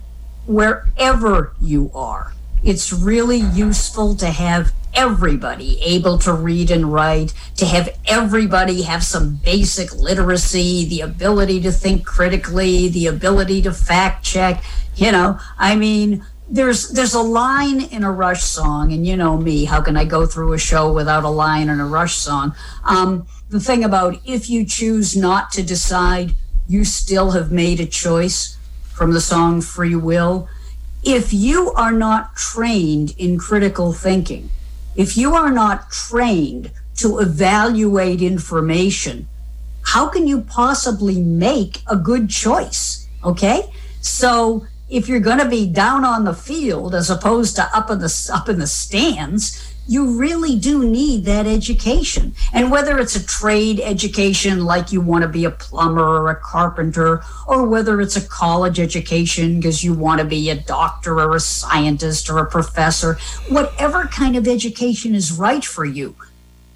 wherever 0.47 1.53
you 1.61 1.91
are, 1.95 2.33
it's 2.63 2.93
really 2.93 3.39
useful 3.39 4.15
to 4.17 4.31
have 4.31 4.73
everybody 4.95 5.81
able 5.83 6.19
to 6.19 6.33
read 6.33 6.71
and 6.71 6.93
write, 6.93 7.35
to 7.57 7.67
have 7.67 7.97
everybody 8.07 8.83
have 8.83 9.03
some 9.03 9.37
basic 9.37 9.95
literacy, 9.95 10.85
the 10.87 11.01
ability 11.01 11.61
to 11.63 11.73
think 11.73 12.05
critically, 12.05 12.89
the 12.89 13.07
ability 13.07 13.63
to 13.63 13.73
fact 13.73 14.25
check. 14.25 14.63
You 14.95 15.13
know, 15.13 15.39
I 15.59 15.77
mean, 15.77 16.25
there's 16.49 16.91
there's 16.91 17.15
a 17.15 17.23
line 17.23 17.81
in 17.81 18.05
a 18.05 18.13
Rush 18.13 18.43
song, 18.43 18.93
and 18.93 19.07
you 19.07 19.17
know 19.17 19.37
me, 19.37 19.65
how 19.65 19.81
can 19.81 19.97
I 19.97 20.05
go 20.05 20.27
through 20.27 20.53
a 20.53 20.59
show 20.59 20.93
without 20.93 21.25
a 21.25 21.31
line 21.31 21.69
in 21.69 21.81
a 21.81 21.87
Rush 21.87 22.17
song? 22.17 22.55
Um, 22.85 23.27
the 23.49 23.61
thing 23.61 23.85
about 23.85 24.19
if 24.25 24.51
you 24.51 24.67
choose 24.67 25.17
not 25.17 25.51
to 25.53 25.63
decide, 25.63 26.35
you 26.69 26.85
still 26.85 27.31
have 27.33 27.51
made 27.51 27.81
a 27.81 27.87
choice 27.87 28.57
from 28.93 29.13
the 29.13 29.21
song 29.21 29.61
Free 29.61 29.97
Will. 29.97 30.49
If 31.03 31.33
you 31.33 31.73
are 31.73 31.93
not 31.93 32.37
trained 32.37 33.15
in 33.19 33.39
critical 33.39 33.93
thinking, 33.93 34.51
if 34.97 35.17
you 35.17 35.35
are 35.35 35.51
not 35.51 35.91
trained 35.91 36.71
to 36.97 37.19
evaluate 37.19 38.23
information, 38.23 39.29
how 39.83 40.09
can 40.09 40.27
you 40.27 40.43
possibly 40.43 41.21
make 41.21 41.83
a 41.87 41.97
good 41.97 42.29
choice? 42.29 43.09
Okay? 43.25 43.73
So 44.01 44.67
if 44.91 45.09
you're 45.09 45.21
going 45.21 45.39
to 45.39 45.49
be 45.49 45.67
down 45.67 46.05
on 46.05 46.25
the 46.25 46.35
field 46.35 46.95
as 46.95 47.11
opposed 47.11 47.57
to 47.57 47.69
up 47.77 47.91
in 47.91 47.99
the 47.99 48.31
up 48.33 48.49
in 48.49 48.59
the 48.59 48.67
stands, 48.67 49.72
you 49.87 50.19
really 50.19 50.57
do 50.57 50.85
need 50.85 51.25
that 51.25 51.47
education. 51.47 52.35
And 52.53 52.71
whether 52.71 52.99
it's 52.99 53.17
a 53.17 53.27
trade 53.27 53.81
education, 53.81 54.65
like 54.65 54.93
you 54.93 55.01
want 55.01 55.23
to 55.23 55.29
be 55.29 55.45
a 55.45 55.51
plumber 55.51 56.03
or 56.05 56.31
a 56.31 56.37
carpenter, 56.37 57.23
or 57.47 57.67
whether 57.67 58.01
it's 58.01 58.17
a 58.17 58.27
college 58.27 58.79
education 58.79 59.57
because 59.57 59.83
you 59.83 59.93
want 59.93 60.21
to 60.21 60.27
be 60.27 60.51
a 60.51 60.55
doctor 60.55 61.21
or 61.21 61.35
a 61.35 61.41
scientist 61.41 62.31
or 62.31 62.39
a 62.39 62.51
professor, 62.51 63.15
whatever 63.49 64.05
kind 64.05 64.37
of 64.37 64.47
education 64.47 65.15
is 65.15 65.33
right 65.33 65.65
for 65.65 65.85
you, 65.85 66.15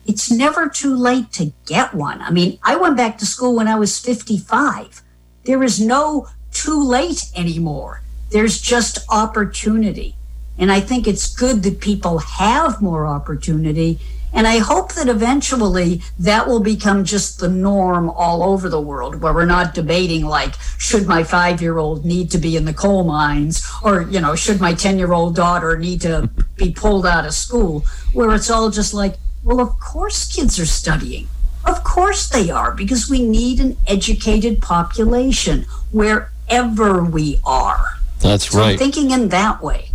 it's 0.06 0.30
never 0.30 0.68
too 0.68 0.94
late 0.94 1.32
to 1.32 1.52
get 1.66 1.94
one. 1.94 2.20
I 2.20 2.30
mean, 2.30 2.58
I 2.62 2.76
went 2.76 2.96
back 2.96 3.18
to 3.18 3.26
school 3.26 3.56
when 3.56 3.68
I 3.68 3.76
was 3.76 3.98
55. 3.98 5.02
There 5.44 5.62
is 5.62 5.80
no 5.80 6.28
too 6.52 6.82
late 6.82 7.24
anymore. 7.34 8.02
There's 8.30 8.60
just 8.60 8.98
opportunity. 9.08 10.16
And 10.58 10.72
I 10.72 10.80
think 10.80 11.06
it's 11.06 11.34
good 11.34 11.62
that 11.64 11.80
people 11.80 12.18
have 12.18 12.80
more 12.80 13.06
opportunity. 13.06 13.98
And 14.32 14.46
I 14.46 14.58
hope 14.58 14.94
that 14.94 15.08
eventually 15.08 16.02
that 16.18 16.46
will 16.46 16.60
become 16.60 17.04
just 17.04 17.40
the 17.40 17.48
norm 17.48 18.10
all 18.10 18.42
over 18.42 18.68
the 18.68 18.80
world, 18.80 19.22
where 19.22 19.32
we're 19.32 19.46
not 19.46 19.74
debating 19.74 20.26
like, 20.26 20.54
should 20.78 21.06
my 21.06 21.24
five 21.24 21.62
year 21.62 21.78
old 21.78 22.04
need 22.04 22.30
to 22.32 22.38
be 22.38 22.56
in 22.56 22.64
the 22.64 22.74
coal 22.74 23.04
mines? 23.04 23.66
Or, 23.82 24.02
you 24.02 24.20
know, 24.20 24.34
should 24.34 24.60
my 24.60 24.74
10 24.74 24.98
year 24.98 25.12
old 25.12 25.36
daughter 25.36 25.78
need 25.78 26.00
to 26.02 26.28
be 26.56 26.72
pulled 26.72 27.06
out 27.06 27.24
of 27.24 27.34
school? 27.34 27.84
Where 28.12 28.34
it's 28.34 28.50
all 28.50 28.70
just 28.70 28.92
like, 28.92 29.16
well, 29.42 29.60
of 29.60 29.78
course 29.78 30.26
kids 30.34 30.58
are 30.58 30.66
studying. 30.66 31.28
Of 31.64 31.82
course 31.82 32.28
they 32.28 32.50
are, 32.50 32.72
because 32.72 33.10
we 33.10 33.26
need 33.26 33.58
an 33.60 33.76
educated 33.86 34.62
population 34.62 35.66
wherever 35.90 37.02
we 37.02 37.40
are. 37.44 37.98
That's 38.20 38.50
So 38.50 38.62
I'm 38.62 38.78
thinking 38.78 39.10
in 39.10 39.30
that 39.30 39.62
way. 39.62 39.90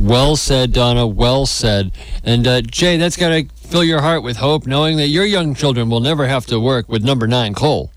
Well 0.00 0.36
said, 0.36 0.72
Donna. 0.72 1.06
Well 1.06 1.46
said. 1.46 1.92
And 2.24 2.46
uh, 2.46 2.62
Jay, 2.62 2.96
that's 2.96 3.16
got 3.16 3.28
to 3.30 3.46
fill 3.56 3.84
your 3.84 4.00
heart 4.00 4.22
with 4.22 4.38
hope, 4.38 4.66
knowing 4.66 4.96
that 4.96 5.08
your 5.08 5.24
young 5.24 5.54
children 5.54 5.90
will 5.90 6.00
never 6.00 6.26
have 6.26 6.46
to 6.46 6.58
work 6.58 6.88
with 6.88 7.04
number 7.04 7.26
nine 7.26 7.54
coal. 7.54 7.92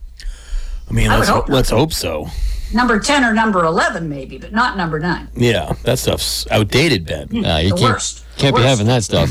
I 0.89 0.93
mean, 0.93 1.09
I 1.09 1.17
let's 1.17 1.29
hope 1.29 1.47
let's 1.49 1.69
hope 1.69 1.93
so. 1.93 2.27
Number 2.73 2.99
10 2.99 3.23
or 3.23 3.33
number 3.33 3.63
11, 3.65 4.09
maybe, 4.09 4.37
but 4.39 4.51
not 4.51 4.75
number 4.77 4.99
9. 4.99 5.27
Yeah, 5.35 5.73
that 5.83 5.99
stuff's 5.99 6.49
outdated, 6.49 7.05
Ben. 7.05 7.45
Uh, 7.45 7.57
you 7.57 7.69
The 7.69 7.75
can't, 7.75 7.81
worst. 7.81 8.25
can't 8.35 8.55
The 8.55 8.61
be 8.61 8.65
worst. 8.65 8.67
having 8.67 8.87
that 8.87 9.03
stuff. 9.03 9.29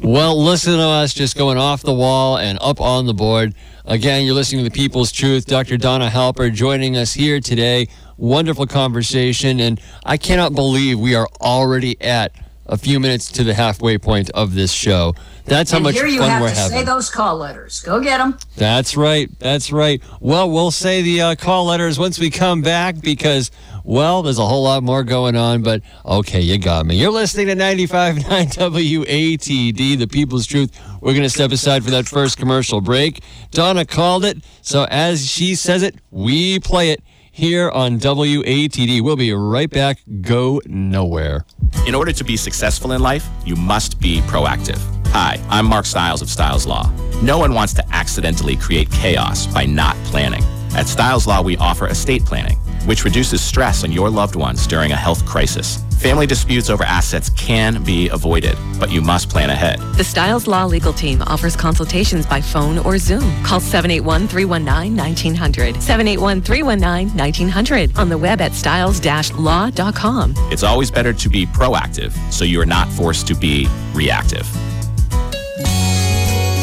well, 0.02 0.42
listen 0.42 0.74
to 0.74 0.82
us 0.82 1.14
just 1.14 1.36
going 1.36 1.58
off 1.58 1.82
the 1.82 1.92
wall 1.94 2.36
and 2.38 2.58
up 2.60 2.80
on 2.80 3.06
the 3.06 3.14
board. 3.14 3.54
Again, 3.84 4.26
you're 4.26 4.34
listening 4.34 4.64
to 4.64 4.68
The 4.70 4.74
People's 4.74 5.12
Truth. 5.12 5.46
Dr. 5.46 5.76
Donna 5.76 6.08
Halper 6.10 6.52
joining 6.52 6.96
us 6.96 7.14
here 7.14 7.40
today. 7.40 7.86
Wonderful 8.18 8.66
conversation. 8.66 9.60
And 9.60 9.80
I 10.04 10.16
cannot 10.16 10.54
believe 10.54 10.98
we 10.98 11.14
are 11.14 11.28
already 11.40 12.00
at 12.02 12.32
a 12.66 12.76
few 12.76 13.00
minutes 13.00 13.32
to 13.32 13.44
the 13.44 13.54
halfway 13.54 13.96
point 13.96 14.28
of 14.30 14.54
this 14.54 14.72
show. 14.72 15.14
That's 15.46 15.70
how 15.70 15.78
and 15.78 15.84
much 15.84 15.94
here 15.94 16.06
you 16.06 16.18
fun 16.18 16.28
have 16.28 16.42
we're 16.42 16.50
to 16.50 16.54
having. 16.54 16.78
say 16.78 16.84
those 16.84 17.10
call 17.10 17.38
letters. 17.38 17.80
Go 17.80 18.00
get 18.00 18.18
them. 18.18 18.36
That's 18.56 18.96
right. 18.96 19.30
That's 19.38 19.72
right. 19.72 20.02
Well, 20.20 20.50
we'll 20.50 20.70
say 20.70 21.00
the 21.00 21.22
uh, 21.22 21.34
call 21.36 21.64
letters 21.64 21.98
once 21.98 22.18
we 22.18 22.28
come 22.28 22.60
back 22.60 23.00
because, 23.00 23.50
well, 23.84 24.22
there's 24.22 24.38
a 24.38 24.44
whole 24.46 24.64
lot 24.64 24.82
more 24.82 25.02
going 25.02 25.34
on. 25.34 25.62
But 25.62 25.80
okay, 26.04 26.42
you 26.42 26.58
got 26.58 26.84
me. 26.84 26.96
You're 26.96 27.10
listening 27.10 27.46
to 27.46 27.54
95.9 27.56 28.24
WATD, 28.24 29.98
the 29.98 30.06
People's 30.06 30.46
Truth. 30.46 30.78
We're 31.00 31.12
going 31.12 31.22
to 31.22 31.30
step 31.30 31.52
aside 31.52 31.84
for 31.84 31.90
that 31.92 32.06
first 32.06 32.36
commercial 32.36 32.82
break. 32.82 33.22
Donna 33.50 33.86
called 33.86 34.26
it. 34.26 34.44
So 34.60 34.86
as 34.90 35.30
she 35.30 35.54
says 35.54 35.82
it, 35.82 35.94
we 36.10 36.60
play 36.60 36.90
it 36.90 37.02
here 37.38 37.70
on 37.70 38.00
WATD. 38.00 39.00
We'll 39.00 39.14
be 39.14 39.32
right 39.32 39.70
back. 39.70 40.02
Go 40.20 40.60
nowhere. 40.66 41.46
In 41.86 41.94
order 41.94 42.12
to 42.12 42.24
be 42.24 42.36
successful 42.36 42.92
in 42.92 43.00
life, 43.00 43.26
you 43.46 43.54
must 43.54 44.00
be 44.00 44.20
proactive. 44.22 44.80
Hi, 45.12 45.40
I'm 45.48 45.66
Mark 45.66 45.86
Stiles 45.86 46.20
of 46.20 46.28
Stiles 46.28 46.66
Law. 46.66 46.90
No 47.22 47.38
one 47.38 47.54
wants 47.54 47.72
to 47.74 47.84
accidentally 47.94 48.56
create 48.56 48.90
chaos 48.90 49.46
by 49.46 49.66
not 49.66 49.94
planning. 50.04 50.42
At 50.72 50.88
Stiles 50.88 51.28
Law, 51.28 51.40
we 51.40 51.56
offer 51.58 51.86
estate 51.86 52.24
planning, 52.24 52.58
which 52.88 53.04
reduces 53.04 53.42
stress 53.42 53.84
on 53.84 53.92
your 53.92 54.08
loved 54.08 54.34
ones 54.34 54.66
during 54.66 54.92
a 54.92 54.96
health 54.96 55.24
crisis. 55.26 55.84
Family 55.98 56.26
disputes 56.26 56.70
over 56.70 56.84
assets 56.84 57.28
can 57.30 57.82
be 57.84 58.08
avoided, 58.08 58.56
but 58.78 58.90
you 58.90 59.02
must 59.02 59.28
plan 59.28 59.50
ahead. 59.50 59.78
The 59.96 60.04
Stiles 60.04 60.46
Law 60.46 60.64
Legal 60.64 60.92
Team 60.92 61.20
offers 61.22 61.54
consultations 61.54 62.24
by 62.24 62.40
phone 62.40 62.78
or 62.78 62.96
Zoom. 62.98 63.20
Call 63.42 63.60
781 63.60 64.28
319 64.28 64.96
1900. 64.96 65.82
781 65.82 66.40
319 66.40 67.18
1900. 67.18 67.98
On 67.98 68.08
the 68.08 68.16
web 68.16 68.40
at 68.40 68.54
stiles 68.54 69.04
law.com. 69.36 70.34
It's 70.50 70.62
always 70.62 70.90
better 70.90 71.12
to 71.12 71.28
be 71.28 71.44
proactive 71.46 72.12
so 72.32 72.44
you 72.44 72.60
are 72.60 72.66
not 72.66 72.88
forced 72.88 73.26
to 73.26 73.34
be 73.34 73.68
reactive. 73.92 74.46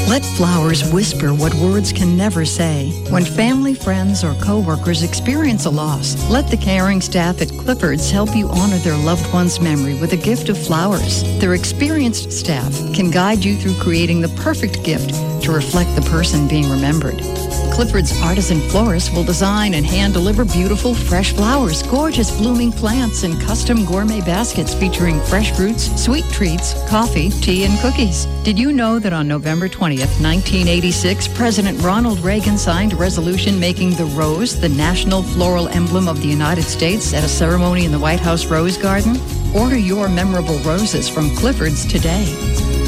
Let 0.08 0.24
flowers 0.24 0.88
whisper 0.94 1.34
what 1.34 1.54
words 1.56 1.91
can 1.91 2.15
never 2.15 2.46
say. 2.46 2.91
When 3.10 3.26
family, 3.26 3.74
friends, 3.74 4.24
or 4.24 4.36
coworkers 4.36 5.02
experience 5.02 5.65
a 5.65 5.72
loss, 5.72 6.30
let 6.30 6.48
the 6.52 6.58
caring 6.58 7.02
staff 7.02 7.41
at 7.41 7.50
Clifford's 7.50 8.12
help 8.12 8.36
you 8.36 8.48
honor 8.50 8.78
their 8.78 8.98
loved 8.98 9.34
one's 9.34 9.60
memory 9.60 10.00
with 10.00 10.13
a 10.13 10.18
gift 10.18 10.50
of 10.50 10.63
flowers. 10.63 11.24
Their 11.39 11.56
experienced 11.56 12.32
staff 12.32 12.72
can 12.94 13.10
guide 13.10 13.44
you 13.44 13.56
through 13.56 13.82
creating 13.82 14.22
the 14.22 14.30
perfect 14.44 14.84
gift 14.84 15.10
to 15.44 15.52
reflect 15.52 15.96
the 15.96 16.08
person 16.10 16.48
being 16.48 16.70
remembered. 16.70 17.20
Clifford's 17.74 18.18
artisan 18.22 18.62
florists 18.70 19.12
will 19.13 19.24
design 19.24 19.74
and 19.74 19.86
hand 19.86 20.13
deliver 20.13 20.46
beautiful 20.46 20.94
fresh 20.94 21.34
flowers, 21.34 21.84
gorgeous 21.84 22.32
blooming 22.38 22.72
plants, 22.72 23.24
and 23.24 23.41
custom 23.41 23.86
gourmet 23.86 24.22
baskets 24.22 24.74
featuring 24.74 25.20
fresh 25.22 25.52
fruits, 25.52 25.84
sweet 26.02 26.24
treats, 26.26 26.74
coffee, 26.88 27.30
tea, 27.30 27.65
and 27.65 27.78
cookies. 27.80 28.26
Did 28.44 28.58
you 28.58 28.72
know 28.72 28.98
that 29.00 29.12
on 29.12 29.28
November 29.28 29.68
20th, 29.68 29.94
1986, 29.99 31.27
President 31.29 31.81
Ronald 31.81 32.19
Reagan 32.19 32.58
signed 32.58 32.93
a 32.93 32.95
resolution 32.95 33.60
making 33.60 33.91
the 33.91 34.05
rose 34.05 34.60
the 34.60 34.69
national 34.69 35.23
floral 35.23 35.67
emblem 35.69 36.08
of 36.08 36.21
the 36.21 36.27
United 36.27 36.63
States 36.63 37.13
at 37.13 37.23
a 37.23 37.27
ceremony 37.27 37.86
in 37.86 37.91
the 37.91 37.99
White 37.99 38.19
House 38.19 38.45
Rose 38.45 38.77
Garden? 38.77 39.17
Order 39.55 39.77
your 39.77 40.10
memorable 40.10 40.58
roses 40.60 41.08
from 41.08 41.29
Clifford's 41.36 41.86
today. 41.86 42.25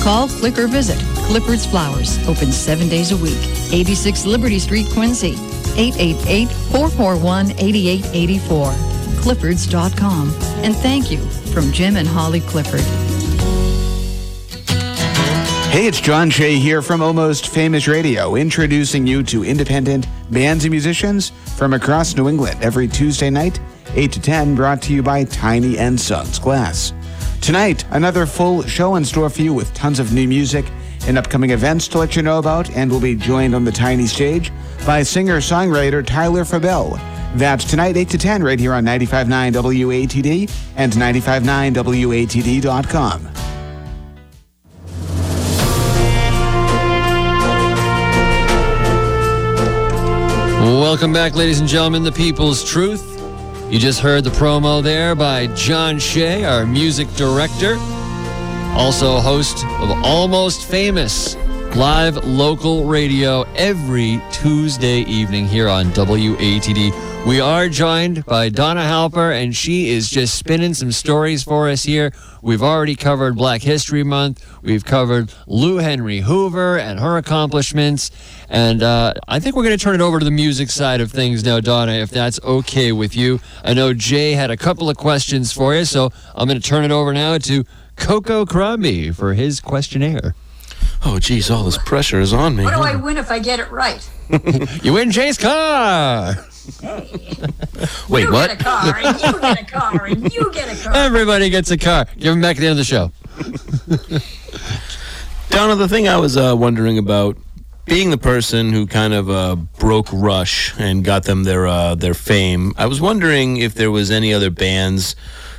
Call, 0.02 0.28
click, 0.28 0.58
or 0.58 0.68
visit 0.68 0.98
Clifford's 1.28 1.66
Flowers, 1.66 2.18
open 2.28 2.52
seven 2.52 2.90
days 2.90 3.12
a 3.12 3.18
week. 3.18 3.38
86 3.72 4.26
Liberty 4.26 4.60
Street, 4.60 4.88
Quincy. 4.92 5.36
888-441-8884. 5.78 8.74
Cliffords.com. 9.22 10.34
And 10.64 10.76
thank 10.76 11.12
you 11.12 11.20
from 11.54 11.72
Jim 11.72 11.96
and 11.96 12.08
Holly 12.08 12.42
Clifford. 12.42 13.07
Hey, 15.78 15.86
it's 15.86 16.02
John 16.02 16.32
Shea 16.32 16.56
here 16.56 16.82
from 16.82 17.04
Almost 17.04 17.50
Famous 17.50 17.88
Radio, 17.88 18.34
introducing 18.34 19.06
you 19.06 19.22
to 19.22 19.46
independent 19.46 20.08
bands 20.32 20.66
and 20.66 20.72
musicians 20.72 21.30
from 21.56 21.76
across 21.76 22.16
New 22.16 22.28
England 22.28 22.58
every 22.64 22.88
Tuesday 22.88 23.30
night, 23.30 23.60
8 23.94 24.12
to 24.14 24.20
10, 24.20 24.56
brought 24.56 24.82
to 24.82 24.92
you 24.92 25.04
by 25.04 25.24
Tiny 25.26 25.78
and 25.78 26.02
Sons 26.02 26.40
Glass. 26.40 26.94
Tonight, 27.42 27.86
another 27.92 28.26
full 28.26 28.64
show 28.64 28.96
in 28.96 29.06
store 29.06 29.30
for 29.30 29.44
you 29.44 29.54
with 29.54 29.72
tons 29.76 30.00
of 30.00 30.14
new 30.14 30.28
music 30.28 30.66
and 31.06 31.16
upcoming 31.16 31.52
events 31.52 31.88
to 31.90 32.00
let 32.00 32.16
you 32.16 32.24
know 32.24 32.40
about, 32.40 32.72
and 32.72 32.90
we'll 32.90 33.00
be 33.00 33.14
joined 33.14 33.54
on 33.54 33.64
the 33.64 33.72
Tiny 33.72 34.08
stage 34.08 34.52
by 34.84 35.04
singer-songwriter 35.04 36.04
Tyler 36.04 36.44
Fabell. 36.44 37.00
That's 37.36 37.66
tonight, 37.66 37.98
8 37.98 38.10
to 38.10 38.18
10, 38.18 38.42
right 38.42 38.60
here 38.60 38.74
on 38.74 38.84
95.9 38.84 39.54
WATD 39.54 40.52
and 40.76 40.92
95.9WATD.com. 40.92 43.57
Welcome 50.68 51.14
back, 51.14 51.34
ladies 51.34 51.62
and 51.62 51.70
gentlemen, 51.70 52.04
The 52.04 52.12
People's 52.12 52.62
Truth. 52.62 53.24
You 53.72 53.80
just 53.80 54.02
heard 54.02 54.26
the 54.26 54.32
promo 54.32 54.84
there 54.84 55.16
by 55.16 55.48
John 55.56 55.98
Shea, 55.98 56.44
our 56.44 56.66
music 56.66 57.08
director, 57.14 57.78
also 58.76 59.22
host 59.22 59.64
of 59.80 59.90
Almost 60.04 60.70
Famous, 60.70 61.38
live 61.78 62.18
local 62.26 62.84
radio 62.84 63.44
every 63.56 64.22
Tuesday 64.34 65.00
evening 65.04 65.48
here 65.48 65.70
on 65.70 65.86
WATD. 65.92 67.07
We 67.28 67.42
are 67.42 67.68
joined 67.68 68.26
by 68.26 68.48
Donna 68.48 68.84
Halper, 68.84 69.34
and 69.34 69.54
she 69.54 69.90
is 69.90 70.10
just 70.10 70.36
spinning 70.36 70.74
some 70.74 70.94
stories 70.94 71.44
for 71.44 71.68
us 71.68 71.84
here. 71.84 72.14
We've 72.42 72.64
already 72.64 72.96
covered 72.96 73.36
Black 73.36 73.62
History 73.62 74.02
Month. 74.02 74.46
We've 74.62 74.86
covered 74.86 75.34
Lou 75.46 75.76
Henry 75.76 76.22
Hoover 76.22 76.80
and 76.80 77.02
her 77.02 77.18
accomplishments. 77.18 78.12
And 78.48 78.82
uh, 78.82 79.16
I 79.28 79.42
think 79.42 79.58
we're 79.58 79.66
going 79.66 79.78
to 79.78 79.84
turn 79.84 79.96
it 79.96 80.02
over 80.02 80.20
to 80.20 80.24
the 80.24 80.32
music 80.32 80.70
side 80.70 81.02
of 81.02 81.12
things 81.12 81.44
now, 81.44 81.60
Donna, 81.60 81.92
if 81.92 82.12
that's 82.12 82.40
okay 82.44 82.94
with 82.94 83.14
you. 83.14 83.42
I 83.62 83.74
know 83.74 83.94
Jay 83.94 84.32
had 84.32 84.50
a 84.50 84.56
couple 84.56 84.90
of 84.90 84.96
questions 84.96 85.52
for 85.52 85.76
you, 85.76 85.84
so 85.84 86.14
I'm 86.34 86.48
going 86.48 86.62
to 86.62 86.66
turn 86.66 86.86
it 86.86 86.92
over 86.92 87.12
now 87.12 87.40
to 87.40 87.66
Coco 87.98 88.46
Crombie 88.46 89.12
for 89.12 89.34
his 89.34 89.60
questionnaire. 89.60 90.34
Oh, 91.10 91.20
geez, 91.20 91.50
all 91.50 91.64
this 91.64 91.78
pressure 91.78 92.20
is 92.20 92.34
on 92.34 92.58
me. 92.58 92.66
What 92.66 92.74
do 92.74 92.82
I 92.82 92.98
win 92.98 93.16
if 93.16 93.32
I 93.32 93.40
get 93.40 93.62
it 93.62 93.72
right? 93.72 94.08
You 94.84 94.92
win 94.92 95.10
Jay's 95.10 95.38
car! 95.38 96.34
Hey. 96.82 97.10
Wait, 98.10 98.24
you 98.24 98.32
what? 98.32 98.50
get 98.50 98.60
a 98.60 98.64
car, 98.64 98.98
and 98.98 99.22
you 99.22 99.40
get 99.40 99.62
a 99.62 99.66
car, 99.66 100.06
and 100.06 100.34
you 100.34 100.52
get 100.52 100.68
a 100.68 100.84
car. 100.84 100.94
Everybody 100.94 101.50
gets 101.50 101.72
a 101.72 101.78
car. 101.78 102.08
Give 102.18 102.34
him 102.34 102.42
back 102.42 102.58
at 102.58 102.60
the 102.60 102.68
end 102.68 102.78
of 102.78 102.78
the 102.78 102.84
show. 102.84 103.12
Donna, 105.50 105.76
the 105.76 105.88
thing 105.88 106.10
I 106.10 106.18
was 106.18 106.36
uh, 106.36 106.56
wondering 106.58 106.98
about, 106.98 107.38
being 107.86 108.10
the 108.10 108.18
person 108.18 108.74
who 108.74 108.86
kind 108.86 109.14
of 109.14 109.30
uh, 109.30 109.56
broke 109.56 110.10
Rush 110.12 110.78
and 110.78 111.06
got 111.06 111.24
them 111.24 111.46
their 111.46 111.68
uh, 111.68 111.96
their 111.96 112.14
fame, 112.14 112.74
I 112.78 112.86
was 112.86 113.00
wondering 113.00 113.56
if 113.58 113.76
there 113.76 113.92
was 113.92 114.12
any 114.12 114.34
other 114.34 114.50
bands 114.50 115.16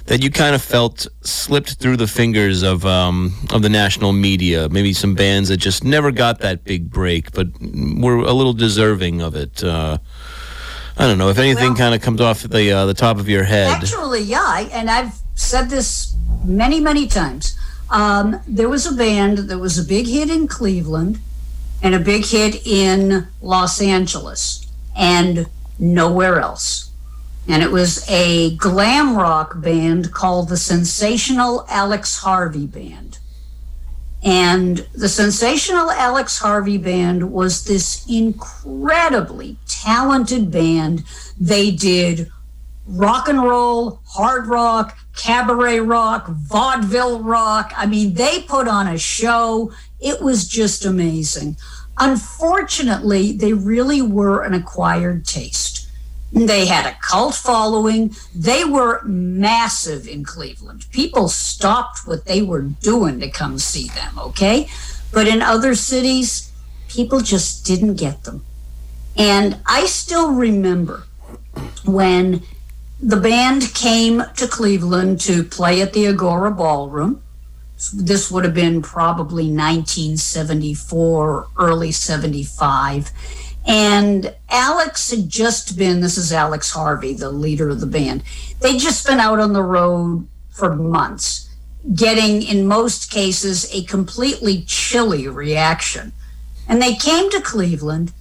that 0.08 0.22
you 0.22 0.30
kind 0.30 0.54
of 0.54 0.62
felt 0.62 1.06
slipped 1.20 1.74
through 1.74 1.98
the 1.98 2.06
fingers 2.06 2.62
of 2.62 2.84
um, 2.84 3.34
of 3.52 3.62
the 3.62 3.68
national 3.68 4.12
media. 4.12 4.68
Maybe 4.68 4.92
some 4.92 5.14
bands 5.14 5.48
that 5.50 5.58
just 5.58 5.84
never 5.84 6.10
got 6.10 6.40
that 6.40 6.64
big 6.64 6.90
break, 6.90 7.32
but 7.32 7.48
were 7.60 8.16
a 8.16 8.32
little 8.32 8.54
deserving 8.54 9.20
of 9.20 9.36
it. 9.36 9.62
Uh, 9.62 9.98
I 10.96 11.06
don't 11.06 11.18
know 11.18 11.28
if 11.28 11.38
anything 11.38 11.68
Well- 11.70 11.76
kind 11.76 11.94
of 11.94 12.00
comes 12.00 12.20
off 12.20 12.42
the 12.42 12.72
uh, 12.72 12.86
the 12.86 12.94
top 12.94 13.18
of 13.18 13.28
your 13.28 13.44
head. 13.44 13.68
Actually, 13.70 14.22
yeah, 14.22 14.42
I, 14.42 14.62
and 14.72 14.90
I've 14.90 15.14
said 15.34 15.70
this 15.70 16.14
many, 16.44 16.80
many 16.80 17.06
times. 17.06 17.56
Um, 17.90 18.40
there 18.46 18.68
was 18.68 18.86
a 18.86 18.92
band 18.92 19.38
that 19.38 19.58
was 19.58 19.78
a 19.78 19.84
big 19.84 20.06
hit 20.06 20.28
in 20.30 20.46
Cleveland 20.48 21.20
and 21.82 21.94
a 21.94 21.98
big 22.00 22.26
hit 22.26 22.66
in 22.66 23.28
Los 23.40 23.80
Angeles 23.80 24.66
and 24.96 25.46
nowhere 25.78 26.40
else. 26.40 26.87
And 27.48 27.62
it 27.62 27.70
was 27.70 28.08
a 28.10 28.54
glam 28.56 29.16
rock 29.16 29.60
band 29.60 30.12
called 30.12 30.50
the 30.50 30.56
Sensational 30.58 31.64
Alex 31.68 32.18
Harvey 32.18 32.66
Band. 32.66 33.18
And 34.22 34.86
the 34.94 35.08
Sensational 35.08 35.90
Alex 35.90 36.38
Harvey 36.38 36.76
Band 36.76 37.32
was 37.32 37.64
this 37.64 38.04
incredibly 38.08 39.56
talented 39.66 40.50
band. 40.50 41.04
They 41.40 41.70
did 41.70 42.30
rock 42.86 43.28
and 43.28 43.42
roll, 43.42 44.00
hard 44.06 44.46
rock, 44.46 44.98
cabaret 45.16 45.80
rock, 45.80 46.28
vaudeville 46.28 47.22
rock. 47.22 47.72
I 47.76 47.86
mean, 47.86 48.14
they 48.14 48.42
put 48.42 48.66
on 48.66 48.88
a 48.88 48.98
show. 48.98 49.72
It 50.00 50.20
was 50.20 50.48
just 50.48 50.84
amazing. 50.84 51.56
Unfortunately, 51.98 53.32
they 53.32 53.52
really 53.52 54.02
were 54.02 54.42
an 54.42 54.54
acquired 54.54 55.26
taste. 55.26 55.67
They 56.32 56.66
had 56.66 56.86
a 56.86 56.96
cult 57.00 57.34
following. 57.34 58.14
They 58.34 58.64
were 58.64 59.02
massive 59.04 60.06
in 60.06 60.24
Cleveland. 60.24 60.86
People 60.92 61.28
stopped 61.28 62.06
what 62.06 62.26
they 62.26 62.42
were 62.42 62.62
doing 62.62 63.20
to 63.20 63.30
come 63.30 63.58
see 63.58 63.88
them, 63.88 64.18
okay? 64.18 64.68
But 65.12 65.26
in 65.26 65.40
other 65.40 65.74
cities, 65.74 66.52
people 66.88 67.20
just 67.20 67.64
didn't 67.64 67.96
get 67.96 68.24
them. 68.24 68.44
And 69.16 69.58
I 69.66 69.86
still 69.86 70.32
remember 70.32 71.04
when 71.84 72.42
the 73.00 73.16
band 73.16 73.74
came 73.74 74.22
to 74.36 74.46
Cleveland 74.46 75.20
to 75.22 75.44
play 75.44 75.80
at 75.80 75.92
the 75.92 76.06
Agora 76.06 76.50
Ballroom. 76.50 77.22
This 77.94 78.30
would 78.30 78.44
have 78.44 78.54
been 78.54 78.82
probably 78.82 79.44
1974, 79.44 81.46
early 81.58 81.92
75. 81.92 83.12
And 83.68 84.34
Alex 84.48 85.10
had 85.10 85.28
just 85.28 85.76
been, 85.76 86.00
this 86.00 86.16
is 86.16 86.32
Alex 86.32 86.70
Harvey, 86.70 87.12
the 87.12 87.30
leader 87.30 87.68
of 87.68 87.80
the 87.80 87.86
band. 87.86 88.22
They'd 88.60 88.78
just 88.78 89.06
been 89.06 89.20
out 89.20 89.38
on 89.38 89.52
the 89.52 89.62
road 89.62 90.26
for 90.48 90.74
months, 90.74 91.50
getting, 91.94 92.42
in 92.42 92.66
most 92.66 93.10
cases, 93.10 93.70
a 93.74 93.84
completely 93.84 94.62
chilly 94.62 95.28
reaction. 95.28 96.12
And 96.66 96.80
they 96.80 96.94
came 96.94 97.30
to 97.30 97.42
Cleveland 97.42 98.12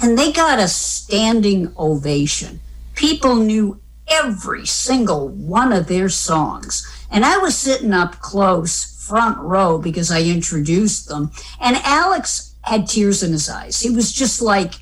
and 0.00 0.18
they 0.18 0.32
got 0.32 0.58
a 0.58 0.66
standing 0.66 1.72
ovation. 1.78 2.58
People 2.96 3.36
knew 3.36 3.80
every 4.08 4.66
single 4.66 5.28
one 5.28 5.72
of 5.72 5.86
their 5.86 6.08
songs. 6.08 6.84
And 7.08 7.24
I 7.24 7.38
was 7.38 7.56
sitting 7.56 7.92
up 7.92 8.18
close, 8.18 9.06
front 9.06 9.38
row, 9.38 9.78
because 9.78 10.10
I 10.10 10.22
introduced 10.22 11.08
them. 11.08 11.30
And 11.60 11.76
Alex 11.84 12.56
had 12.62 12.88
tears 12.88 13.22
in 13.22 13.30
his 13.30 13.48
eyes. 13.48 13.80
He 13.80 13.90
was 13.90 14.12
just 14.12 14.42
like, 14.42 14.74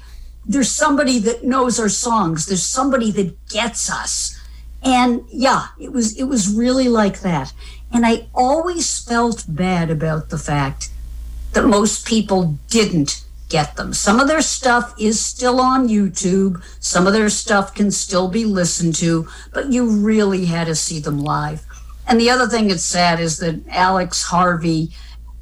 there's 0.46 0.70
somebody 0.70 1.18
that 1.20 1.44
knows 1.44 1.78
our 1.80 1.88
songs. 1.88 2.46
There's 2.46 2.62
somebody 2.62 3.10
that 3.12 3.48
gets 3.48 3.90
us. 3.90 4.38
And 4.82 5.24
yeah, 5.30 5.68
it 5.80 5.92
was 5.92 6.16
it 6.16 6.24
was 6.24 6.54
really 6.54 6.88
like 6.88 7.20
that. 7.20 7.52
And 7.92 8.06
I 8.06 8.28
always 8.34 8.98
felt 8.98 9.44
bad 9.48 9.90
about 9.90 10.28
the 10.28 10.38
fact 10.38 10.90
that 11.52 11.66
most 11.66 12.06
people 12.06 12.58
didn't 12.68 13.24
get 13.48 13.76
them. 13.76 13.92
Some 13.94 14.20
of 14.20 14.28
their 14.28 14.42
stuff 14.42 14.94
is 14.98 15.20
still 15.20 15.60
on 15.60 15.88
YouTube. 15.88 16.62
Some 16.80 17.06
of 17.06 17.12
their 17.12 17.30
stuff 17.30 17.74
can 17.74 17.90
still 17.90 18.28
be 18.28 18.44
listened 18.44 18.94
to, 18.96 19.28
but 19.52 19.72
you 19.72 19.88
really 19.88 20.46
had 20.46 20.66
to 20.66 20.74
see 20.74 20.98
them 20.98 21.20
live. 21.20 21.64
And 22.06 22.20
the 22.20 22.30
other 22.30 22.46
thing 22.46 22.68
that's 22.68 22.82
sad 22.82 23.20
is 23.20 23.38
that 23.38 23.60
Alex 23.68 24.22
Harvey 24.24 24.90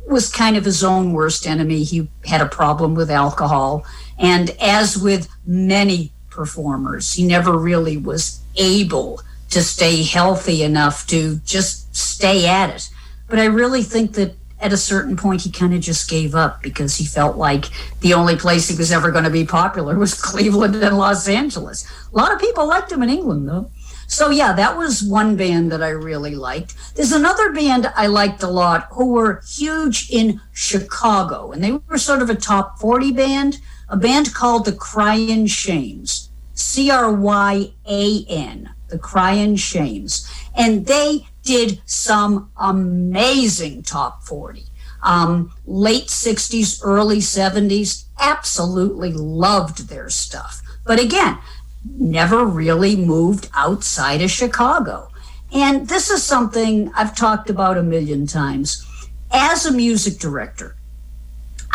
was 0.08 0.30
kind 0.30 0.56
of 0.56 0.64
his 0.64 0.84
own 0.84 1.12
worst 1.12 1.46
enemy. 1.46 1.82
He 1.82 2.08
had 2.26 2.40
a 2.40 2.46
problem 2.46 2.94
with 2.94 3.10
alcohol. 3.10 3.84
And 4.18 4.50
as 4.60 4.96
with 4.96 5.28
many 5.46 6.12
performers, 6.30 7.12
he 7.12 7.24
never 7.24 7.56
really 7.56 7.96
was 7.96 8.40
able 8.56 9.20
to 9.50 9.62
stay 9.62 10.02
healthy 10.02 10.62
enough 10.62 11.06
to 11.08 11.36
just 11.44 11.94
stay 11.94 12.46
at 12.46 12.70
it. 12.70 12.90
But 13.28 13.38
I 13.38 13.44
really 13.46 13.82
think 13.82 14.12
that 14.14 14.34
at 14.60 14.72
a 14.72 14.76
certain 14.76 15.16
point 15.16 15.42
he 15.42 15.50
kind 15.50 15.74
of 15.74 15.80
just 15.80 16.08
gave 16.08 16.34
up 16.34 16.62
because 16.62 16.96
he 16.96 17.04
felt 17.04 17.36
like 17.36 17.66
the 18.00 18.14
only 18.14 18.36
place 18.36 18.68
he 18.68 18.76
was 18.76 18.90
ever 18.90 19.10
going 19.10 19.24
to 19.24 19.30
be 19.30 19.44
popular 19.44 19.98
was 19.98 20.14
Cleveland 20.22 20.74
and 20.76 20.96
Los 20.96 21.28
Angeles. 21.28 21.86
A 22.12 22.16
lot 22.16 22.32
of 22.32 22.40
people 22.40 22.66
liked 22.66 22.90
him 22.90 23.02
in 23.02 23.10
England 23.10 23.48
though. 23.48 23.70
So 24.06 24.30
yeah, 24.30 24.52
that 24.54 24.76
was 24.76 25.02
one 25.02 25.36
band 25.36 25.72
that 25.72 25.82
I 25.82 25.88
really 25.88 26.34
liked. 26.34 26.74
There's 26.94 27.12
another 27.12 27.52
band 27.52 27.92
I 27.96 28.06
liked 28.06 28.42
a 28.42 28.48
lot 28.48 28.88
who 28.92 29.12
were 29.12 29.42
huge 29.46 30.10
in 30.10 30.40
Chicago 30.52 31.52
and 31.52 31.62
they 31.62 31.72
were 31.72 31.98
sort 31.98 32.22
of 32.22 32.30
a 32.30 32.34
top 32.34 32.78
40 32.78 33.12
band, 33.12 33.58
a 33.88 33.96
band 33.96 34.34
called 34.34 34.64
the 34.64 34.72
Cryan 34.72 35.46
Shames. 35.46 36.30
C 36.54 36.90
R 36.90 37.12
Y 37.12 37.72
A 37.86 38.24
N, 38.28 38.74
the 38.88 38.98
Cryan 38.98 39.56
Shames. 39.56 40.30
And 40.56 40.86
they 40.86 41.26
did 41.42 41.80
some 41.84 42.50
amazing 42.56 43.82
top 43.82 44.22
40. 44.22 44.64
Um, 45.02 45.52
late 45.66 46.06
60s, 46.06 46.80
early 46.82 47.18
70s, 47.18 48.04
absolutely 48.18 49.12
loved 49.12 49.88
their 49.88 50.08
stuff. 50.08 50.62
But 50.86 50.98
again, 50.98 51.38
never 51.84 52.46
really 52.46 52.96
moved 52.96 53.50
outside 53.54 54.22
of 54.22 54.30
Chicago. 54.30 55.10
And 55.52 55.88
this 55.88 56.10
is 56.10 56.22
something 56.22 56.90
I've 56.94 57.14
talked 57.14 57.50
about 57.50 57.76
a 57.76 57.82
million 57.82 58.26
times. 58.26 58.86
As 59.30 59.66
a 59.66 59.72
music 59.72 60.18
director, 60.18 60.76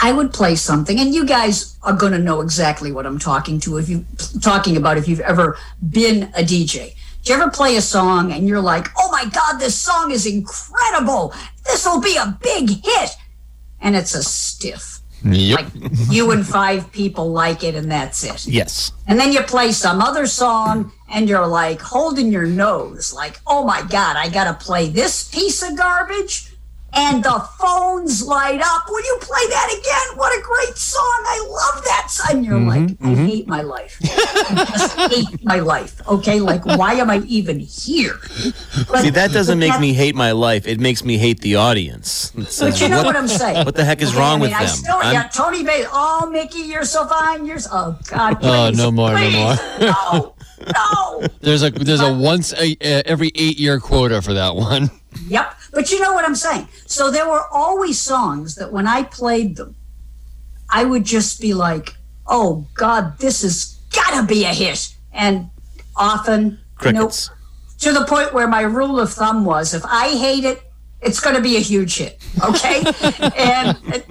I 0.01 0.12
would 0.12 0.31
play 0.31 0.55
something, 0.55 0.99
and 0.99 1.13
you 1.13 1.25
guys 1.25 1.77
are 1.83 1.93
going 1.93 2.13
to 2.13 2.19
know 2.19 2.41
exactly 2.41 2.91
what 2.91 3.05
I'm 3.05 3.19
talking 3.19 3.59
to 3.62 3.77
if 3.77 3.89
you 3.89 4.05
talking 4.41 4.77
about 4.77 4.97
if 4.97 5.07
you've 5.07 5.19
ever 5.19 5.57
been 5.89 6.23
a 6.35 6.43
DJ. 6.43 6.95
Do 7.23 7.33
you 7.33 7.39
ever 7.39 7.51
play 7.51 7.75
a 7.75 7.81
song 7.81 8.31
and 8.31 8.47
you're 8.47 8.62
like, 8.62 8.88
"Oh 8.97 9.12
my 9.12 9.25
God, 9.25 9.59
this 9.59 9.75
song 9.75 10.12
is 10.12 10.25
incredible! 10.25 11.33
This 11.65 11.85
will 11.85 12.01
be 12.01 12.15
a 12.15 12.38
big 12.41 12.69
hit," 12.69 13.12
and 13.81 13.95
it's 13.95 14.15
a 14.15 14.23
stiff. 14.23 14.99
Yep. 15.23 15.59
Like 15.59 15.67
you 16.09 16.31
and 16.31 16.47
five 16.47 16.91
people 16.91 17.31
like 17.31 17.63
it, 17.63 17.75
and 17.75 17.91
that's 17.91 18.23
it. 18.23 18.47
Yes. 18.47 18.93
And 19.07 19.19
then 19.19 19.33
you 19.33 19.41
play 19.41 19.73
some 19.73 20.01
other 20.01 20.25
song 20.25 20.93
and 21.12 21.27
you're 21.27 21.47
like 21.47 21.81
holding 21.81 22.31
your 22.31 22.45
nose, 22.45 23.13
like, 23.13 23.39
oh 23.45 23.65
my 23.65 23.81
God, 23.81 24.15
I 24.15 24.29
got 24.29 24.45
to 24.45 24.65
play 24.65 24.89
this 24.89 25.27
piece 25.27 25.62
of 25.62 25.77
garbage. 25.77 26.48
And 26.93 27.23
the 27.23 27.39
phones 27.60 28.23
light 28.25 28.60
up. 28.62 28.84
Will 28.89 29.02
you 29.04 29.17
play 29.21 29.45
that 29.49 29.69
again? 29.71 30.17
What 30.17 30.38
a 30.38 30.41
great 30.41 30.75
song. 30.78 31.04
I 31.25 31.47
love 31.49 31.84
that 31.86 32.08
song. 32.10 32.38
And 32.38 32.45
you're 32.45 32.60
like, 32.60 32.97
I 33.02 33.13
hate 33.15 33.47
my 33.47 33.62
life. 33.62 33.97
I 34.04 34.65
just 34.65 34.97
hate 35.13 35.43
my 35.45 35.60
life. 35.60 36.02
Okay. 36.08 36.39
Like, 36.39 36.65
why 36.65 36.93
am 36.95 37.10
I 37.10 37.19
even 37.28 37.60
here? 37.60 38.19
But, 38.89 39.02
See, 39.02 39.10
that 39.12 39.32
doesn't 39.32 39.60
make 39.60 39.71
that- 39.73 39.82
me 39.82 39.93
hate 39.93 40.15
my 40.15 40.32
life. 40.32 40.67
It 40.67 40.80
makes 40.80 41.04
me 41.06 41.17
hate 41.17 41.41
the 41.41 41.56
audience. 41.56 42.32
It 42.36 42.47
says, 42.47 42.73
But 42.73 42.82
you 42.82 42.89
know 42.89 42.97
what, 42.97 43.06
what, 43.08 43.15
I'm 43.15 43.28
saying. 43.28 43.65
what 43.65 43.75
the 43.75 43.86
heck 43.86 44.02
is 44.02 44.10
Okay, 44.10 44.19
wrong 44.19 44.39
I 44.39 44.41
with 44.41 44.49
mean, 44.52 44.58
I 44.58 44.65
them? 44.65 44.75
Still, 44.75 45.04
yeah, 45.13 45.28
Tony 45.34 45.63
Bay. 45.63 45.86
Oh, 45.91 46.30
Mickey, 46.32 46.60
you're 46.62 46.86
so 46.86 47.06
fine. 47.08 47.45
You're 47.45 47.60
so, 47.60 47.69
oh 47.71 47.99
God. 48.10 48.38
Oh, 48.41 48.71
no 48.75 48.91
more, 48.91 49.13
no 49.13 49.30
more. 49.32 49.56
no, 49.80 50.36
no. 50.75 51.28
There's 51.41 51.63
a 51.63 51.69
there's 51.69 52.02
a 52.02 52.13
once 52.13 52.54
a, 52.54 52.73
uh, 52.73 53.02
every 53.06 53.32
eight 53.36 53.58
year 53.60 53.80
quota 53.80 54.21
for 54.21 54.34
that 54.34 54.56
one. 54.56 54.89
Yep. 55.27 55.55
But 55.73 55.91
you 55.91 55.99
know 55.99 56.13
what 56.13 56.25
I'm 56.25 56.35
saying? 56.35 56.67
So 56.85 57.11
there 57.11 57.27
were 57.27 57.47
always 57.51 57.99
songs 57.99 58.55
that 58.55 58.71
when 58.71 58.87
I 58.87 59.03
played 59.03 59.55
them, 59.55 59.75
I 60.69 60.83
would 60.83 61.03
just 61.03 61.41
be 61.41 61.53
like, 61.53 61.95
oh 62.27 62.67
God, 62.75 63.17
this 63.17 63.41
has 63.41 63.79
got 63.91 64.21
to 64.21 64.27
be 64.27 64.45
a 64.45 64.53
hit. 64.53 64.93
And 65.11 65.49
often, 65.95 66.59
Crickets. 66.75 67.29
nope. 67.29 67.37
To 67.79 67.93
the 67.93 68.05
point 68.05 68.33
where 68.33 68.47
my 68.47 68.61
rule 68.61 68.99
of 68.99 69.11
thumb 69.11 69.45
was 69.45 69.73
if 69.73 69.83
I 69.85 70.09
hate 70.09 70.43
it, 70.43 70.61
it's 71.01 71.19
going 71.19 71.35
to 71.35 71.41
be 71.41 71.55
a 71.55 71.61
huge 71.61 71.97
hit. 71.97 72.21
Okay. 72.43 72.83
and 73.37 73.77
it, 73.87 74.05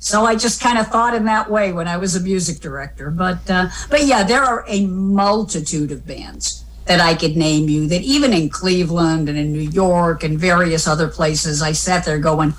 so 0.00 0.24
I 0.24 0.34
just 0.34 0.60
kind 0.60 0.78
of 0.78 0.88
thought 0.88 1.14
in 1.14 1.24
that 1.26 1.48
way 1.50 1.72
when 1.72 1.86
I 1.86 1.96
was 1.96 2.16
a 2.16 2.20
music 2.20 2.60
director. 2.60 3.10
But, 3.10 3.48
uh, 3.48 3.68
but 3.88 4.04
yeah, 4.04 4.24
there 4.24 4.42
are 4.42 4.64
a 4.68 4.86
multitude 4.86 5.92
of 5.92 6.06
bands 6.06 6.63
that 6.86 7.00
I 7.00 7.14
could 7.14 7.36
name 7.36 7.68
you 7.68 7.86
that 7.88 8.02
even 8.02 8.32
in 8.32 8.48
Cleveland 8.50 9.28
and 9.28 9.38
in 9.38 9.52
New 9.52 9.68
York 9.70 10.22
and 10.22 10.38
various 10.38 10.86
other 10.86 11.08
places, 11.08 11.62
I 11.62 11.72
sat 11.72 12.04
there 12.04 12.18
going, 12.18 12.50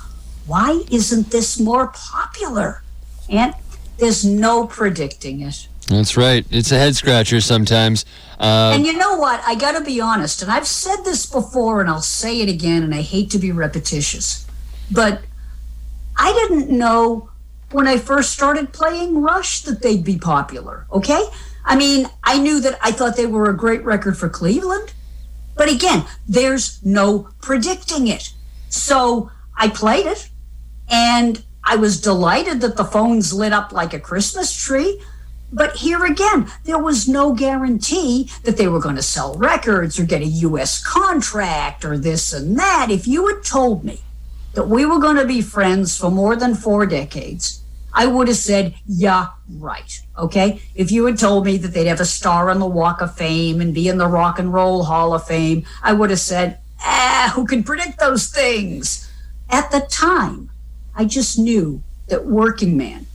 why 0.46 0.84
isn't 0.90 1.30
this 1.30 1.58
more 1.60 1.88
popular? 1.88 2.82
And 3.28 3.54
there's 3.98 4.24
no 4.24 4.66
predicting 4.66 5.40
it. 5.42 5.68
That's 5.88 6.16
right. 6.16 6.44
It's 6.50 6.72
a 6.72 6.78
head 6.78 6.96
scratcher 6.96 7.40
sometimes. 7.40 8.04
Uh, 8.40 8.72
And 8.74 8.84
you 8.84 8.96
know 8.96 9.16
what? 9.16 9.40
I 9.46 9.54
got 9.54 9.78
to 9.78 9.84
be 9.84 10.00
honest, 10.00 10.42
and 10.42 10.50
I've 10.50 10.66
said 10.66 11.02
this 11.04 11.26
before 11.26 11.80
and 11.80 11.88
I'll 11.88 12.02
say 12.02 12.40
it 12.40 12.48
again, 12.48 12.82
and 12.82 12.92
I 12.94 13.02
hate 13.02 13.30
to 13.30 13.38
be 13.38 13.52
repetitious, 13.52 14.44
but 14.90 15.22
I 16.16 16.32
didn't 16.32 16.70
know 16.76 17.30
when 17.70 17.86
I 17.86 17.98
first 17.98 18.32
started 18.32 18.72
playing 18.72 19.22
Rush 19.22 19.62
that 19.62 19.82
they'd 19.82 20.04
be 20.04 20.18
popular, 20.18 20.86
okay? 20.92 21.24
I 21.66 21.76
mean, 21.76 22.06
I 22.22 22.38
knew 22.38 22.60
that 22.60 22.78
I 22.80 22.92
thought 22.92 23.16
they 23.16 23.26
were 23.26 23.50
a 23.50 23.56
great 23.56 23.84
record 23.84 24.16
for 24.16 24.28
Cleveland, 24.28 24.94
but 25.56 25.68
again, 25.68 26.06
there's 26.28 26.82
no 26.84 27.28
predicting 27.42 28.06
it. 28.06 28.32
So 28.68 29.30
I 29.56 29.68
played 29.68 30.06
it, 30.06 30.30
and 30.88 31.44
I 31.64 31.74
was 31.74 32.00
delighted 32.00 32.60
that 32.60 32.76
the 32.76 32.84
phones 32.84 33.32
lit 33.32 33.52
up 33.52 33.72
like 33.72 33.92
a 33.92 33.98
Christmas 33.98 34.56
tree. 34.56 35.02
But 35.52 35.76
here 35.76 36.04
again, 36.04 36.50
there 36.64 36.78
was 36.78 37.08
no 37.08 37.32
guarantee 37.32 38.30
that 38.44 38.56
they 38.56 38.68
were 38.68 38.80
going 38.80 38.96
to 38.96 39.02
sell 39.02 39.34
records 39.34 39.98
or 39.98 40.04
get 40.04 40.22
a 40.22 40.26
U.S. 40.26 40.84
contract 40.84 41.84
or 41.84 41.98
this 41.98 42.32
and 42.32 42.56
that. 42.58 42.88
If 42.90 43.08
you 43.08 43.26
had 43.26 43.44
told 43.44 43.84
me 43.84 44.00
that 44.54 44.68
we 44.68 44.86
were 44.86 44.98
going 44.98 45.16
to 45.16 45.26
be 45.26 45.42
friends 45.42 45.96
for 45.96 46.10
more 46.10 46.36
than 46.36 46.54
four 46.54 46.86
decades, 46.86 47.62
I 47.96 48.06
would 48.06 48.28
have 48.28 48.36
said, 48.36 48.74
yeah, 48.86 49.28
right. 49.48 50.00
Okay. 50.18 50.60
If 50.74 50.92
you 50.92 51.06
had 51.06 51.18
told 51.18 51.46
me 51.46 51.56
that 51.56 51.68
they'd 51.68 51.86
have 51.86 51.98
a 51.98 52.04
star 52.04 52.50
on 52.50 52.58
the 52.58 52.66
Walk 52.66 53.00
of 53.00 53.16
Fame 53.16 53.58
and 53.62 53.74
be 53.74 53.88
in 53.88 53.96
the 53.96 54.06
Rock 54.06 54.38
and 54.38 54.52
Roll 54.52 54.84
Hall 54.84 55.14
of 55.14 55.26
Fame, 55.26 55.64
I 55.82 55.94
would 55.94 56.10
have 56.10 56.20
said, 56.20 56.58
ah, 56.80 57.32
who 57.34 57.46
can 57.46 57.64
predict 57.64 57.98
those 57.98 58.28
things? 58.28 59.10
At 59.48 59.70
the 59.70 59.80
time, 59.80 60.50
I 60.94 61.06
just 61.06 61.38
knew 61.38 61.82
that 62.08 62.26
Working 62.26 62.76
Man 62.76 63.06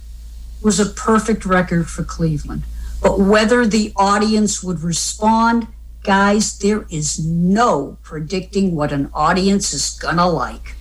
was 0.64 0.80
a 0.80 0.88
perfect 0.88 1.46
record 1.46 1.88
for 1.88 2.04
Cleveland. 2.04 2.64
But 3.04 3.20
whether 3.20 3.68
the 3.68 3.94
audience 3.96 4.64
would 4.64 4.82
respond, 4.82 5.68
guys, 6.04 6.58
there 6.58 6.88
is 6.90 7.24
no 7.24 8.00
predicting 8.02 8.76
what 8.76 8.92
an 8.92 9.12
audience 9.14 9.74
is 9.74 9.92
gonna 9.92 10.28
like. 10.28 10.76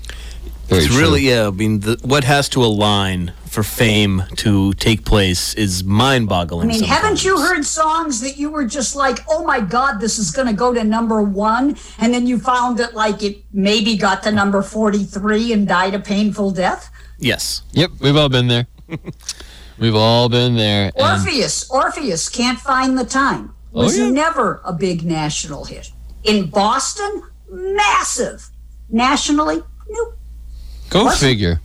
Very 0.71 0.85
It's 0.85 0.93
true. 0.93 1.01
really 1.03 1.23
yeah. 1.23 1.49
I 1.49 1.51
mean, 1.51 1.81
the, 1.81 1.99
what 2.03 2.25
has 2.25 2.49
to 2.51 2.65
align 2.65 3.33
for 3.47 3.63
fame 3.63 4.23
to 4.37 4.73
take 4.75 5.05
place 5.05 5.55
is 5.55 5.83
mind-boggling. 5.83 6.71
I 6.71 6.73
mean, 6.73 6.85
haven't 6.85 7.25
you 7.25 7.41
heard 7.41 7.65
songs 7.67 8.21
that 8.21 8.37
you 8.39 8.49
were 8.51 8.65
just 8.65 8.95
like, 8.95 9.19
oh 9.29 9.45
my 9.45 9.61
God, 9.61 9.99
this 10.01 10.19
is 10.19 10.31
going 10.31 10.47
to 10.47 10.53
go 10.55 10.73
to 10.73 10.85
number 10.85 11.21
one? 11.21 11.77
And 11.99 12.15
then 12.15 12.27
you 12.29 12.39
found 12.39 12.79
that, 12.79 12.95
like, 12.95 13.23
it 13.25 13.43
maybe 13.53 13.97
got 13.97 14.23
to 14.23 14.31
number 14.31 14.63
43 14.63 15.53
and 15.53 15.67
died 15.67 15.95
a 15.95 15.99
painful 15.99 16.53
death? 16.53 16.91
Yes. 17.19 17.63
Yep, 17.73 17.91
we've 18.01 18.17
all 18.17 18.29
been 18.29 18.47
there. 18.47 18.69
we've 19.79 19.97
all 19.97 20.29
been 20.29 20.55
there. 20.55 20.93
And 20.97 21.19
Orpheus, 21.19 21.69
Orpheus 21.71 22.29
can't 22.29 22.59
find 22.61 22.97
the 22.97 23.05
time. 23.05 23.53
Oh, 23.75 23.83
Was 23.85 23.99
yeah? 23.99 24.11
never 24.11 24.61
a 24.65 24.73
big 24.73 25.05
national 25.05 25.65
hit. 25.65 25.91
In 26.23 26.51
Boston, 26.51 27.25
massive. 27.51 28.49
Nationally, 28.89 29.63
nope, 29.89 30.19
go 30.91 31.05
What? 31.05 31.19
figure. 31.19 31.61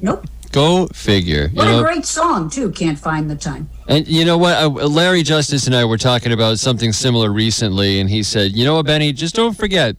nope. 0.00 0.24
Go 0.50 0.86
figure. 0.94 1.48
You 1.52 1.56
What 1.56 1.64
know, 1.66 1.80
a 1.80 1.82
great 1.82 2.06
song, 2.06 2.48
too. 2.48 2.70
Can't 2.72 2.98
find 2.98 3.28
the 3.30 3.36
time. 3.36 3.68
And 3.86 4.08
you 4.08 4.24
know 4.24 4.38
what? 4.38 4.56
Uh, 4.56 4.68
Larry 4.68 5.22
Justice 5.22 5.66
and 5.66 5.76
I 5.76 5.84
were 5.84 5.98
talking 5.98 6.32
about 6.32 6.58
something 6.58 6.92
similar 6.94 7.30
recently, 7.30 8.00
and 8.00 8.08
he 8.08 8.22
said, 8.22 8.52
"You 8.52 8.64
know 8.64 8.76
what, 8.76 8.86
Benny? 8.86 9.12
Just 9.12 9.34
don't 9.34 9.54
forget, 9.56 9.96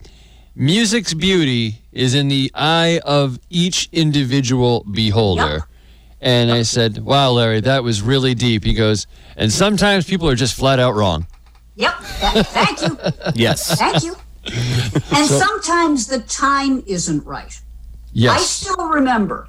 music's 0.56 1.14
beauty 1.14 1.82
is 1.92 2.16
in 2.16 2.30
the 2.30 2.52
eye 2.56 3.00
of 3.06 3.38
each 3.52 3.90
individual 3.92 4.84
beholder." 4.92 5.42
Yep. 5.54 5.64
And 6.22 6.52
I 6.52 6.64
said, 6.64 6.98
"Wow, 7.06 7.32
Larry, 7.32 7.62
that 7.62 7.84
was 7.84 8.02
really 8.02 8.34
deep." 8.34 8.64
He 8.64 8.74
goes, 8.74 9.06
"And 9.38 9.52
sometimes 9.54 10.06
people 10.06 10.28
are 10.28 10.36
just 10.36 10.56
flat 10.56 10.80
out 10.80 10.96
wrong." 10.96 11.28
Yep. 11.76 11.94
Thank 12.48 12.82
you. 12.82 12.98
Yes. 13.36 13.78
Thank 13.78 14.04
you. 14.04 14.16
And 15.16 15.26
sometimes 15.30 16.08
the 16.08 16.20
time 16.22 16.84
isn't 16.88 17.24
right. 17.26 17.60
I 18.34 18.38
still 18.40 18.88
remember 18.90 19.48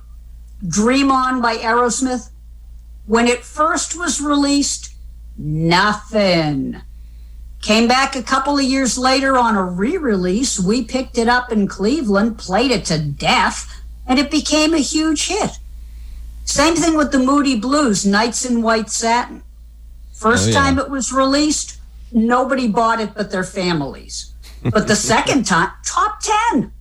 Dream 0.66 1.10
On 1.10 1.40
by 1.40 1.56
Aerosmith. 1.56 2.30
When 3.06 3.26
it 3.26 3.42
first 3.44 3.98
was 3.98 4.20
released, 4.20 4.92
nothing. 5.36 6.80
Came 7.62 7.88
back 7.88 8.16
a 8.16 8.22
couple 8.22 8.56
of 8.56 8.64
years 8.64 8.96
later 8.96 9.36
on 9.36 9.56
a 9.56 9.62
re 9.62 9.96
release. 9.96 10.58
We 10.60 10.82
picked 10.84 11.18
it 11.18 11.28
up 11.28 11.52
in 11.52 11.68
Cleveland, 11.68 12.38
played 12.38 12.70
it 12.70 12.84
to 12.86 12.98
death, 12.98 13.82
and 14.06 14.18
it 14.18 14.30
became 14.30 14.72
a 14.74 14.78
huge 14.78 15.28
hit. 15.28 15.58
Same 16.44 16.74
thing 16.74 16.96
with 16.96 17.12
the 17.12 17.18
Moody 17.18 17.56
Blues, 17.58 18.06
Nights 18.06 18.44
in 18.44 18.62
White 18.62 18.90
Satin. 18.90 19.42
First 20.12 20.48
Oh, 20.48 20.50
yeah. 20.52 20.58
time 20.60 20.78
it 20.78 20.90
was 20.90 21.12
released, 21.12 21.78
nobody 22.12 22.66
bought 22.66 23.00
it 23.00 23.14
but 23.14 23.30
their 23.30 23.44
families. 23.44 24.32
But 24.62 24.88
the 24.88 24.96
second 24.96 25.44
time, 25.46 25.70
top 25.84 26.20
10. 26.52 26.72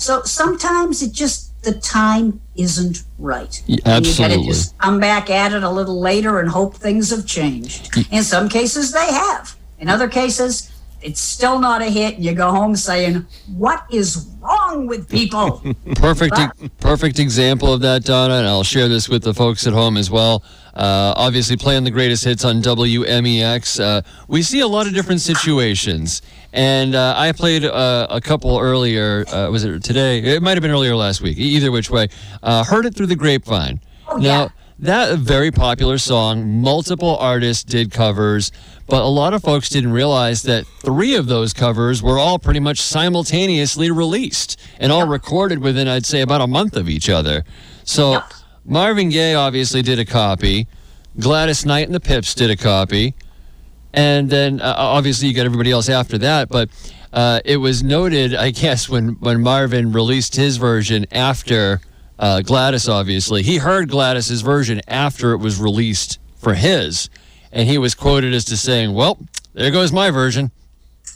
So 0.00 0.22
sometimes 0.24 1.02
it 1.02 1.12
just, 1.12 1.62
the 1.62 1.72
time 1.74 2.40
isn't 2.56 3.02
right. 3.18 3.62
Y- 3.68 3.76
And 3.84 4.04
you 4.06 4.10
absolutely. 4.12 4.46
just 4.46 4.76
come 4.78 4.98
back 4.98 5.28
at 5.30 5.52
it 5.52 5.62
a 5.62 5.70
little 5.70 6.00
later 6.00 6.40
and 6.40 6.48
hope 6.48 6.74
things 6.76 7.10
have 7.10 7.26
changed. 7.26 7.96
In 8.10 8.22
some 8.22 8.48
cases, 8.48 8.92
they 8.92 9.12
have. 9.12 9.56
In 9.78 9.88
other 9.88 10.08
cases, 10.08 10.70
it's 11.02 11.20
still 11.20 11.58
not 11.58 11.80
a 11.80 11.86
hit, 11.86 12.16
and 12.16 12.24
you 12.24 12.34
go 12.34 12.50
home 12.50 12.76
saying, 12.76 13.26
What 13.56 13.84
is 13.90 14.26
wrong 14.42 14.86
with 14.86 15.08
people? 15.08 15.62
perfect 15.96 16.34
perfect 16.78 17.18
example 17.18 17.72
of 17.72 17.80
that 17.82 18.04
donna 18.04 18.34
and 18.34 18.46
i'll 18.46 18.62
share 18.64 18.88
this 18.88 19.06
with 19.08 19.22
the 19.22 19.34
folks 19.34 19.66
at 19.66 19.72
home 19.74 19.96
as 19.98 20.10
well 20.10 20.42
uh, 20.74 21.12
obviously 21.16 21.56
playing 21.58 21.84
the 21.84 21.90
greatest 21.90 22.24
hits 22.24 22.42
on 22.44 22.62
wmex 22.62 23.78
uh, 23.82 24.00
we 24.28 24.40
see 24.42 24.60
a 24.60 24.66
lot 24.66 24.86
of 24.86 24.94
different 24.94 25.20
situations 25.20 26.22
and 26.52 26.94
uh, 26.94 27.14
i 27.16 27.32
played 27.32 27.64
uh, 27.64 28.06
a 28.10 28.20
couple 28.20 28.58
earlier 28.58 29.24
uh, 29.32 29.50
was 29.50 29.64
it 29.64 29.82
today? 29.82 30.18
It 30.18 30.42
might 30.42 30.52
have 30.52 30.62
been 30.62 30.70
earlier 30.70 30.96
last 30.96 31.20
week 31.20 31.38
either 31.38 31.70
which 31.70 31.90
way. 31.90 32.08
Uh, 32.42 32.64
heard 32.64 32.86
it 32.86 32.94
through 32.94 33.06
the 33.06 33.16
grapevine. 33.16 33.80
Oh, 34.08 34.16
now 34.16 34.42
yeah. 34.42 34.48
that 34.80 35.18
very 35.18 35.50
popular 35.50 35.98
song. 35.98 36.60
Multiple 36.60 37.16
artists 37.18 37.62
did 37.64 37.90
covers 37.90 38.50
but 38.86 39.02
a 39.02 39.06
lot 39.06 39.32
of 39.32 39.40
folks 39.42 39.68
didn't 39.68 39.92
realize 39.92 40.42
that 40.42 40.66
three 40.66 41.14
of 41.14 41.26
those 41.28 41.52
covers 41.52 42.02
were 42.02 42.18
all 42.18 42.40
pretty 42.40 42.58
much 42.58 42.80
simultaneously 42.80 43.88
released 43.88 44.58
and 44.80 44.90
all 44.90 45.06
recorded 45.06 45.60
within 45.60 45.86
i'd 45.86 46.04
say 46.04 46.20
about 46.20 46.40
a 46.40 46.46
month 46.48 46.76
of 46.76 46.88
each 46.88 47.08
other. 47.08 47.44
So 47.84 48.12
Yep. 48.12 48.32
marvin 48.64 49.08
gaye 49.10 49.34
obviously 49.34 49.82
did 49.82 49.98
a 50.00 50.04
copy. 50.04 50.66
Gladys 51.18 51.64
knight 51.64 51.86
and 51.86 51.94
the 51.94 52.00
pips 52.00 52.34
did 52.34 52.50
a 52.50 52.56
copy 52.56 53.14
and 53.92 54.30
then 54.30 54.60
uh, 54.60 54.74
obviously 54.76 55.28
you 55.28 55.34
got 55.34 55.46
everybody 55.46 55.70
else 55.70 55.88
after 55.88 56.18
that 56.18 56.48
but 56.48 56.68
uh, 57.12 57.40
it 57.44 57.56
was 57.56 57.82
noted 57.82 58.34
i 58.34 58.50
guess 58.50 58.88
when, 58.88 59.10
when 59.20 59.40
marvin 59.40 59.92
released 59.92 60.36
his 60.36 60.56
version 60.56 61.06
after 61.12 61.80
uh, 62.18 62.40
gladys 62.42 62.88
obviously 62.88 63.42
he 63.42 63.58
heard 63.58 63.88
gladys's 63.88 64.42
version 64.42 64.80
after 64.88 65.32
it 65.32 65.38
was 65.38 65.60
released 65.60 66.18
for 66.36 66.54
his 66.54 67.10
and 67.52 67.68
he 67.68 67.78
was 67.78 67.94
quoted 67.94 68.32
as 68.32 68.44
to 68.44 68.56
saying 68.56 68.92
well 68.94 69.18
there 69.54 69.70
goes 69.70 69.92
my 69.92 70.10
version 70.10 70.50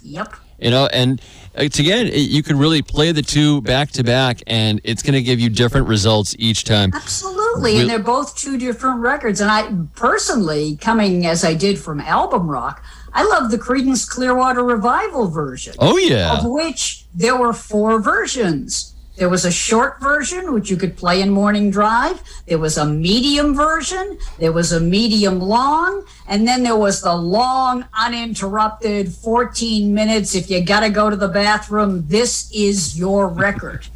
yep. 0.02 0.34
you 0.58 0.70
know 0.70 0.86
and 0.92 1.20
it's 1.56 1.78
again 1.78 2.06
it- 2.08 2.30
you 2.30 2.42
can 2.42 2.58
really 2.58 2.82
play 2.82 3.12
the 3.12 3.22
two 3.22 3.60
back 3.62 3.90
to 3.92 4.02
back 4.04 4.42
and 4.46 4.80
it's 4.84 5.02
going 5.02 5.14
to 5.14 5.22
give 5.22 5.38
you 5.40 5.48
different 5.48 5.86
results 5.88 6.34
each 6.38 6.64
time 6.64 6.90
Absolutely, 6.94 7.78
and 7.80 7.88
they're 7.88 7.98
both 7.98 8.36
two 8.36 8.58
different 8.58 9.00
records. 9.00 9.40
And 9.40 9.50
I 9.50 9.70
personally, 9.94 10.76
coming 10.80 11.26
as 11.26 11.44
I 11.44 11.54
did 11.54 11.78
from 11.78 12.00
album 12.00 12.48
rock, 12.48 12.82
I 13.12 13.22
love 13.24 13.50
the 13.50 13.58
Creedence 13.58 14.08
Clearwater 14.08 14.64
Revival 14.64 15.28
version, 15.28 15.74
oh 15.78 15.96
yeah 15.96 16.38
of 16.38 16.44
which 16.44 17.04
there 17.14 17.36
were 17.36 17.52
four 17.52 18.00
versions. 18.00 18.93
There 19.16 19.28
was 19.28 19.44
a 19.44 19.52
short 19.52 20.00
version, 20.00 20.52
which 20.52 20.70
you 20.70 20.76
could 20.76 20.96
play 20.96 21.22
in 21.22 21.30
morning 21.30 21.70
drive. 21.70 22.20
There 22.46 22.58
was 22.58 22.76
a 22.76 22.84
medium 22.84 23.54
version. 23.54 24.18
There 24.38 24.50
was 24.50 24.72
a 24.72 24.80
medium 24.80 25.40
long. 25.40 26.04
And 26.26 26.48
then 26.48 26.64
there 26.64 26.76
was 26.76 27.00
the 27.00 27.14
long, 27.14 27.84
uninterrupted 27.94 29.12
14 29.12 29.94
minutes. 29.94 30.34
If 30.34 30.50
you 30.50 30.64
got 30.64 30.80
to 30.80 30.90
go 30.90 31.10
to 31.10 31.16
the 31.16 31.28
bathroom, 31.28 32.08
this 32.08 32.50
is 32.52 32.98
your 32.98 33.28
record. 33.28 33.86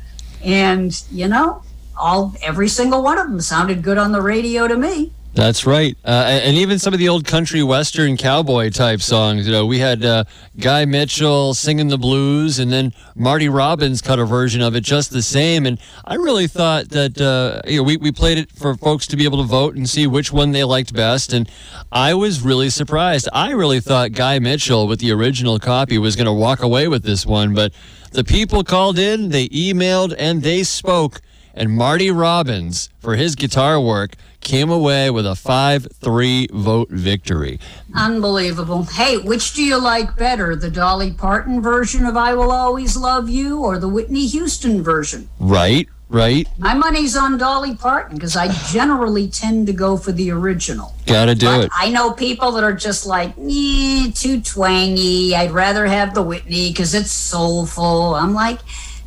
And, 0.44 1.02
you 1.10 1.26
know, 1.26 1.62
all 1.96 2.34
every 2.40 2.68
single 2.68 3.02
one 3.02 3.18
of 3.18 3.28
them 3.28 3.40
sounded 3.40 3.82
good 3.82 3.98
on 3.98 4.12
the 4.12 4.22
radio 4.22 4.68
to 4.68 4.76
me. 4.76 5.12
That's 5.38 5.66
right. 5.66 5.96
Uh, 6.04 6.40
and 6.42 6.56
even 6.56 6.80
some 6.80 6.92
of 6.92 6.98
the 6.98 7.08
old 7.08 7.24
country 7.24 7.62
western 7.62 8.16
cowboy 8.16 8.70
type 8.70 9.00
songs. 9.00 9.46
You 9.46 9.52
know, 9.52 9.66
we 9.66 9.78
had 9.78 10.04
uh, 10.04 10.24
Guy 10.58 10.84
Mitchell 10.84 11.54
singing 11.54 11.86
the 11.86 11.96
blues, 11.96 12.58
and 12.58 12.72
then 12.72 12.92
Marty 13.14 13.48
Robbins 13.48 14.02
cut 14.02 14.18
a 14.18 14.24
version 14.24 14.60
of 14.60 14.74
it 14.74 14.80
just 14.80 15.12
the 15.12 15.22
same. 15.22 15.64
And 15.64 15.78
I 16.04 16.14
really 16.16 16.48
thought 16.48 16.88
that 16.88 17.20
uh, 17.20 17.62
you 17.70 17.76
know, 17.76 17.82
we, 17.84 17.96
we 17.98 18.10
played 18.10 18.38
it 18.38 18.50
for 18.50 18.74
folks 18.74 19.06
to 19.06 19.16
be 19.16 19.22
able 19.22 19.38
to 19.38 19.44
vote 19.44 19.76
and 19.76 19.88
see 19.88 20.08
which 20.08 20.32
one 20.32 20.50
they 20.50 20.64
liked 20.64 20.92
best. 20.92 21.32
And 21.32 21.48
I 21.92 22.14
was 22.14 22.40
really 22.40 22.68
surprised. 22.68 23.28
I 23.32 23.52
really 23.52 23.78
thought 23.78 24.10
Guy 24.10 24.40
Mitchell 24.40 24.88
with 24.88 24.98
the 24.98 25.12
original 25.12 25.60
copy 25.60 25.98
was 25.98 26.16
going 26.16 26.26
to 26.26 26.32
walk 26.32 26.64
away 26.64 26.88
with 26.88 27.04
this 27.04 27.24
one, 27.24 27.54
but 27.54 27.72
the 28.10 28.24
people 28.24 28.64
called 28.64 28.98
in, 28.98 29.28
they 29.28 29.48
emailed, 29.50 30.16
and 30.18 30.42
they 30.42 30.64
spoke. 30.64 31.20
and 31.54 31.70
Marty 31.76 32.10
Robbins, 32.10 32.88
for 33.00 33.16
his 33.16 33.34
guitar 33.34 33.80
work, 33.80 34.14
came 34.40 34.70
away 34.70 35.10
with 35.10 35.26
a 35.26 35.34
5 35.34 35.88
3 35.92 36.48
vote 36.52 36.88
victory. 36.90 37.58
Unbelievable. 37.94 38.84
Hey, 38.84 39.18
which 39.18 39.54
do 39.54 39.62
you 39.62 39.78
like 39.80 40.16
better, 40.16 40.54
the 40.56 40.70
Dolly 40.70 41.12
Parton 41.12 41.60
version 41.60 42.04
of 42.06 42.16
I 42.16 42.34
Will 42.34 42.50
Always 42.50 42.96
Love 42.96 43.28
You 43.28 43.58
or 43.60 43.78
the 43.78 43.88
Whitney 43.88 44.26
Houston 44.26 44.82
version? 44.82 45.28
Right, 45.40 45.88
right. 46.08 46.48
My 46.58 46.74
money's 46.74 47.16
on 47.16 47.36
Dolly 47.38 47.74
Parton 47.76 48.16
because 48.16 48.36
I 48.36 48.48
generally 48.70 49.28
tend 49.28 49.66
to 49.66 49.72
go 49.72 49.96
for 49.96 50.12
the 50.12 50.30
original. 50.30 50.94
Gotta 51.06 51.34
do 51.34 51.46
But 51.46 51.64
it. 51.64 51.70
I 51.74 51.90
know 51.90 52.12
people 52.12 52.52
that 52.52 52.64
are 52.64 52.72
just 52.74 53.06
like, 53.06 53.30
eh, 53.38 54.10
too 54.14 54.40
twangy. 54.40 55.34
I'd 55.34 55.50
rather 55.50 55.86
have 55.86 56.14
the 56.14 56.22
Whitney 56.22 56.70
because 56.70 56.94
it's 56.94 57.10
soulful. 57.10 58.14
I'm 58.14 58.34
like, 58.34 58.60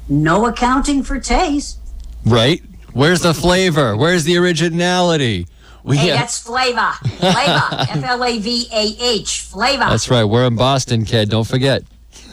no 0.09 0.45
accounting 0.45 1.03
for 1.03 1.19
taste. 1.19 1.77
Right? 2.25 2.61
Where's 2.93 3.21
the 3.21 3.33
flavor? 3.33 3.95
Where's 3.95 4.23
the 4.23 4.37
originality? 4.37 5.47
We 5.83 5.97
Hey, 5.97 6.09
have- 6.09 6.19
that's 6.19 6.39
flavor. 6.39 6.91
Flavor. 7.17 7.69
F 7.71 8.03
L 8.03 8.23
A 8.23 8.37
V 8.39 8.67
A 8.71 8.95
H. 8.99 9.41
Flavor. 9.41 9.85
That's 9.89 10.09
right. 10.11 10.23
We're 10.23 10.45
in 10.45 10.55
Boston, 10.55 11.05
kid. 11.05 11.29
Don't 11.29 11.47
forget. 11.47 11.83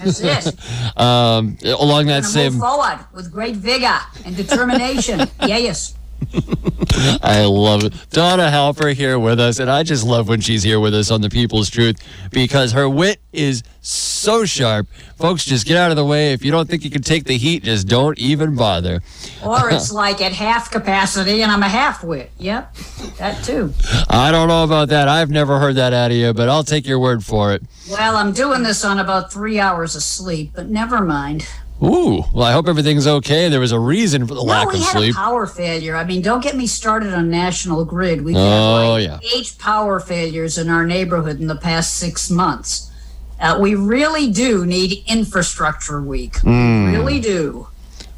That's 0.02 0.20
it. 0.20 0.54
Um, 0.98 1.56
along 1.64 2.06
that 2.06 2.24
same, 2.24 2.54
move 2.54 2.60
forward 2.60 2.98
with 3.14 3.30
great 3.32 3.54
vigor 3.54 3.98
and 4.24 4.36
determination. 4.36 5.20
yes. 5.46 5.94
I 7.22 7.44
love 7.44 7.84
it. 7.84 7.94
Donna 8.10 8.44
Halper 8.44 8.92
here 8.92 9.18
with 9.18 9.40
us, 9.40 9.58
and 9.58 9.70
I 9.70 9.82
just 9.82 10.04
love 10.04 10.28
when 10.28 10.40
she's 10.40 10.62
here 10.62 10.80
with 10.80 10.94
us 10.94 11.10
on 11.10 11.20
the 11.20 11.30
People's 11.30 11.70
Truth 11.70 12.02
because 12.30 12.72
her 12.72 12.88
wit 12.88 13.20
is 13.32 13.62
so 13.80 14.44
sharp. 14.44 14.88
Folks, 15.16 15.44
just 15.44 15.66
get 15.66 15.76
out 15.76 15.90
of 15.90 15.96
the 15.96 16.04
way. 16.04 16.32
If 16.32 16.44
you 16.44 16.50
don't 16.50 16.68
think 16.68 16.84
you 16.84 16.90
can 16.90 17.02
take 17.02 17.24
the 17.24 17.38
heat, 17.38 17.62
just 17.64 17.88
don't 17.88 18.18
even 18.18 18.56
bother. 18.56 19.00
Or 19.44 19.70
it's 19.70 19.92
like 19.92 20.20
at 20.20 20.32
half 20.32 20.70
capacity 20.70 21.42
and 21.42 21.50
I'm 21.50 21.62
a 21.62 21.68
half 21.68 22.04
wit. 22.04 22.30
Yep. 22.38 22.74
That 23.18 23.42
too. 23.44 23.72
I 24.08 24.30
don't 24.30 24.48
know 24.48 24.64
about 24.64 24.88
that. 24.88 25.08
I've 25.08 25.30
never 25.30 25.58
heard 25.58 25.76
that 25.76 25.92
out 25.92 26.10
of 26.10 26.16
you, 26.16 26.34
but 26.34 26.48
I'll 26.48 26.64
take 26.64 26.86
your 26.86 26.98
word 26.98 27.24
for 27.24 27.52
it. 27.52 27.62
Well, 27.90 28.16
I'm 28.16 28.32
doing 28.32 28.62
this 28.62 28.84
on 28.84 28.98
about 28.98 29.32
three 29.32 29.58
hours 29.58 29.96
of 29.96 30.02
sleep, 30.02 30.52
but 30.54 30.68
never 30.68 31.00
mind. 31.00 31.48
Ooh, 31.82 32.24
well, 32.34 32.42
I 32.44 32.52
hope 32.52 32.66
everything's 32.66 33.06
okay. 33.06 33.48
There 33.48 33.60
was 33.60 33.70
a 33.70 33.78
reason 33.78 34.26
for 34.26 34.34
the 34.34 34.42
No, 34.42 34.46
lack 34.50 34.68
we 34.72 34.78
of 34.78 34.82
had 34.84 34.92
sleep. 34.96 35.14
a 35.14 35.16
power 35.18 35.46
failure. 35.46 35.94
I 35.94 36.02
mean, 36.04 36.22
don't 36.22 36.42
get 36.42 36.56
me 36.56 36.66
started 36.66 37.14
on 37.14 37.30
National 37.30 37.84
Grid. 37.84 38.24
We've 38.24 38.34
Oh, 38.36 38.96
had 38.96 39.02
yeah. 39.04 39.18
eight 39.34 39.54
power 39.58 40.00
failures 40.00 40.58
in 40.58 40.68
our 40.70 40.84
neighborhood 40.84 41.40
in 41.40 41.46
the 41.46 41.54
past 41.56 41.94
six 41.96 42.30
months. 42.30 42.90
Uh, 43.40 43.56
we 43.60 43.76
really 43.76 44.28
do 44.28 44.66
need 44.66 45.04
infrastructure 45.06 46.00
week. 46.02 46.38
Hmm. 46.38 46.86
We 46.90 46.96
really 46.98 47.20
do. 47.20 47.68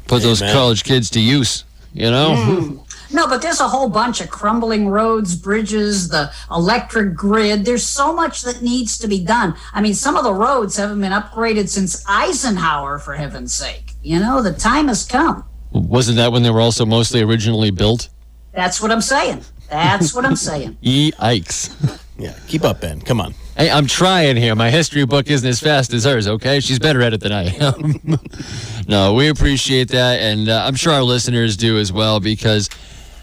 Put 0.07 0.23
those 0.23 0.41
college 0.41 0.83
kids 0.83 1.11
to 1.11 1.19
use, 1.19 1.63
you 1.93 2.09
know? 2.09 2.35
Hmm. 2.35 2.77
No, 3.13 3.27
but 3.27 3.41
there's 3.41 3.59
a 3.59 3.67
whole 3.67 3.89
bunch 3.89 4.21
of 4.21 4.29
crumbling 4.29 4.87
roads, 4.87 5.35
bridges, 5.35 6.09
the 6.09 6.31
electric 6.49 7.15
grid. 7.15 7.65
There's 7.65 7.83
so 7.83 8.13
much 8.13 8.41
that 8.43 8.61
needs 8.61 8.97
to 8.99 9.07
be 9.07 9.23
done. 9.23 9.55
I 9.73 9.81
mean, 9.81 9.93
some 9.93 10.15
of 10.15 10.23
the 10.23 10.33
roads 10.33 10.77
haven't 10.77 11.01
been 11.01 11.11
upgraded 11.11 11.69
since 11.69 12.03
Eisenhower, 12.07 12.99
for 12.99 13.15
heaven's 13.15 13.53
sake. 13.53 13.93
You 14.01 14.19
know, 14.19 14.41
the 14.41 14.53
time 14.53 14.87
has 14.87 15.05
come. 15.05 15.43
Wasn't 15.71 16.17
that 16.17 16.31
when 16.31 16.43
they 16.43 16.49
were 16.49 16.61
also 16.61 16.85
mostly 16.85 17.21
originally 17.21 17.71
built? 17.71 18.09
That's 18.53 18.81
what 18.81 18.91
I'm 18.91 19.01
saying. 19.01 19.43
That's 19.69 20.13
what 20.13 20.25
I'm 20.25 20.35
saying. 20.35 20.77
Yikes. 20.83 21.99
Yeah, 22.17 22.37
keep 22.47 22.63
up, 22.63 22.81
Ben. 22.81 23.01
Come 23.01 23.21
on. 23.21 23.33
Hey, 23.57 23.69
I'm 23.69 23.87
trying 23.87 24.37
here. 24.37 24.55
My 24.55 24.69
history 24.69 25.05
book 25.05 25.29
isn't 25.29 25.47
as 25.47 25.59
fast 25.59 25.93
as 25.93 26.03
hers, 26.03 26.27
okay? 26.27 26.59
She's 26.59 26.79
better 26.79 27.01
at 27.01 27.13
it 27.13 27.21
than 27.21 27.31
I 27.31 27.45
am. 27.55 28.19
no, 28.87 29.13
we 29.13 29.27
appreciate 29.27 29.89
that. 29.89 30.19
And 30.19 30.49
uh, 30.49 30.63
I'm 30.65 30.75
sure 30.75 30.93
our 30.93 31.03
listeners 31.03 31.57
do 31.57 31.77
as 31.77 31.91
well 31.91 32.19
because 32.19 32.69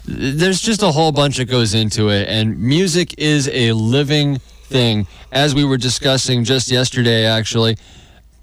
there's 0.09 0.61
just 0.61 0.81
a 0.83 0.91
whole 0.91 1.11
bunch 1.11 1.37
that 1.37 1.45
goes 1.45 1.73
into 1.73 2.09
it. 2.09 2.27
And 2.27 2.59
music 2.59 3.15
is 3.17 3.47
a 3.49 3.71
living 3.73 4.37
thing. 4.63 5.07
As 5.31 5.53
we 5.53 5.63
were 5.63 5.77
discussing 5.77 6.43
just 6.43 6.71
yesterday, 6.71 7.25
actually, 7.25 7.77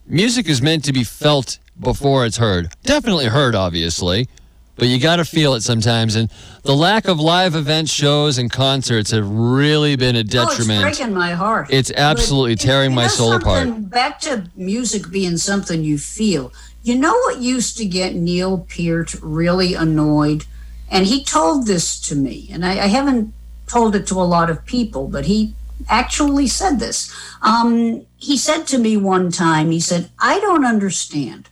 music 0.06 0.48
is 0.48 0.62
meant 0.62 0.84
to 0.84 0.92
be 0.92 1.04
felt 1.04 1.58
before 1.78 2.24
it's 2.26 2.36
heard. 2.36 2.72
Definitely 2.84 3.26
heard, 3.26 3.54
obviously, 3.54 4.28
but 4.76 4.88
you 4.88 4.98
got 5.00 5.16
to 5.16 5.24
feel 5.24 5.54
it 5.54 5.62
sometimes. 5.62 6.14
And 6.14 6.30
the 6.62 6.74
lack 6.74 7.08
of 7.08 7.18
live 7.18 7.54
events, 7.54 7.90
shows, 7.92 8.38
and 8.38 8.50
concerts 8.50 9.10
have 9.10 9.28
really 9.28 9.96
been 9.96 10.14
a 10.16 10.20
Oh, 10.20 10.22
it's 10.22 10.30
detriment. 10.32 10.82
breaking 10.82 11.14
my 11.14 11.32
heart. 11.32 11.68
It's 11.70 11.90
absolutely 11.96 12.56
tearing 12.56 12.94
my 12.94 13.08
soul 13.08 13.32
apart. 13.34 13.90
Back 13.90 14.20
to 14.20 14.48
music 14.56 15.10
being 15.10 15.36
something 15.36 15.82
you 15.84 15.98
feel. 15.98 16.52
You 16.82 16.94
know 16.96 17.12
what 17.14 17.40
used 17.40 17.76
to 17.78 17.84
get 17.84 18.14
Neil 18.14 18.58
Peart 18.68 19.14
really 19.20 19.74
annoyed? 19.74 20.44
And 20.91 21.07
he 21.07 21.24
told 21.24 21.66
this 21.66 22.01
to 22.03 22.14
me, 22.14 22.49
and 22.53 22.64
I, 22.64 22.84
I 22.84 22.87
haven't 22.87 23.32
told 23.66 23.97
it 23.97 24.07
to 24.09 24.14
a 24.14 24.22
lot 24.22 24.51
of 24.51 24.64
people, 24.64 25.09
but 25.09 25.24
he 25.24 25.55
actually 25.89 26.47
said 26.47 26.78
this. 26.78 27.14
Um, 27.43 28.07
he 28.16 28.37
said 28.37 28.66
to 28.68 28.78
me 28.78 28.97
one 28.97 29.30
time, 29.30 29.70
he 29.70 29.80
said, 29.80 30.11
I 30.18 30.41
don't 30.41 30.64
understand 30.64 31.49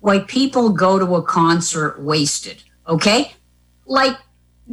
why 0.00 0.20
people 0.20 0.70
go 0.70 0.98
to 0.98 1.14
a 1.14 1.22
concert 1.22 2.00
wasted. 2.00 2.62
Okay? 2.86 3.34
Like, 3.86 4.16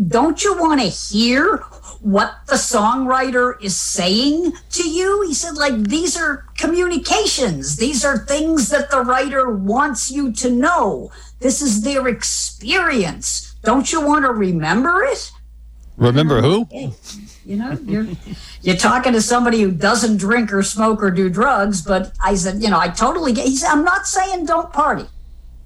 don't 0.07 0.43
you 0.43 0.57
want 0.57 0.81
to 0.81 0.87
hear 0.87 1.57
what 2.01 2.35
the 2.47 2.55
songwriter 2.55 3.61
is 3.61 3.75
saying 3.75 4.53
to 4.71 4.89
you? 4.89 5.23
He 5.27 5.33
said, 5.33 5.55
like, 5.55 5.75
these 5.75 6.17
are 6.17 6.45
communications. 6.57 7.75
These 7.75 8.05
are 8.05 8.17
things 8.17 8.69
that 8.69 8.91
the 8.91 9.01
writer 9.01 9.49
wants 9.49 10.09
you 10.09 10.31
to 10.33 10.49
know. 10.49 11.11
This 11.39 11.61
is 11.61 11.81
their 11.81 12.07
experience. 12.07 13.48
Don't 13.63 13.91
you 13.91 14.01
want 14.01 14.25
to 14.25 14.31
remember 14.31 15.03
it? 15.03 15.31
Remember 15.97 16.41
who? 16.41 16.67
You 17.45 17.57
know, 17.57 17.77
you're 17.83 18.07
you're 18.61 18.77
talking 18.77 19.11
to 19.13 19.21
somebody 19.21 19.61
who 19.61 19.71
doesn't 19.71 20.17
drink 20.17 20.53
or 20.53 20.63
smoke 20.63 21.03
or 21.03 21.11
do 21.11 21.29
drugs, 21.29 21.81
but 21.81 22.13
I 22.23 22.35
said, 22.35 22.61
you 22.61 22.69
know, 22.69 22.79
I 22.79 22.87
totally 22.87 23.33
get. 23.33 23.47
He 23.47 23.57
said, 23.57 23.69
I'm 23.69 23.83
not 23.83 24.07
saying 24.07 24.45
don't 24.45 24.71
party. 24.71 25.05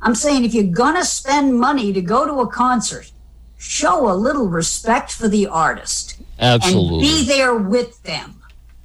I'm 0.02 0.16
saying 0.16 0.44
if 0.44 0.54
you're 0.54 0.74
gonna 0.74 1.06
spend 1.06 1.60
money 1.60 1.94
to 1.94 2.02
go 2.02 2.26
to 2.26 2.42
a 2.42 2.48
concert, 2.48 3.12
show 3.58 4.10
a 4.10 4.16
little 4.16 4.48
respect 4.48 5.12
for 5.12 5.28
the 5.28 5.48
artist 5.48 6.18
and 6.40 6.64
Absolutely. 6.64 7.02
be 7.02 7.26
there 7.26 7.56
with 7.56 8.02
them. 8.04 8.42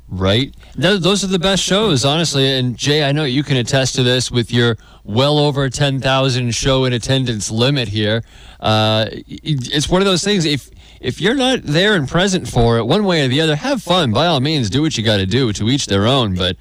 Right? 0.09 0.54
Th- 0.80 1.00
those 1.00 1.24
are 1.24 1.28
the 1.28 1.38
best 1.38 1.62
shows, 1.62 2.04
honestly. 2.04 2.59
And 2.59 2.76
Jay, 2.76 3.04
I 3.04 3.12
know 3.12 3.24
you 3.24 3.42
can 3.42 3.56
attest 3.56 3.94
to 3.96 4.02
this 4.02 4.30
with 4.30 4.52
your 4.52 4.76
well 5.04 5.38
over 5.38 5.68
10,000 5.68 6.54
show 6.54 6.84
in 6.84 6.92
attendance 6.92 7.50
limit 7.50 7.88
here. 7.88 8.22
Uh, 8.61 9.06
it's 9.11 9.88
one 9.88 10.00
of 10.00 10.06
those 10.06 10.24
things. 10.24 10.44
If 10.44 10.70
if 11.00 11.20
you're 11.20 11.34
not 11.34 11.62
there 11.62 11.94
and 11.94 12.09
present 12.09 12.48
for 12.48 12.78
it, 12.78 12.84
one 12.84 13.04
way 13.04 13.24
or 13.24 13.28
the 13.28 13.40
other, 13.40 13.54
have 13.54 13.82
fun. 13.82 14.12
By 14.12 14.26
all 14.26 14.40
means, 14.40 14.68
do 14.68 14.82
what 14.82 14.98
you 14.98 15.04
got 15.04 15.18
to 15.18 15.26
do. 15.26 15.52
To 15.52 15.68
each 15.68 15.86
their 15.86 16.06
own. 16.06 16.34
But 16.34 16.56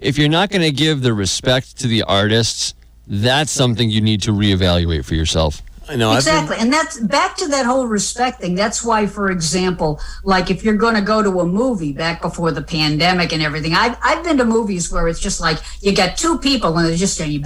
if 0.00 0.18
you're 0.18 0.28
not 0.28 0.50
going 0.50 0.62
to 0.62 0.70
give 0.70 1.00
the 1.00 1.14
respect 1.14 1.78
to 1.78 1.86
the 1.86 2.02
artists, 2.02 2.74
that's 3.06 3.50
something 3.50 3.88
you 3.88 4.02
need 4.02 4.20
to 4.22 4.32
reevaluate 4.32 5.04
for 5.06 5.14
yourself. 5.14 5.62
I 5.88 5.96
know. 5.96 6.10
I've 6.10 6.24
been- 6.24 6.34
Exactly. 6.34 6.56
And 6.60 6.72
that's 6.72 6.98
back 7.00 7.36
to 7.38 7.48
that 7.48 7.64
whole 7.66 7.86
respect 7.86 8.40
thing. 8.40 8.54
That's 8.54 8.84
why, 8.84 9.06
for 9.06 9.30
example, 9.30 10.00
like 10.22 10.50
if 10.50 10.62
you're 10.62 10.76
going 10.76 10.94
to 10.94 11.00
go 11.00 11.22
to 11.22 11.40
a 11.40 11.46
movie 11.46 11.92
back 11.92 12.20
before 12.20 12.52
the 12.52 12.62
pandemic 12.62 13.32
and 13.32 13.42
everything, 13.42 13.72
I've, 13.74 13.96
I've 14.02 14.22
been 14.22 14.36
to 14.38 14.44
movies 14.44 14.92
where 14.92 15.08
it's 15.08 15.20
just 15.20 15.40
like 15.40 15.58
you 15.80 15.94
got 15.94 16.16
two 16.18 16.38
people 16.38 16.76
and 16.76 16.86
they're 16.88 16.96
just 16.96 17.18
you 17.20 17.40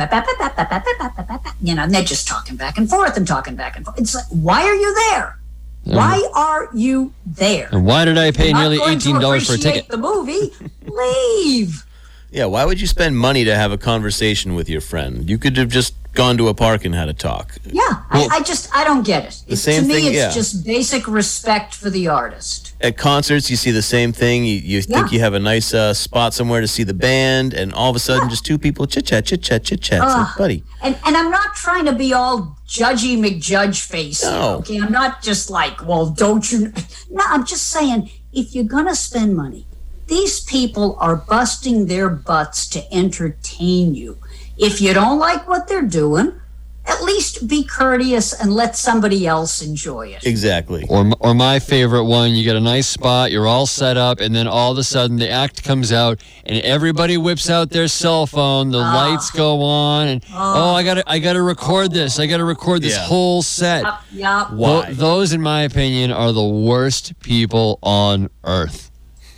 know, 1.75 1.83
and 1.83 1.95
they're 1.95 2.03
just 2.03 2.27
talking 2.29 2.57
back 2.57 2.79
and 2.79 2.89
forth 2.91 3.17
and 3.17 3.27
talking 3.27 3.55
back 3.57 3.77
and 3.77 3.85
forth. 3.85 3.99
It's 3.99 4.15
like, 4.15 4.25
why 4.31 4.63
are 4.63 4.75
you 4.75 4.95
there? 5.11 5.39
Why 5.85 6.29
are 6.35 6.69
you 6.75 7.13
there? 7.27 7.69
And 7.73 7.85
why 7.85 8.05
did 8.05 8.17
I 8.17 8.31
pay 8.31 8.53
nearly 8.53 8.79
$18 8.79 9.47
for 9.47 9.55
a 9.55 9.59
ticket? 9.59 9.89
The 9.89 9.97
movie, 9.97 10.53
leave. 10.87 11.85
Yeah, 12.31 12.47
why 12.47 12.65
would 12.65 12.81
you 12.81 12.87
spend 12.87 13.19
money 13.19 13.45
to 13.45 13.55
have 13.55 13.73
a 13.73 13.79
conversation 13.79 14.55
with 14.55 14.69
your 14.69 14.81
friend? 14.81 15.29
You 15.29 15.39
could 15.39 15.57
have 15.57 15.69
just 15.69 15.95
gone 16.13 16.37
to 16.39 16.49
a 16.49 16.55
park 16.55 16.85
and 16.85 16.95
had 16.95 17.09
a 17.09 17.15
talk. 17.15 17.57
Yeah, 17.65 17.83
I, 18.11 18.29
I 18.31 18.43
just 18.43 18.75
I 18.75 18.85
don't 18.85 19.05
get 19.05 19.25
it. 19.25 19.43
It- 19.47 19.57
same 19.57 19.83
to 19.83 19.89
me, 19.89 19.95
thing, 19.95 20.07
it's 20.07 20.17
yeah. 20.17 20.31
just 20.31 20.65
basic 20.65 21.09
respect 21.09 21.75
for 21.75 21.91
the 21.91 22.09
artist. 22.09 22.75
At 22.81 22.97
concerts, 22.97 23.49
you 23.49 23.57
see 23.57 23.71
the 23.71 23.83
same 23.83 24.13
thing. 24.13 24.45
You, 24.45 24.57
you 24.57 24.83
think 24.83 25.13
you 25.13 25.21
have 25.21 25.35
a 25.35 25.39
nice 25.39 25.73
uh, 25.73 25.95
spot 25.95 26.35
somewhere 26.35 26.61
to 26.61 26.67
see 26.69 26.83
the 26.83 26.95
band, 26.95 27.55
and 27.55 27.73
all 27.73 27.91
of 27.91 27.97
a 27.97 28.01
sudden, 28.01 28.29
just 28.29 28.45
two 28.45 28.59
people 28.59 28.87
chit 28.87 29.07
chat, 29.07 29.27
chit 29.27 29.43
chat, 29.43 29.65
chit 29.65 29.81
chat. 29.81 30.03
It's 30.03 30.15
like, 30.15 30.37
buddy, 30.37 30.65
And 30.83 30.99
and 31.07 31.17
I'm 31.17 31.31
not 31.31 31.55
trying 31.55 31.85
to 31.87 31.93
be 31.93 32.13
all 32.13 32.59
judgy 32.67 33.17
McJudge 33.19 33.85
face. 33.87 34.23
No. 34.25 34.57
Okay, 34.59 34.81
I'm 34.81 34.93
not 34.93 35.23
just 35.23 35.49
like, 35.51 35.87
well, 35.87 36.07
don't 36.11 36.51
you? 36.51 36.73
No, 37.11 37.23
I'm 37.27 37.45
just 37.45 37.69
saying, 37.69 38.11
if 38.33 38.55
you're 38.55 38.65
gonna 38.65 38.95
spend 38.95 39.37
money, 39.37 39.67
these 40.07 40.41
people 40.41 40.97
are 40.99 41.15
busting 41.17 41.87
their 41.87 42.09
butts 42.09 42.67
to 42.69 42.93
entertain 42.93 43.95
you. 43.95 44.19
If 44.57 44.81
you 44.81 44.95
don't 44.95 45.19
like 45.19 45.49
what 45.49 45.69
they're 45.69 45.83
doing, 45.83 46.41
at 46.87 47.03
at 47.03 47.07
least 47.07 47.49
be 47.49 47.65
courteous 47.65 48.33
and 48.33 48.55
let 48.55 48.77
somebody 48.77 49.27
else 49.27 49.61
enjoy 49.61 50.09
it. 50.09 50.25
Exactly. 50.25 50.87
Or, 50.89 51.11
or 51.19 51.35
my 51.35 51.59
favorite 51.59 52.05
one, 52.05 52.31
you 52.35 52.45
get 52.45 52.55
a 52.55 52.61
nice 52.61 52.87
spot, 52.87 53.33
you're 53.33 53.47
all 53.47 53.67
set 53.67 53.97
up, 53.97 54.21
and 54.21 54.35
then 54.35 54.47
all 54.47 54.71
of 54.73 54.79
a 54.79 54.85
sudden 54.85 55.17
the 55.17 55.29
act 55.29 55.65
comes 55.65 55.93
out, 55.93 56.23
and 56.47 56.63
everybody 56.65 57.17
whips 57.17 57.51
out 57.51 57.71
their 57.71 57.89
cell 57.89 58.27
phone. 58.27 58.71
The 58.71 58.79
ah. 58.79 58.95
lights 58.95 59.31
go 59.31 59.63
on, 59.63 60.09
and 60.09 60.25
ah. 60.31 60.73
oh, 60.73 60.75
I 60.75 60.85
gotta, 60.85 61.03
I 61.11 61.19
gotta 61.19 61.43
record 61.43 61.91
this. 61.93 62.21
I 62.21 62.27
gotta 62.27 62.45
record 62.45 62.83
this 62.83 62.97
Yeah. 62.97 63.05
whole 63.05 63.43
set. 63.43 63.83
Yup, 63.83 64.03
yup. 64.13 64.51
Tho- 64.51 64.57
Why? 64.57 64.93
those, 64.93 65.33
in 65.33 65.43
my 65.43 65.63
opinion, 65.63 66.13
are 66.13 66.33
the 66.33 66.47
worst 66.47 67.19
people 67.21 67.81
on 67.83 68.31
earth. 68.45 68.91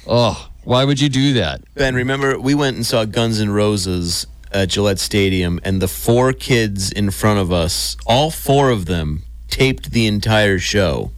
Oh, 0.06 0.50
why 0.64 0.84
would 0.84 1.00
you 1.00 1.08
do 1.08 1.34
that? 1.34 1.62
Ben, 1.74 1.94
remember 1.94 2.38
we 2.38 2.54
went 2.54 2.76
and 2.76 2.84
saw 2.84 3.06
Guns 3.06 3.40
N' 3.40 3.50
Roses 3.50 4.26
at 4.54 4.68
Gillette 4.70 5.00
Stadium, 5.00 5.58
and 5.64 5.82
the 5.82 5.88
four 5.88 6.32
kids 6.32 6.92
in 6.92 7.10
front 7.10 7.40
of 7.40 7.52
us, 7.52 7.96
all 8.06 8.30
four 8.30 8.70
of 8.70 8.86
them, 8.86 9.24
taped 9.48 9.90
the 9.90 10.06
entire 10.06 10.58
show. 10.58 11.10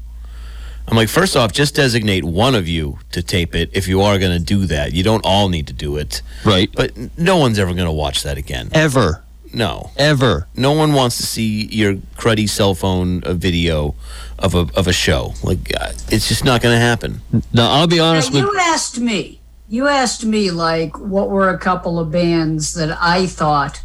I'm 0.88 0.96
like, 0.96 1.08
first 1.08 1.36
off, 1.36 1.52
just 1.52 1.74
designate 1.74 2.24
one 2.24 2.54
of 2.54 2.66
you 2.68 2.98
to 3.12 3.22
tape 3.22 3.54
it 3.54 3.70
if 3.72 3.88
you 3.88 4.00
are 4.02 4.18
going 4.18 4.36
to 4.38 4.42
do 4.44 4.66
that. 4.66 4.92
You 4.92 5.02
don't 5.02 5.24
all 5.24 5.48
need 5.48 5.66
to 5.66 5.72
do 5.72 5.96
it. 5.96 6.22
Right. 6.44 6.70
But 6.74 6.92
no 7.18 7.36
one's 7.36 7.58
ever 7.58 7.74
going 7.74 7.86
to 7.86 7.92
watch 7.92 8.22
that 8.22 8.38
again. 8.38 8.70
Ever, 8.72 9.24
No. 9.52 9.90
ever. 9.96 10.46
No 10.54 10.72
one 10.72 10.92
wants 10.92 11.16
to 11.16 11.24
see 11.24 11.66
your 11.66 11.94
cruddy 12.16 12.48
cell 12.48 12.74
phone 12.74 13.22
uh, 13.24 13.34
video 13.34 13.96
of 14.38 14.54
a, 14.54 14.68
of 14.76 14.86
a 14.86 14.92
show. 14.92 15.34
Like, 15.42 15.72
uh, 15.78 15.92
it's 16.08 16.28
just 16.28 16.44
not 16.44 16.62
going 16.62 16.74
to 16.76 16.80
happen. 16.80 17.20
Now, 17.52 17.70
I'll 17.72 17.88
be 17.88 17.96
Now, 17.96 18.10
honest 18.10 18.32
with 18.32 18.42
you 18.42 18.56
asked 18.60 19.00
me. 19.00 19.40
You 19.68 19.88
asked 19.88 20.24
me 20.24 20.50
like 20.50 20.98
what 20.98 21.28
were 21.30 21.48
a 21.50 21.58
couple 21.58 21.98
of 21.98 22.10
bands 22.10 22.74
that 22.74 22.96
I 23.00 23.26
thought 23.26 23.82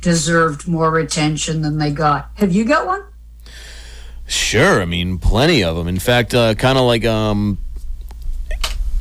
deserved 0.00 0.68
more 0.68 0.98
attention 0.98 1.62
than 1.62 1.78
they 1.78 1.90
got. 1.90 2.30
Have 2.34 2.52
you 2.52 2.64
got 2.64 2.86
one? 2.86 3.02
Sure, 4.26 4.80
I 4.82 4.84
mean, 4.84 5.18
plenty 5.18 5.62
of 5.64 5.76
them. 5.76 5.88
In 5.88 5.98
fact, 5.98 6.34
uh, 6.34 6.54
kind 6.54 6.76
of 6.78 6.84
like 6.84 7.04
um, 7.04 7.58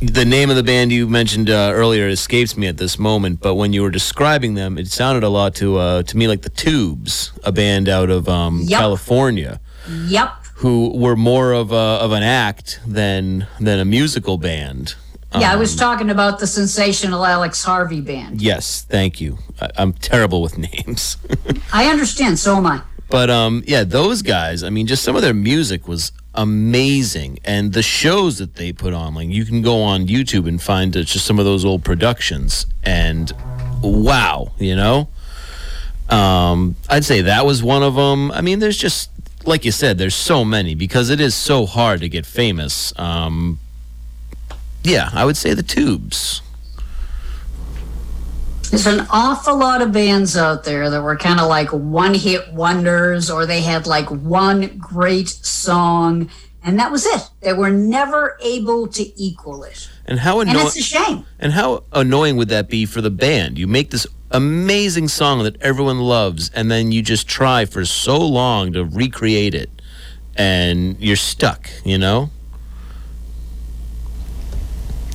the 0.01 0.25
name 0.25 0.49
of 0.49 0.55
the 0.55 0.63
band 0.63 0.91
you 0.91 1.07
mentioned 1.07 1.49
uh, 1.49 1.71
earlier 1.73 2.07
escapes 2.07 2.55
me 2.57 2.67
at 2.67 2.77
this 2.77 2.97
moment. 2.97 3.39
But 3.41 3.55
when 3.55 3.71
you 3.73 3.81
were 3.81 3.91
describing 3.91 4.53
them, 4.55 4.77
it 4.77 4.87
sounded 4.87 5.23
a 5.23 5.29
lot 5.29 5.53
to 5.55 5.77
uh, 5.77 6.03
to 6.03 6.17
me 6.17 6.27
like 6.27 6.41
the 6.43 6.49
Tubes, 6.49 7.31
a 7.43 7.51
band 7.51 7.87
out 7.89 8.09
of 8.09 8.27
um, 8.29 8.61
Yep. 8.65 8.79
California, 8.79 9.59
Yep. 10.07 10.29
who 10.55 10.97
were 10.97 11.15
more 11.15 11.51
of 11.53 11.71
a 11.71 11.75
of 11.75 12.11
an 12.13 12.23
act 12.23 12.79
than 12.87 13.47
than 13.59 13.79
a 13.79 13.85
musical 13.85 14.37
band. 14.37 14.95
Yeah, 15.39 15.51
I 15.51 15.53
Um, 15.53 15.59
was 15.59 15.75
talking 15.75 16.09
about 16.09 16.39
the 16.39 16.47
sensational 16.47 17.25
Alex 17.25 17.63
Harvey 17.63 18.01
band. 18.01 18.41
Yes, 18.41 18.81
thank 18.89 19.21
you. 19.21 19.37
I, 19.61 19.69
I'm 19.77 19.93
terrible 19.93 20.41
with 20.41 20.57
names. 20.69 21.17
I 21.71 21.85
understand, 21.87 22.37
so 22.39 22.57
am 22.57 22.65
I. 22.67 22.81
But 23.09 23.29
um, 23.29 23.63
yeah, 23.67 23.83
those 23.83 24.21
guys. 24.21 24.63
I 24.63 24.69
mean, 24.69 24.87
just 24.87 25.03
some 25.03 25.15
of 25.15 25.21
their 25.21 25.33
music 25.33 25.87
was 25.87 26.11
amazing, 26.33 27.39
and 27.43 27.73
the 27.73 27.81
shows 27.81 28.37
that 28.39 28.55
they 28.55 28.71
put 28.71 28.93
on. 28.93 29.13
Like 29.15 29.29
you 29.29 29.43
can 29.45 29.61
go 29.61 29.81
on 29.83 30.07
YouTube 30.07 30.47
and 30.47 30.61
find 30.61 30.95
uh, 30.95 31.01
just 31.03 31.25
some 31.25 31.37
of 31.39 31.45
those 31.45 31.65
old 31.65 31.83
productions, 31.83 32.65
and 32.83 33.31
wow, 33.81 34.51
you 34.59 34.75
know. 34.75 35.09
Um, 36.09 36.75
I'd 36.89 37.05
say 37.05 37.21
that 37.21 37.45
was 37.45 37.63
one 37.63 37.83
of 37.83 37.95
them. 37.95 38.31
I 38.31 38.41
mean, 38.41 38.59
there's 38.59 38.77
just 38.77 39.09
like 39.45 39.65
you 39.65 39.71
said, 39.71 39.97
there's 39.97 40.15
so 40.15 40.43
many 40.45 40.75
because 40.75 41.09
it 41.09 41.19
is 41.19 41.33
so 41.35 41.65
hard 41.65 42.01
to 42.01 42.09
get 42.09 42.25
famous. 42.25 42.93
Um, 42.99 43.59
yeah, 44.83 45.09
I 45.13 45.25
would 45.25 45.37
say 45.37 45.53
the 45.53 45.63
Tubes. 45.63 46.41
There's 48.69 48.87
an 48.87 49.05
awful 49.09 49.57
lot 49.57 49.81
of 49.81 49.91
bands 49.91 50.37
out 50.37 50.63
there 50.63 50.89
that 50.89 51.01
were 51.03 51.17
kind 51.17 51.41
of 51.41 51.49
like 51.49 51.69
one 51.73 52.13
hit 52.13 52.53
wonders, 52.53 53.29
or 53.29 53.45
they 53.45 53.61
had 53.61 53.85
like 53.85 54.09
one 54.09 54.77
great 54.77 55.27
song, 55.27 56.29
and 56.63 56.79
that 56.79 56.89
was 56.89 57.05
it. 57.05 57.29
They 57.41 57.51
were 57.51 57.69
never 57.69 58.37
able 58.41 58.87
to 58.87 59.21
equal 59.21 59.63
it. 59.65 59.89
And 60.05 60.19
how 60.19 60.39
And 60.39 60.49
annoying. 60.49 60.67
it's 60.67 60.77
a 60.77 60.81
shame. 60.83 61.25
And 61.37 61.51
how 61.51 61.83
annoying 61.91 62.37
would 62.37 62.47
that 62.49 62.69
be 62.69 62.85
for 62.85 63.01
the 63.01 63.09
band? 63.11 63.57
You 63.59 63.67
make 63.67 63.91
this 63.91 64.07
amazing 64.31 65.09
song 65.09 65.43
that 65.43 65.61
everyone 65.61 65.99
loves, 65.99 66.49
and 66.53 66.71
then 66.71 66.93
you 66.93 67.01
just 67.01 67.27
try 67.27 67.65
for 67.65 67.83
so 67.83 68.17
long 68.17 68.71
to 68.71 68.85
recreate 68.85 69.53
it, 69.53 69.69
and 70.37 70.95
you're 70.97 71.17
stuck, 71.17 71.69
you 71.83 71.97
know? 71.97 72.29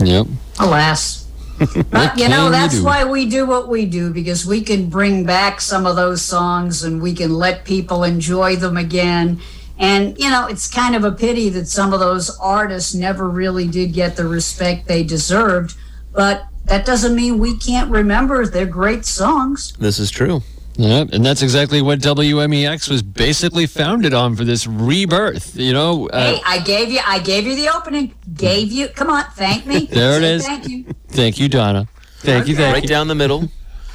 Yep. 0.00 0.26
Alas. 0.58 1.24
But 1.90 2.18
you 2.18 2.28
know, 2.28 2.50
that's 2.50 2.76
do? 2.76 2.84
why 2.84 3.04
we 3.04 3.24
do 3.24 3.46
what 3.46 3.68
we 3.68 3.86
do 3.86 4.12
because 4.12 4.44
we 4.44 4.60
can 4.60 4.90
bring 4.90 5.24
back 5.24 5.60
some 5.62 5.86
of 5.86 5.96
those 5.96 6.20
songs 6.20 6.84
and 6.84 7.00
we 7.00 7.14
can 7.14 7.32
let 7.32 7.64
people 7.64 8.04
enjoy 8.04 8.56
them 8.56 8.76
again. 8.76 9.40
And, 9.78 10.18
you 10.18 10.28
know, 10.28 10.46
it's 10.46 10.68
kind 10.68 10.94
of 10.94 11.04
a 11.04 11.12
pity 11.12 11.48
that 11.50 11.66
some 11.66 11.94
of 11.94 12.00
those 12.00 12.36
artists 12.38 12.94
never 12.94 13.28
really 13.28 13.66
did 13.66 13.94
get 13.94 14.16
the 14.16 14.26
respect 14.26 14.86
they 14.86 15.02
deserved. 15.02 15.76
But 16.12 16.46
that 16.66 16.84
doesn't 16.84 17.14
mean 17.14 17.38
we 17.38 17.56
can't 17.56 17.90
remember 17.90 18.46
their 18.46 18.66
great 18.66 19.06
songs. 19.06 19.72
This 19.78 19.98
is 19.98 20.10
true. 20.10 20.42
Yep, 20.78 21.10
and 21.12 21.24
that's 21.24 21.40
exactly 21.40 21.80
what 21.80 22.00
WMEX 22.00 22.90
was 22.90 23.02
basically 23.02 23.66
founded 23.66 24.12
on 24.12 24.36
for 24.36 24.44
this 24.44 24.66
rebirth. 24.66 25.56
You 25.56 25.72
know, 25.72 26.08
uh, 26.10 26.34
hey, 26.34 26.40
I 26.44 26.58
gave 26.58 26.90
you, 26.90 27.00
I 27.04 27.18
gave 27.18 27.46
you 27.46 27.56
the 27.56 27.74
opening. 27.74 28.14
Gave 28.34 28.70
you, 28.70 28.88
come 28.88 29.08
on, 29.08 29.24
thank 29.34 29.64
me. 29.66 29.86
There 29.90 30.18
it 30.18 30.22
is. 30.22 30.44
Thank 30.44 30.68
you. 30.68 30.84
thank 31.08 31.38
you, 31.38 31.48
Donna. 31.48 31.88
Thank 32.18 32.46
you, 32.48 32.56
thank 32.56 32.74
Right 32.74 32.82
you. 32.82 32.88
down 32.88 33.08
the 33.08 33.14
middle. 33.14 33.48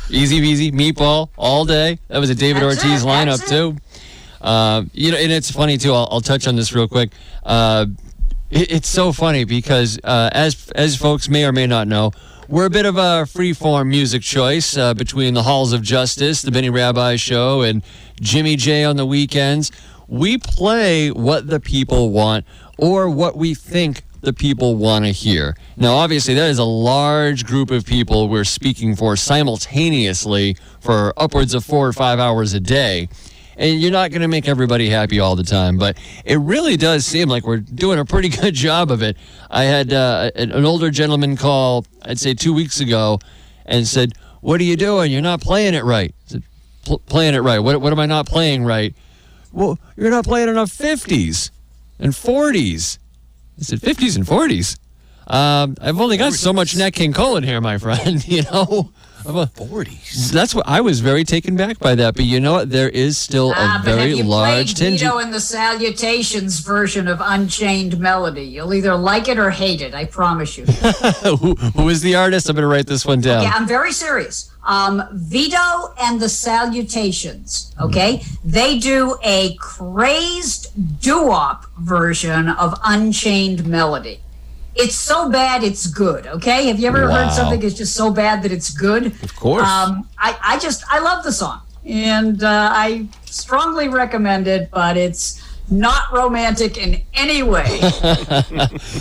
Easy 0.10 0.38
easy 0.38 0.72
meatball 0.72 1.30
all 1.38 1.66
day. 1.66 2.00
That 2.08 2.18
was 2.20 2.30
a 2.30 2.36
David 2.36 2.64
That's 2.64 2.84
Ortiz 2.84 3.04
it, 3.04 3.08
lineup 3.08 3.48
too. 3.48 3.78
Uh, 4.42 4.84
you 4.94 5.12
know, 5.12 5.18
and 5.18 5.32
it's 5.32 5.52
funny 5.52 5.78
too. 5.78 5.94
I'll, 5.94 6.08
I'll 6.12 6.22
touch 6.22 6.48
on 6.48 6.56
this 6.56 6.74
real 6.74 6.88
quick. 6.88 7.12
Uh, 7.44 7.86
it, 8.50 8.72
it's 8.72 8.88
so 8.88 9.12
funny 9.12 9.44
because 9.44 10.00
uh, 10.04 10.30
as 10.34 10.70
as 10.76 10.98
folks 10.98 11.30
may 11.30 11.46
or 11.46 11.52
may 11.52 11.68
not 11.68 11.88
know, 11.88 12.12
we're 12.52 12.66
a 12.66 12.70
bit 12.70 12.86
of 12.86 12.98
a 12.98 13.24
freeform 13.24 13.88
music 13.88 14.22
choice 14.22 14.76
uh, 14.76 14.94
between 14.94 15.34
the 15.34 15.44
Halls 15.44 15.72
of 15.72 15.82
Justice, 15.82 16.42
the 16.42 16.52
Benny 16.52 16.70
Rabbi 16.70 17.16
Show, 17.16 17.62
and 17.62 17.82
Jimmy 18.20 18.58
J 18.58 18.84
on 18.84 18.98
the 18.98 19.06
weekends. 19.06 19.72
We 20.10 20.38
play 20.38 21.12
what 21.12 21.48
the 21.48 21.62
people 21.62 22.12
want 22.12 22.46
or 22.78 23.10
what 23.10 23.38
we 23.38 23.54
think 23.56 24.04
the 24.20 24.34
people 24.34 24.76
want 24.76 25.06
to 25.06 25.12
hear. 25.12 25.56
Now, 25.78 25.96
obviously, 25.96 26.34
that 26.34 26.50
is 26.50 26.60
a 26.60 26.66
large 26.66 27.46
group 27.46 27.72
of 27.72 27.86
people 27.86 28.28
we're 28.28 28.44
speaking 28.44 28.98
for 28.98 29.16
simultaneously 29.16 30.58
for 30.82 31.14
upwards 31.16 31.54
of 31.54 31.64
four 31.64 31.88
or 31.88 31.94
five 31.94 32.20
hours 32.20 32.54
a 32.54 32.60
day. 32.60 33.08
And 33.58 33.80
you're 33.82 33.92
not 33.92 34.12
going 34.12 34.22
to 34.22 34.28
make 34.28 34.48
everybody 34.48 34.90
happy 34.90 35.20
all 35.20 35.36
the 35.36 35.44
time, 35.44 35.78
but 35.78 35.98
it 36.26 36.38
really 36.38 36.78
does 36.78 37.06
seem 37.06 37.30
like 37.30 37.46
we're 37.46 37.58
doing 37.58 38.00
a 38.00 38.06
pretty 38.06 38.30
good 38.42 38.54
job 38.54 38.92
of 38.92 39.02
it. 39.02 39.18
I 39.50 39.64
had 39.64 39.94
uh, 39.94 40.32
an 40.36 40.66
older 40.66 40.90
gentleman 40.90 41.38
call, 41.38 41.86
I'd 42.04 42.20
say 42.20 42.34
two 42.34 42.54
weeks 42.54 42.80
ago, 42.80 43.20
and 43.66 43.88
said, 43.88 44.14
What 44.42 44.60
are 44.62 44.64
you 44.64 44.78
doing? 44.78 45.12
You're 45.12 45.22
not 45.22 45.42
playing 45.42 45.74
it 45.74 45.84
right. 45.84 46.16
Said, 46.26 46.44
Playing 46.84 47.36
it 47.36 47.40
right. 47.40 47.60
What, 47.60 47.80
what 47.82 47.94
am 47.94 48.00
I 48.00 48.06
not 48.06 48.26
playing 48.26 48.64
right? 48.64 48.96
Well, 49.52 49.78
you're 49.98 50.10
not 50.10 50.24
playing 50.24 50.50
enough 50.50 50.72
50s 50.72 51.52
and 52.00 52.14
40s. 52.14 52.98
I 53.60 53.64
said, 53.64 53.80
50s 53.80 54.16
and 54.16 54.26
40s? 54.26 54.78
Um, 55.28 55.76
I've 55.82 56.00
only 56.00 56.18
got 56.18 56.34
so 56.34 56.52
much 56.52 56.76
Nat 56.76 56.92
King 56.92 57.14
Cole 57.14 57.38
in 57.38 57.44
here, 57.44 57.62
my 57.62 57.78
friend, 57.78 58.26
you 58.28 58.44
know? 58.44 58.92
I'm 59.26 59.36
a- 59.38 59.48
40s. 59.48 60.32
that's 60.32 60.54
what 60.56 60.68
I 60.68 60.82
was 60.82 61.00
very 61.00 61.24
taken 61.24 61.56
back 61.56 61.80
by 61.80 61.96
that. 61.96 62.16
But 62.16 62.26
you 62.26 62.40
know 62.40 62.54
what? 62.54 62.70
There 62.70 62.90
is 62.90 63.18
still 63.18 63.54
Ah, 63.56 63.80
a 63.82 63.84
but 63.84 63.88
have 63.90 63.98
very 64.00 64.14
you 64.16 64.24
large 64.24 64.74
played 64.76 64.78
tinge. 64.78 65.00
Vito 65.02 65.18
and 65.18 65.34
the 65.34 65.40
Salutations 65.40 66.60
version 66.60 67.08
of 67.08 67.20
Unchained 67.22 68.00
Melody? 68.00 68.44
You'll 68.44 68.74
either 68.74 68.96
like 68.96 69.28
it 69.28 69.38
or 69.38 69.50
hate 69.52 69.82
it. 69.82 69.94
I 69.94 70.06
promise 70.06 70.58
you. 70.58 70.66
who, 71.36 71.56
who 71.56 71.90
is 71.90 72.02
the 72.02 72.16
artist? 72.16 72.50
I'm 72.50 72.56
going 72.56 72.64
to 72.64 72.68
write 72.68 72.88
this 72.88 73.06
one 73.06 73.22
down. 73.22 73.44
yeah, 73.44 73.54
I'm 73.56 73.68
very 73.68 73.92
serious. 73.92 74.50
Um, 74.66 75.02
Vito 75.14 75.94
and 76.02 76.20
the 76.20 76.30
Salutations. 76.30 77.74
Okay, 77.82 78.24
they 78.44 78.78
do 78.78 79.18
a 79.24 79.56
crazed 79.56 81.02
doo-wop 81.02 81.66
version 81.80 82.48
of 82.50 82.80
Unchained 82.84 83.66
Melody. 83.66 84.20
It's 84.76 84.96
so 84.96 85.30
bad 85.30 85.64
it's 85.64 85.88
good. 85.88 86.28
Okay, 86.28 86.68
have 86.68 86.80
you 86.80 86.88
ever 86.88 87.08
Wow. 87.08 87.26
heard 87.26 87.34
something 87.34 87.60
that's 87.60 87.74
just 87.76 87.94
so 87.96 88.12
bad 88.12 88.42
that 88.44 88.52
it's 88.52 88.70
good? 88.72 89.08
Of 89.24 89.36
course. 89.36 89.68
Um, 89.68 90.08
I, 90.18 90.38
I 90.42 90.60
just 90.60 90.84
I 90.90 91.00
love 91.00 91.24
the 91.24 91.32
song 91.34 91.62
and 91.86 92.42
uh, 92.44 92.70
I 92.74 93.08
strongly 93.26 93.88
recommend 93.90 94.48
it, 94.48 94.70
but 94.72 94.96
it's 94.98 95.42
not 95.70 96.12
romantic 96.12 96.78
in 96.78 97.02
any 97.14 97.44
way. 97.44 97.80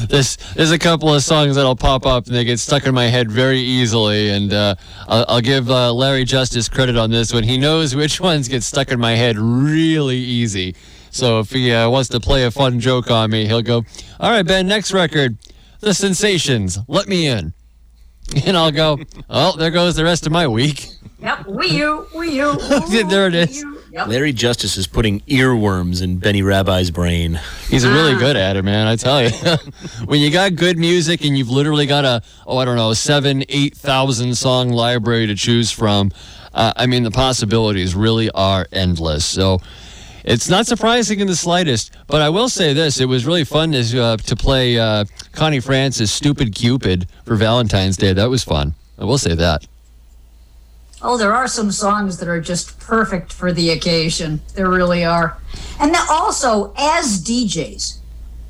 There's 0.09 0.37
there's 0.55 0.71
a 0.71 0.79
couple 0.79 1.12
of 1.12 1.23
songs 1.23 1.57
that'll 1.57 1.75
pop 1.77 2.07
up 2.07 2.27
and 2.27 2.35
they 2.35 2.45
get 2.45 2.59
stuck 2.61 2.87
in 2.87 2.95
my 2.95 3.07
head 3.07 3.31
very 3.31 3.59
easily. 3.59 4.31
And 4.31 4.53
uh, 4.53 4.75
I'll, 5.09 5.25
I'll 5.29 5.41
give 5.41 5.71
uh, 5.71 5.93
Larry 5.93 6.25
Justice 6.25 6.68
credit 6.68 6.97
on 6.97 7.11
this 7.11 7.33
one. 7.33 7.43
He 7.43 7.59
knows 7.59 7.95
which 7.97 8.21
ones 8.31 8.49
get 8.49 8.62
stuck 8.62 8.91
in 8.93 9.01
my 9.01 9.12
head 9.16 9.37
really 9.39 10.18
easy. 10.18 10.75
So 11.11 11.41
if 11.41 11.51
he 11.51 11.73
uh, 11.73 11.91
wants 11.91 12.09
to 12.11 12.21
play 12.21 12.45
a 12.45 12.51
fun 12.53 12.79
joke 12.79 13.11
on 13.11 13.31
me, 13.31 13.47
he'll 13.47 13.62
go, 13.62 13.85
"All 14.21 14.31
right, 14.31 14.47
Ben, 14.47 14.68
next 14.68 14.93
record, 14.93 15.37
The 15.81 15.95
Sensations, 15.95 16.78
let 16.89 17.09
me 17.09 17.26
in." 17.26 17.53
And 18.47 18.57
I'll 18.57 18.70
go, 18.70 18.99
"Oh, 19.28 19.57
there 19.57 19.72
goes 19.72 19.97
the 19.97 20.05
rest 20.05 20.24
of 20.24 20.33
my 20.33 20.47
week." 20.47 20.87
yep, 21.20 21.39
Wii 21.47 21.70
U, 21.70 22.07
Wii 22.12 22.33
U. 22.33 23.09
There 23.09 23.26
it 23.26 23.35
is. 23.35 23.64
Yep. 23.93 24.07
Larry 24.07 24.33
Justice 24.33 24.76
is 24.76 24.87
putting 24.87 25.18
earworms 25.20 26.01
in 26.01 26.18
Benny 26.18 26.43
Rabbi's 26.43 26.93
brain. 26.93 27.41
He's 27.68 27.85
really 27.85 28.14
good 28.14 28.37
at 28.37 28.57
it, 28.57 28.62
man. 28.62 28.87
I 28.87 28.95
tell 28.95 29.20
you. 29.20 29.31
when 30.05 30.20
you 30.20 30.31
got 30.31 30.55
good 30.55 30.78
music 30.78 31.24
and 31.24 31.37
you've 31.37 31.51
literally 31.51 31.87
got 31.87 32.05
a, 32.05 32.22
oh, 32.47 32.59
I 32.59 32.64
don't 32.64 32.76
know, 32.76 32.93
seven, 32.93 33.43
8,000 33.49 34.37
song 34.37 34.70
library 34.70 35.26
to 35.26 35.35
choose 35.35 35.72
from, 35.72 36.12
uh, 36.55 36.72
I 36.76 36.87
mean, 36.87 37.03
the 37.03 37.11
possibilities 37.11 37.97
really 37.97 38.31
are 38.31 38.66
endless. 38.70 39.24
So 39.24 39.61
it's 40.25 40.49
not 40.49 40.66
surprising 40.66 41.21
in 41.21 41.27
the 41.27 41.37
slightest. 41.37 41.93
But 42.07 42.23
I 42.23 42.29
will 42.29 42.49
say 42.49 42.73
this 42.73 43.01
it 43.01 43.07
was 43.07 43.27
really 43.27 43.45
fun 43.45 43.73
to, 43.73 44.03
uh, 44.03 44.16
to 44.16 44.37
play 44.37 44.79
uh, 44.79 45.05
Connie 45.33 45.61
Francis' 45.61 46.12
Stupid 46.12 46.55
Cupid 46.55 47.09
for 47.25 47.37
Valentine's 47.37 47.97
Day. 47.97 48.12
That 48.12 48.31
was 48.31 48.45
fun. 48.45 48.75
I 48.99 49.05
will 49.05 49.18
say 49.18 49.35
that. 49.35 49.66
Oh, 51.03 51.16
there 51.16 51.33
are 51.33 51.49
some 51.49 51.71
songs 51.71 52.18
that 52.18 52.29
are 52.29 52.41
just 52.41 52.79
perfect 52.79 53.33
for 53.33 53.53
the 53.53 53.71
occasion. 53.71 54.43
There 54.55 54.68
really 54.68 55.05
are. 55.05 55.39
And 55.79 55.97
also, 56.11 56.75
as 56.77 57.25
DJs, 57.25 57.99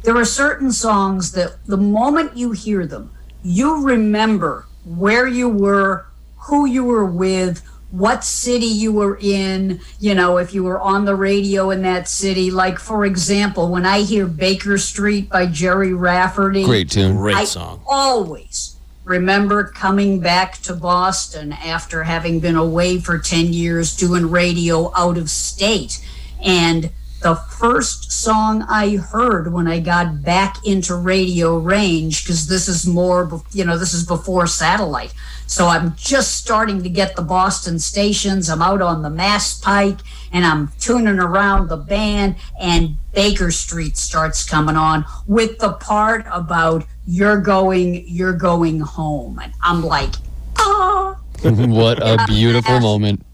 there 0.03 0.17
are 0.17 0.25
certain 0.25 0.73
songs 0.73 1.33
that 1.33 1.65
the 1.67 1.77
moment 1.77 2.37
you 2.37 2.51
hear 2.51 2.87
them, 2.87 3.13
you 3.45 3.85
remember 3.85 4.67
where 4.85 5.29
you 5.29 5.49
were, 5.49 6.07
who 6.49 6.67
you 6.67 6.85
were 6.85 7.07
with, 7.07 7.63
what 7.91 8.25
city 8.25 8.67
you 8.67 8.93
were 8.93 9.19
in, 9.21 9.81
you 9.99 10.15
know, 10.15 10.37
if 10.39 10.55
you 10.55 10.63
were 10.63 10.81
on 10.81 11.05
the 11.05 11.15
radio 11.15 11.71
in 11.71 11.83
that 11.83 12.09
city. 12.09 12.51
Like, 12.51 12.79
for 12.79 13.05
example, 13.05 13.71
when 13.71 13.85
I 13.85 14.03
hear 14.03 14.27
Baker 14.27 14.79
Street 14.79 15.29
by 15.29 15.47
Gerry 15.47 15.93
Rafferty, 15.93 16.65
Great 16.65 16.91
tune. 16.91 17.17
Great 17.17 17.37
I 17.37 17.45
song. 17.45 17.83
always 17.87 18.77
remember 19.05 19.65
coming 19.65 20.21
back 20.21 20.59
to 20.59 20.75
Boston 20.75 21.53
after 21.53 22.05
having 22.05 22.39
been 22.39 22.57
away 22.57 23.01
for 23.01 23.19
10 23.19 23.53
years 23.53 23.97
doing 23.97 24.31
radio 24.31 24.93
out 24.97 25.19
of 25.19 25.29
state. 25.29 26.05
And 26.43 26.91
the 27.21 27.35
first 27.35 28.11
song 28.11 28.63
I 28.63 28.97
heard 28.97 29.53
when 29.53 29.69
I 29.69 29.81
got 29.81 30.23
back 30.23 30.57
into 30.67 30.95
radio 30.95 31.59
range, 31.59 32.25
because 32.25 32.47
this 32.49 32.67
is 32.67 32.87
more, 32.87 33.43
you 33.53 33.65
know, 33.65 33.77
this 33.77 33.93
is 33.93 34.05
before 34.05 34.47
satellite. 34.47 35.13
So 35.47 35.67
I'm 35.67 35.95
just 35.97 36.37
starting 36.37 36.83
to 36.83 36.89
get 36.89 37.17
the 37.17 37.23
Boston 37.23 37.79
stations. 37.79 38.49
I'm 38.49 38.63
out 38.63 38.81
on 38.81 39.03
the 39.03 39.11
Mass 39.11 39.59
Pike 39.59 39.99
and 40.33 40.47
I'm 40.47 40.69
tuning 40.79 41.19
around 41.19 41.69
the 41.69 41.77
band, 41.77 42.37
and 42.61 42.97
Baker 43.13 43.51
Street 43.51 43.97
starts 43.97 44.49
coming 44.49 44.77
on 44.77 45.05
with 45.27 45.59
the 45.59 45.73
part 45.73 46.25
about 46.31 46.87
you're 47.07 47.41
going, 47.41 48.05
you're 48.07 48.33
going 48.33 48.81
home. 48.81 49.41
And 49.41 49.53
I'm 49.63 49.83
like, 49.83 50.15
ah, 50.57 51.19
what 51.43 51.99
a 52.01 52.25
beautiful 52.29 52.81
moment. 52.81 53.27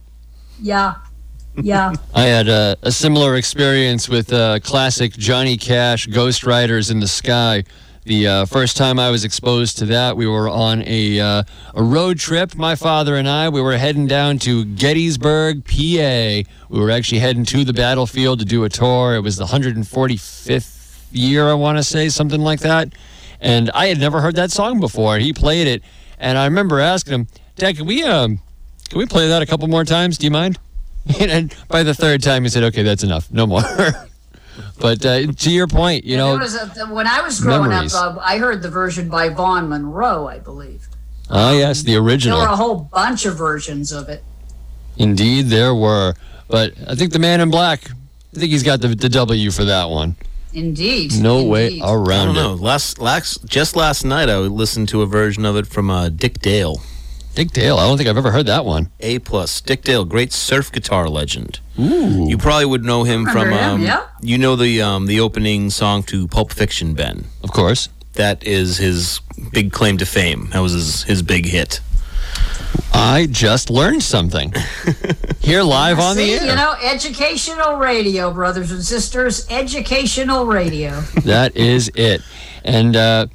yeah, 0.60 0.94
yeah. 1.62 1.92
I 2.14 2.22
had 2.22 2.48
a, 2.48 2.76
a 2.82 2.92
similar 2.92 3.36
experience 3.36 4.08
with 4.08 4.32
uh, 4.32 4.60
classic 4.60 5.12
Johnny 5.12 5.56
Cash 5.56 6.06
Ghost 6.06 6.44
Riders 6.44 6.90
in 6.90 7.00
the 7.00 7.08
Sky. 7.08 7.64
The 8.04 8.28
uh, 8.28 8.44
first 8.46 8.76
time 8.76 9.00
I 9.00 9.10
was 9.10 9.24
exposed 9.24 9.78
to 9.78 9.86
that, 9.86 10.16
we 10.16 10.28
were 10.28 10.48
on 10.48 10.84
a, 10.86 11.18
uh, 11.18 11.42
a 11.74 11.82
road 11.82 12.20
trip, 12.20 12.54
my 12.54 12.76
father 12.76 13.16
and 13.16 13.28
I. 13.28 13.48
We 13.48 13.60
were 13.60 13.76
heading 13.76 14.06
down 14.06 14.38
to 14.40 14.64
Gettysburg, 14.64 15.64
PA. 15.64 16.48
We 16.68 16.80
were 16.80 16.92
actually 16.92 17.18
heading 17.18 17.44
to 17.46 17.64
the 17.64 17.72
battlefield 17.72 18.38
to 18.38 18.44
do 18.44 18.62
a 18.62 18.68
tour. 18.68 19.16
It 19.16 19.20
was 19.20 19.36
the 19.36 19.46
145th 19.46 21.06
year, 21.10 21.48
I 21.48 21.54
want 21.54 21.78
to 21.78 21.82
say, 21.82 22.08
something 22.08 22.40
like 22.40 22.60
that. 22.60 22.92
And 23.40 23.70
I 23.70 23.86
had 23.86 23.98
never 23.98 24.20
heard 24.20 24.36
that 24.36 24.52
song 24.52 24.78
before. 24.78 25.18
He 25.18 25.32
played 25.32 25.66
it, 25.66 25.82
and 26.18 26.38
I 26.38 26.44
remember 26.44 26.78
asking 26.78 27.12
him, 27.14 27.28
Dad, 27.56 27.76
can 27.76 27.86
we, 27.86 28.04
um, 28.04 28.38
can 28.88 28.98
we 28.98 29.06
play 29.06 29.26
that 29.28 29.42
a 29.42 29.46
couple 29.46 29.66
more 29.66 29.84
times? 29.84 30.16
Do 30.16 30.26
you 30.26 30.30
mind? 30.30 30.60
And 31.20 31.54
by 31.68 31.82
the 31.82 31.94
third 31.94 32.22
time, 32.22 32.42
he 32.42 32.48
said, 32.48 32.64
"Okay, 32.64 32.82
that's 32.82 33.04
enough. 33.04 33.30
No 33.32 33.46
more." 33.46 33.62
but 34.80 35.04
uh, 35.06 35.32
to 35.32 35.50
your 35.50 35.66
point, 35.66 36.04
you 36.04 36.16
know, 36.16 36.36
was 36.36 36.54
a, 36.54 36.86
when 36.86 37.06
I 37.06 37.20
was 37.20 37.40
growing 37.40 37.70
memories. 37.70 37.94
up, 37.94 38.16
uh, 38.16 38.20
I 38.20 38.38
heard 38.38 38.62
the 38.62 38.70
version 38.70 39.08
by 39.08 39.28
Vaughn 39.28 39.68
Monroe, 39.68 40.26
I 40.26 40.38
believe. 40.38 40.86
ah, 41.30 41.52
yes, 41.52 41.82
the 41.82 41.96
original. 41.96 42.38
There 42.38 42.48
were 42.48 42.52
a 42.52 42.56
whole 42.56 42.74
bunch 42.92 43.24
of 43.24 43.36
versions 43.36 43.92
of 43.92 44.08
it. 44.08 44.24
Indeed, 44.96 45.46
there 45.46 45.74
were. 45.74 46.14
But 46.48 46.72
I 46.88 46.94
think 46.94 47.12
the 47.12 47.18
Man 47.18 47.40
in 47.40 47.50
Black. 47.50 47.90
I 48.34 48.38
think 48.38 48.50
he's 48.50 48.62
got 48.62 48.80
the, 48.80 48.88
the 48.88 49.08
W 49.08 49.50
for 49.50 49.64
that 49.64 49.88
one. 49.88 50.16
Indeed. 50.52 51.20
No 51.20 51.44
way 51.44 51.66
Indeed. 51.66 51.82
I 51.82 51.92
around 51.92 52.26
don't 52.26 52.34
know. 52.34 52.52
it. 52.54 52.60
Last, 52.60 52.98
last, 52.98 53.44
just 53.46 53.76
last 53.76 54.04
night, 54.04 54.28
I 54.28 54.38
listened 54.38 54.88
to 54.90 55.02
a 55.02 55.06
version 55.06 55.44
of 55.44 55.56
it 55.56 55.66
from 55.66 55.90
uh, 55.90 56.08
Dick 56.08 56.40
Dale. 56.40 56.80
Dick 57.36 57.52
Dale. 57.52 57.76
I 57.76 57.86
don't 57.86 57.96
think 57.98 58.08
I've 58.08 58.16
ever 58.16 58.32
heard 58.32 58.46
that 58.46 58.64
one. 58.64 58.90
A 59.00 59.18
plus. 59.20 59.60
Dick 59.60 59.82
Dale, 59.82 60.04
great 60.04 60.32
surf 60.32 60.72
guitar 60.72 61.08
legend. 61.08 61.60
Ooh. 61.78 62.26
You 62.28 62.36
probably 62.38 62.64
would 62.66 62.82
know 62.84 63.04
him 63.04 63.24
from. 63.26 63.44
Remember 63.44 63.56
him, 63.58 63.70
Um, 63.74 63.82
yeah. 63.82 64.06
You 64.22 64.38
know 64.38 64.56
the 64.56 64.80
um, 64.82 65.06
the 65.06 65.20
opening 65.20 65.70
song 65.70 66.02
to 66.04 66.26
Pulp 66.26 66.50
Fiction, 66.52 66.94
Ben. 66.94 67.26
Of 67.44 67.52
course. 67.52 67.88
That 68.14 68.42
is 68.42 68.78
his 68.78 69.20
big 69.52 69.70
claim 69.72 69.98
to 69.98 70.06
fame. 70.06 70.48
That 70.52 70.60
was 70.60 70.72
his 70.72 71.02
his 71.04 71.22
big 71.22 71.44
hit. 71.46 71.80
I 72.92 73.26
just 73.30 73.68
learned 73.68 74.02
something. 74.02 74.54
Here 75.40 75.62
live 75.62 75.98
on 75.98 76.16
See, 76.16 76.34
the 76.36 76.40
air. 76.42 76.46
you 76.50 76.56
know, 76.56 76.74
educational 76.82 77.74
radio, 77.76 78.32
brothers 78.32 78.70
and 78.72 78.82
sisters. 78.82 79.46
Educational 79.50 80.46
radio. 80.46 81.02
That 81.24 81.54
is 81.56 81.90
it. 81.94 82.22
And 82.66 82.96
uh, 82.96 83.26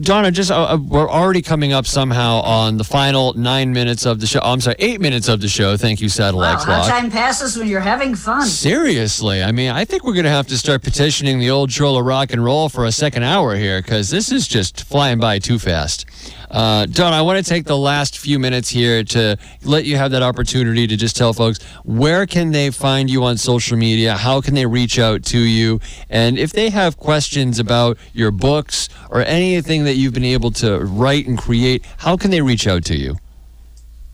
Donna, 0.00 0.30
just 0.30 0.50
uh, 0.50 0.64
uh, 0.64 0.78
we're 0.78 1.08
already 1.10 1.42
coming 1.42 1.74
up 1.74 1.86
somehow 1.86 2.40
on 2.40 2.78
the 2.78 2.84
final 2.84 3.34
nine 3.34 3.72
minutes 3.72 4.06
of 4.06 4.18
the 4.18 4.26
show. 4.26 4.40
Oh, 4.42 4.52
I'm 4.52 4.60
sorry, 4.62 4.76
eight 4.78 5.00
minutes 5.00 5.28
of 5.28 5.42
the 5.42 5.48
show. 5.48 5.76
Thank 5.76 6.00
you, 6.00 6.08
Satellite 6.08 6.58
Wow, 6.58 6.64
Clock. 6.64 6.88
time 6.88 7.10
passes 7.10 7.56
when 7.58 7.68
you're 7.68 7.80
having 7.80 8.14
fun. 8.14 8.46
Seriously, 8.46 9.42
I 9.42 9.52
mean, 9.52 9.70
I 9.70 9.84
think 9.84 10.04
we're 10.04 10.14
going 10.14 10.24
to 10.24 10.30
have 10.30 10.46
to 10.48 10.56
start 10.56 10.82
petitioning 10.82 11.38
the 11.38 11.50
old 11.50 11.68
troll 11.70 11.98
of 11.98 12.06
rock 12.06 12.32
and 12.32 12.42
roll 12.42 12.68
for 12.70 12.86
a 12.86 12.92
second 12.92 13.24
hour 13.24 13.56
here 13.56 13.82
because 13.82 14.08
this 14.08 14.32
is 14.32 14.48
just 14.48 14.84
flying 14.84 15.18
by 15.18 15.38
too 15.38 15.58
fast. 15.58 16.06
Uh, 16.50 16.86
Don, 16.86 17.12
I 17.12 17.20
want 17.20 17.44
to 17.44 17.48
take 17.48 17.66
the 17.66 17.76
last 17.76 18.16
few 18.18 18.38
minutes 18.38 18.70
here 18.70 19.04
to 19.04 19.36
let 19.64 19.84
you 19.84 19.96
have 19.96 20.12
that 20.12 20.22
opportunity 20.22 20.86
to 20.86 20.96
just 20.96 21.14
tell 21.14 21.34
folks 21.34 21.62
where 21.84 22.24
can 22.24 22.52
they 22.52 22.70
find 22.70 23.10
you 23.10 23.22
on 23.24 23.36
social 23.36 23.76
media, 23.76 24.16
how 24.16 24.40
can 24.40 24.54
they 24.54 24.64
reach 24.64 24.98
out 24.98 25.22
to 25.24 25.38
you, 25.38 25.78
and 26.08 26.38
if 26.38 26.52
they 26.52 26.70
have 26.70 26.96
questions 26.96 27.58
about 27.58 27.98
your 28.14 28.30
books 28.30 28.77
or 29.10 29.20
anything 29.22 29.84
that 29.84 29.94
you've 29.94 30.14
been 30.14 30.32
able 30.36 30.52
to 30.52 30.78
write 30.78 31.26
and 31.26 31.38
create, 31.38 31.84
how 32.04 32.16
can 32.16 32.30
they 32.30 32.42
reach 32.42 32.66
out 32.66 32.84
to 32.84 32.96
you? 32.96 33.16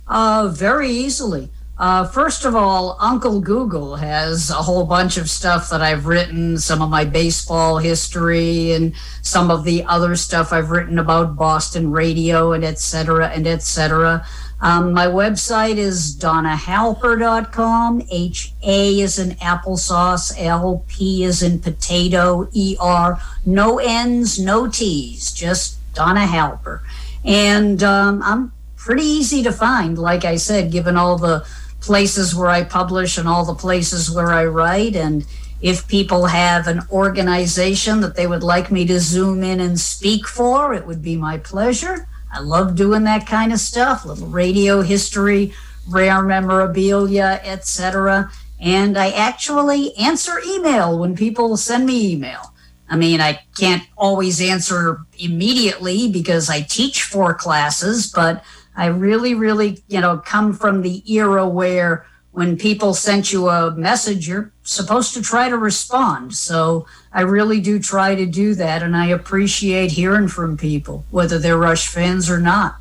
Uh, 0.07 0.49
very 0.49 0.91
easily. 0.91 1.51
Uh, 1.77 2.07
first 2.07 2.45
of 2.45 2.55
all, 2.55 2.97
Uncle 3.01 3.41
Google 3.41 3.97
has 3.97 4.49
a 4.49 4.63
whole 4.69 4.87
bunch 4.87 5.17
of 5.17 5.29
stuff 5.29 5.71
that 5.71 5.83
I've 5.83 6.07
written, 6.07 6.57
some 6.57 6.81
of 6.81 6.89
my 6.89 7.05
baseball 7.05 7.79
history 7.79 8.73
and 8.73 8.95
some 9.23 9.51
of 9.51 9.65
the 9.65 9.83
other 9.85 10.15
stuff 10.15 10.53
I've 10.53 10.71
written 10.71 11.01
about 11.01 11.35
Boston 11.35 11.91
radio 11.91 12.53
and 12.53 12.65
et 12.65 12.79
cetera 12.79 13.27
and 13.29 13.47
et 13.49 13.63
cetera. 13.63 14.25
Um, 14.65 14.95
my 14.95 15.07
website 15.07 15.77
is 15.77 16.17
donnahalper.com. 16.17 18.03
H 18.11 18.55
A 18.63 18.99
is 18.99 19.19
in 19.19 19.33
applesauce, 19.33 20.33
L 20.39 20.83
P 20.89 21.23
is 21.23 21.43
in 21.43 21.59
potato, 21.59 22.49
E 22.55 22.75
R. 22.81 23.21
No 23.45 23.79
N's, 23.79 24.39
no 24.39 24.67
T's, 24.67 25.33
just 25.33 25.77
Donna 25.93 26.27
Halper. 26.27 26.81
And 27.27 27.83
um, 27.83 28.23
I'm 28.23 28.53
pretty 28.75 29.03
easy 29.03 29.43
to 29.43 29.53
find, 29.53 29.99
like 29.99 30.25
I 30.25 30.37
said, 30.37 30.73
given 30.73 30.97
all 30.97 31.19
the 31.19 31.47
places 31.81 32.35
where 32.35 32.49
I 32.49 32.65
publish 32.65 33.19
and 33.19 33.29
all 33.29 33.45
the 33.45 33.55
places 33.55 34.11
where 34.11 34.33
I 34.33 34.47
write. 34.47 34.97
And 34.97 35.27
if 35.61 35.87
people 35.87 36.25
have 36.25 36.69
an 36.69 36.81
organization 36.91 38.01
that 38.01 38.17
they 38.17 38.27
would 38.27 38.43
like 38.43 38.73
me 38.73 38.87
to 38.87 38.99
zoom 38.99 39.45
in 39.45 39.61
and 39.61 39.79
speak 39.79 40.27
for, 40.27 40.73
it 40.73 40.87
would 40.87 41.03
be 41.03 41.17
my 41.17 41.37
pleasure. 41.37 42.09
I 42.35 42.41
love 42.41 42.75
doing 42.75 43.05
that 43.05 43.27
kind 43.27 43.53
of 43.53 43.61
stuff, 43.61 44.05
little 44.05 44.27
radio 44.27 44.83
history, 44.83 45.53
rare 45.89 46.21
memorabilia, 46.21 47.41
etc. 47.45 48.29
And 48.61 48.99
I 48.99 49.11
actually 49.11 49.97
answer 49.97 50.41
email 50.45 50.99
when 50.99 51.15
people 51.15 51.57
send 51.57 51.87
me 51.87 52.13
email. 52.13 52.53
I 52.89 52.97
mean, 52.97 53.21
I 53.21 53.41
can't 53.57 53.85
always 53.97 54.41
answer 54.41 55.01
immediately 55.17 56.11
because 56.11 56.51
I 56.51 56.63
teach 56.63 57.05
four 57.05 57.35
classes, 57.35 58.11
but 58.13 58.45
I 58.77 58.87
really, 58.87 59.35
really, 59.35 59.83
you 59.89 60.01
know, 60.01 60.19
come 60.19 60.53
from 60.53 60.83
the 60.83 61.03
era 61.11 61.49
where 61.49 62.05
when 62.35 62.57
people 62.57 62.95
sent 62.95 63.33
you 63.33 63.49
a 63.49 63.71
message, 63.71 64.27
you're 64.27 64.51
supposed 64.65 65.15
to 65.15 65.23
try 65.23 65.49
to 65.49 65.57
respond. 65.57 66.35
So 66.35 66.85
I 67.13 67.21
really 67.21 67.61
do 67.61 67.79
try 67.79 68.17
to 68.17 68.27
do 68.27 68.57
that, 68.57 68.83
and 68.83 68.97
I 68.97 69.07
appreciate 69.07 69.93
hearing 69.93 70.27
from 70.27 70.57
people, 70.57 71.05
whether 71.11 71.39
they're 71.39 71.57
Rush 71.57 71.87
fans 71.87 72.29
or 72.29 72.41
not. 72.41 72.77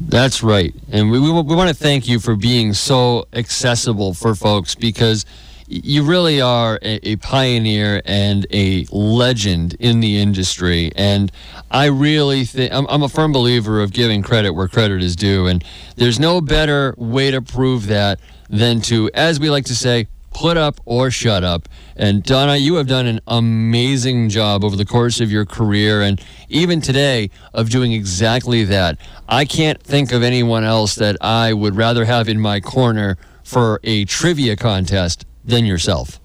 That's 0.00 0.44
right. 0.44 0.72
And 0.92 1.10
we, 1.10 1.18
we, 1.18 1.32
we 1.32 1.56
want 1.56 1.68
to 1.68 1.74
thank 1.74 2.08
you 2.08 2.20
for 2.20 2.36
being 2.36 2.72
so 2.72 3.26
accessible 3.32 4.14
for 4.14 4.36
folks 4.36 4.76
because 4.76 5.26
you 5.70 6.02
really 6.02 6.40
are 6.40 6.80
a, 6.82 7.10
a 7.10 7.16
pioneer 7.16 8.02
and 8.04 8.44
a 8.50 8.86
legend 8.90 9.74
in 9.78 10.00
the 10.00 10.18
industry. 10.20 10.90
And 10.96 11.30
I 11.70 11.86
really 11.86 12.44
think 12.44 12.72
I'm, 12.72 12.86
I'm 12.88 13.04
a 13.04 13.08
firm 13.08 13.32
believer 13.32 13.80
of 13.80 13.92
giving 13.92 14.22
credit 14.22 14.50
where 14.50 14.66
credit 14.66 15.02
is 15.02 15.14
due. 15.14 15.46
And 15.46 15.64
there's 15.96 16.18
no 16.18 16.40
better 16.40 16.94
way 16.98 17.30
to 17.30 17.40
prove 17.40 17.86
that 17.86 18.18
than 18.48 18.80
to, 18.82 19.10
as 19.14 19.38
we 19.38 19.48
like 19.48 19.64
to 19.66 19.76
say, 19.76 20.08
put 20.32 20.56
up 20.56 20.80
or 20.84 21.10
shut 21.10 21.44
up. 21.44 21.68
And 21.96 22.24
Donna, 22.24 22.56
you 22.56 22.74
have 22.74 22.88
done 22.88 23.06
an 23.06 23.20
amazing 23.28 24.28
job 24.28 24.64
over 24.64 24.74
the 24.74 24.84
course 24.84 25.20
of 25.20 25.30
your 25.30 25.44
career 25.44 26.02
and 26.02 26.20
even 26.48 26.80
today 26.80 27.30
of 27.54 27.70
doing 27.70 27.92
exactly 27.92 28.64
that. 28.64 28.98
I 29.28 29.44
can't 29.44 29.80
think 29.80 30.10
of 30.12 30.22
anyone 30.24 30.64
else 30.64 30.96
that 30.96 31.16
I 31.20 31.52
would 31.52 31.76
rather 31.76 32.04
have 32.04 32.28
in 32.28 32.40
my 32.40 32.58
corner 32.60 33.18
for 33.44 33.80
a 33.84 34.04
trivia 34.04 34.56
contest 34.56 35.26
than 35.44 35.64
yourself. 35.66 36.20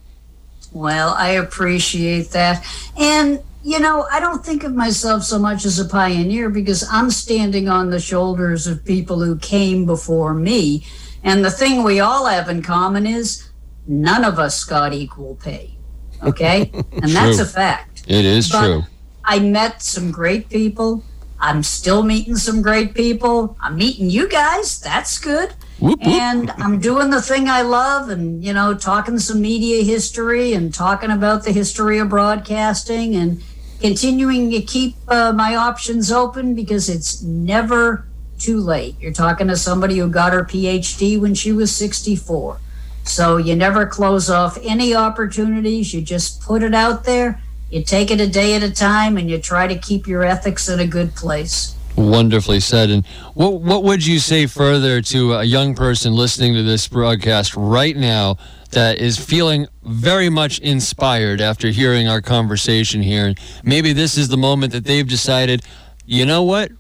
Well, 0.72 1.16
I 1.18 1.30
appreciate 1.30 2.32
that. 2.32 2.66
And, 2.97 3.39
you 3.63 3.80
know, 3.80 4.05
I 4.11 4.20
don't 4.20 4.45
think 4.45 4.63
of 4.63 4.76
myself 4.76 5.24
so 5.24 5.39
much 5.39 5.66
as 5.66 5.80
a 5.80 5.86
pioneer 5.86 6.49
because 6.49 6.86
I'm 6.91 7.09
standing 7.09 7.70
on 7.70 7.89
the 7.89 7.99
shoulders 7.99 8.68
of 8.68 8.84
people 8.84 9.24
who 9.24 9.38
came 9.38 9.86
before 9.86 10.34
me. 10.34 10.86
And 11.24 11.43
the 11.45 11.51
thing 11.51 11.84
we 11.84 12.01
all 12.01 12.26
have 12.26 12.49
in 12.49 12.61
common 12.61 13.07
is 13.07 13.49
none 13.88 14.26
of 14.26 14.38
us 14.38 14.63
got 14.66 14.93
equal 14.93 15.36
pay. 15.36 15.76
Okay? 16.22 16.72
and 16.91 17.09
that's 17.11 17.39
a 17.39 17.45
fact. 17.45 18.03
It 18.07 18.26
is 18.26 18.49
But 18.51 18.66
true. 18.66 18.84
I 19.24 19.39
met 19.39 19.82
some 19.82 20.11
great 20.11 20.49
people. 20.49 21.03
I'm 21.39 21.63
still 21.63 22.03
meeting 22.03 22.36
some 22.36 22.61
great 22.61 22.93
people. 22.93 23.57
I'm 23.61 23.76
meeting 23.78 24.09
you 24.09 24.28
guys. 24.28 24.80
That's 24.80 25.18
good. 25.20 25.53
Whoop, 25.80 25.99
whoop. 25.99 26.07
And 26.07 26.51
I'm 26.51 26.80
doing 26.80 27.09
the 27.09 27.21
thing 27.21 27.49
I 27.49 27.61
love 27.61 28.09
and, 28.09 28.43
you 28.43 28.53
know, 28.53 28.73
talking 28.73 29.19
some 29.19 29.41
media 29.41 29.84
history 29.84 30.53
and 30.53 30.73
talking 30.73 31.11
about 31.11 31.43
the 31.43 31.51
history 31.51 31.99
of 31.99 32.09
broadcasting 32.09 33.15
and 33.15 33.43
continuing 33.82 34.49
to 34.51 34.61
keep 34.61 34.95
uh, 35.07 35.34
my 35.34 35.55
options 35.55 36.11
open 36.11 36.55
because 36.55 36.89
it's 36.89 37.21
never 37.21 38.07
too 38.39 38.59
late. 38.59 38.95
You're 38.99 39.13
talking 39.13 39.47
to 39.47 39.57
somebody 39.57 39.97
who 39.97 40.09
got 40.09 40.34
her 40.34 40.43
PhD 40.43 41.19
when 41.19 41.36
she 41.36 41.51
was 41.51 41.76
64. 41.76 42.59
So 43.03 43.38
you 43.38 43.55
never 43.55 43.86
close 43.86 44.30
off 44.30 44.57
any 44.63 44.95
opportunities. 44.95 45.93
You 45.93 46.01
just 46.01 46.41
put 46.41 46.63
it 46.63 46.73
out 46.73 47.03
there. 47.03 47.41
You 47.69 47.84
take 47.84 48.11
it 48.11 48.19
a 48.19 48.28
day 48.28 48.55
at 48.55 48.63
a 48.63 48.71
time 48.71 49.17
and 49.17 49.30
you 49.30 49.38
try 49.39 49.67
to 49.67 49.78
keep 49.78 50.07
your 50.07 50.23
ethics 50.23 50.69
in 50.69 50.80
a 50.80 50.88
good 50.88 51.15
place. 51.15 51.76
Wonderfully 51.97 52.59
said. 52.59 52.89
And 52.89 53.05
what 53.35 53.61
what 53.61 53.83
would 53.83 54.05
you 54.05 54.19
say 54.19 54.47
further 54.47 55.01
to 55.01 55.33
a 55.33 55.43
young 55.43 55.75
person 55.75 56.13
listening 56.13 56.53
to 56.55 56.63
this 56.63 56.87
broadcast 56.87 57.55
right 57.55 57.95
now 57.95 58.37
that 58.71 58.97
is 58.97 59.17
feeling 59.17 59.67
very 59.83 60.29
much 60.29 60.59
inspired 60.59 61.39
after 61.39 61.69
hearing 61.69 62.09
our 62.09 62.21
conversation 62.21 63.01
here? 63.01 63.33
Maybe 63.63 63.93
this 63.93 64.17
is 64.17 64.27
the 64.27 64.37
moment 64.37 64.73
that 64.73 64.83
they've 64.83 65.07
decided, 65.07 65.63
you 66.05 66.25
know 66.25 66.43
what? 66.43 66.71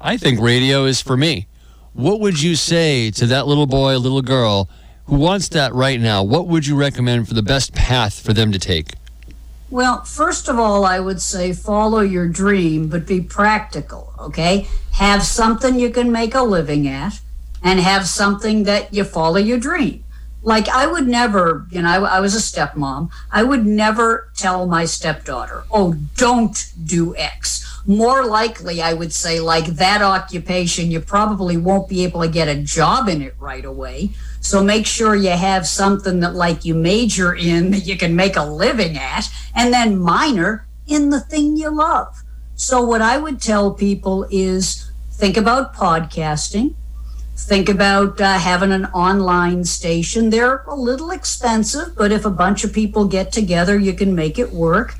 I 0.00 0.16
think 0.16 0.40
radio 0.40 0.86
is 0.86 1.00
for 1.00 1.16
me. 1.16 1.46
What 1.92 2.18
would 2.18 2.42
you 2.42 2.56
say 2.56 3.12
to 3.12 3.26
that 3.26 3.46
little 3.46 3.66
boy, 3.66 3.96
little 3.98 4.22
girl 4.22 4.68
who 5.06 5.16
wants 5.16 5.48
that 5.50 5.72
right 5.72 6.00
now? 6.00 6.24
What 6.24 6.48
would 6.48 6.66
you 6.66 6.74
recommend 6.74 7.28
for 7.28 7.34
the 7.34 7.42
best 7.42 7.74
path 7.74 8.20
for 8.20 8.32
them 8.32 8.50
to 8.50 8.58
take? 8.58 8.94
Well, 9.74 10.04
first 10.04 10.46
of 10.46 10.56
all, 10.56 10.84
I 10.84 11.00
would 11.00 11.20
say 11.20 11.52
follow 11.52 11.98
your 11.98 12.28
dream, 12.28 12.86
but 12.86 13.08
be 13.08 13.20
practical, 13.20 14.14
okay? 14.20 14.68
Have 14.92 15.24
something 15.24 15.80
you 15.80 15.90
can 15.90 16.12
make 16.12 16.32
a 16.32 16.42
living 16.42 16.86
at 16.86 17.20
and 17.60 17.80
have 17.80 18.06
something 18.06 18.62
that 18.62 18.94
you 18.94 19.02
follow 19.02 19.38
your 19.38 19.58
dream. 19.58 20.04
Like, 20.42 20.68
I 20.68 20.86
would 20.86 21.08
never, 21.08 21.66
you 21.72 21.82
know, 21.82 22.04
I, 22.04 22.18
I 22.18 22.20
was 22.20 22.36
a 22.36 22.38
stepmom. 22.38 23.10
I 23.32 23.42
would 23.42 23.66
never 23.66 24.30
tell 24.36 24.64
my 24.68 24.84
stepdaughter, 24.84 25.64
oh, 25.72 25.96
don't 26.16 26.72
do 26.84 27.16
X. 27.16 27.82
More 27.84 28.24
likely, 28.24 28.80
I 28.80 28.94
would 28.94 29.12
say, 29.12 29.40
like 29.40 29.66
that 29.66 30.02
occupation, 30.02 30.92
you 30.92 31.00
probably 31.00 31.56
won't 31.56 31.88
be 31.88 32.04
able 32.04 32.22
to 32.22 32.28
get 32.28 32.46
a 32.46 32.62
job 32.62 33.08
in 33.08 33.20
it 33.22 33.34
right 33.40 33.64
away. 33.64 34.10
So 34.44 34.62
make 34.62 34.86
sure 34.86 35.14
you 35.14 35.30
have 35.30 35.66
something 35.66 36.20
that, 36.20 36.34
like, 36.34 36.66
you 36.66 36.74
major 36.74 37.34
in 37.34 37.70
that 37.70 37.86
you 37.86 37.96
can 37.96 38.14
make 38.14 38.36
a 38.36 38.44
living 38.44 38.98
at, 38.98 39.30
and 39.56 39.72
then 39.72 39.98
minor 39.98 40.66
in 40.86 41.08
the 41.08 41.20
thing 41.20 41.56
you 41.56 41.70
love. 41.70 42.22
So, 42.54 42.82
what 42.82 43.00
I 43.00 43.16
would 43.16 43.40
tell 43.40 43.72
people 43.72 44.26
is 44.30 44.90
think 45.12 45.38
about 45.38 45.74
podcasting, 45.74 46.74
think 47.34 47.70
about 47.70 48.20
uh, 48.20 48.38
having 48.38 48.70
an 48.70 48.84
online 48.86 49.64
station. 49.64 50.28
They're 50.28 50.62
a 50.64 50.74
little 50.74 51.10
expensive, 51.10 51.96
but 51.96 52.12
if 52.12 52.26
a 52.26 52.30
bunch 52.30 52.64
of 52.64 52.72
people 52.74 53.06
get 53.06 53.32
together, 53.32 53.78
you 53.78 53.94
can 53.94 54.14
make 54.14 54.38
it 54.38 54.52
work. 54.52 54.94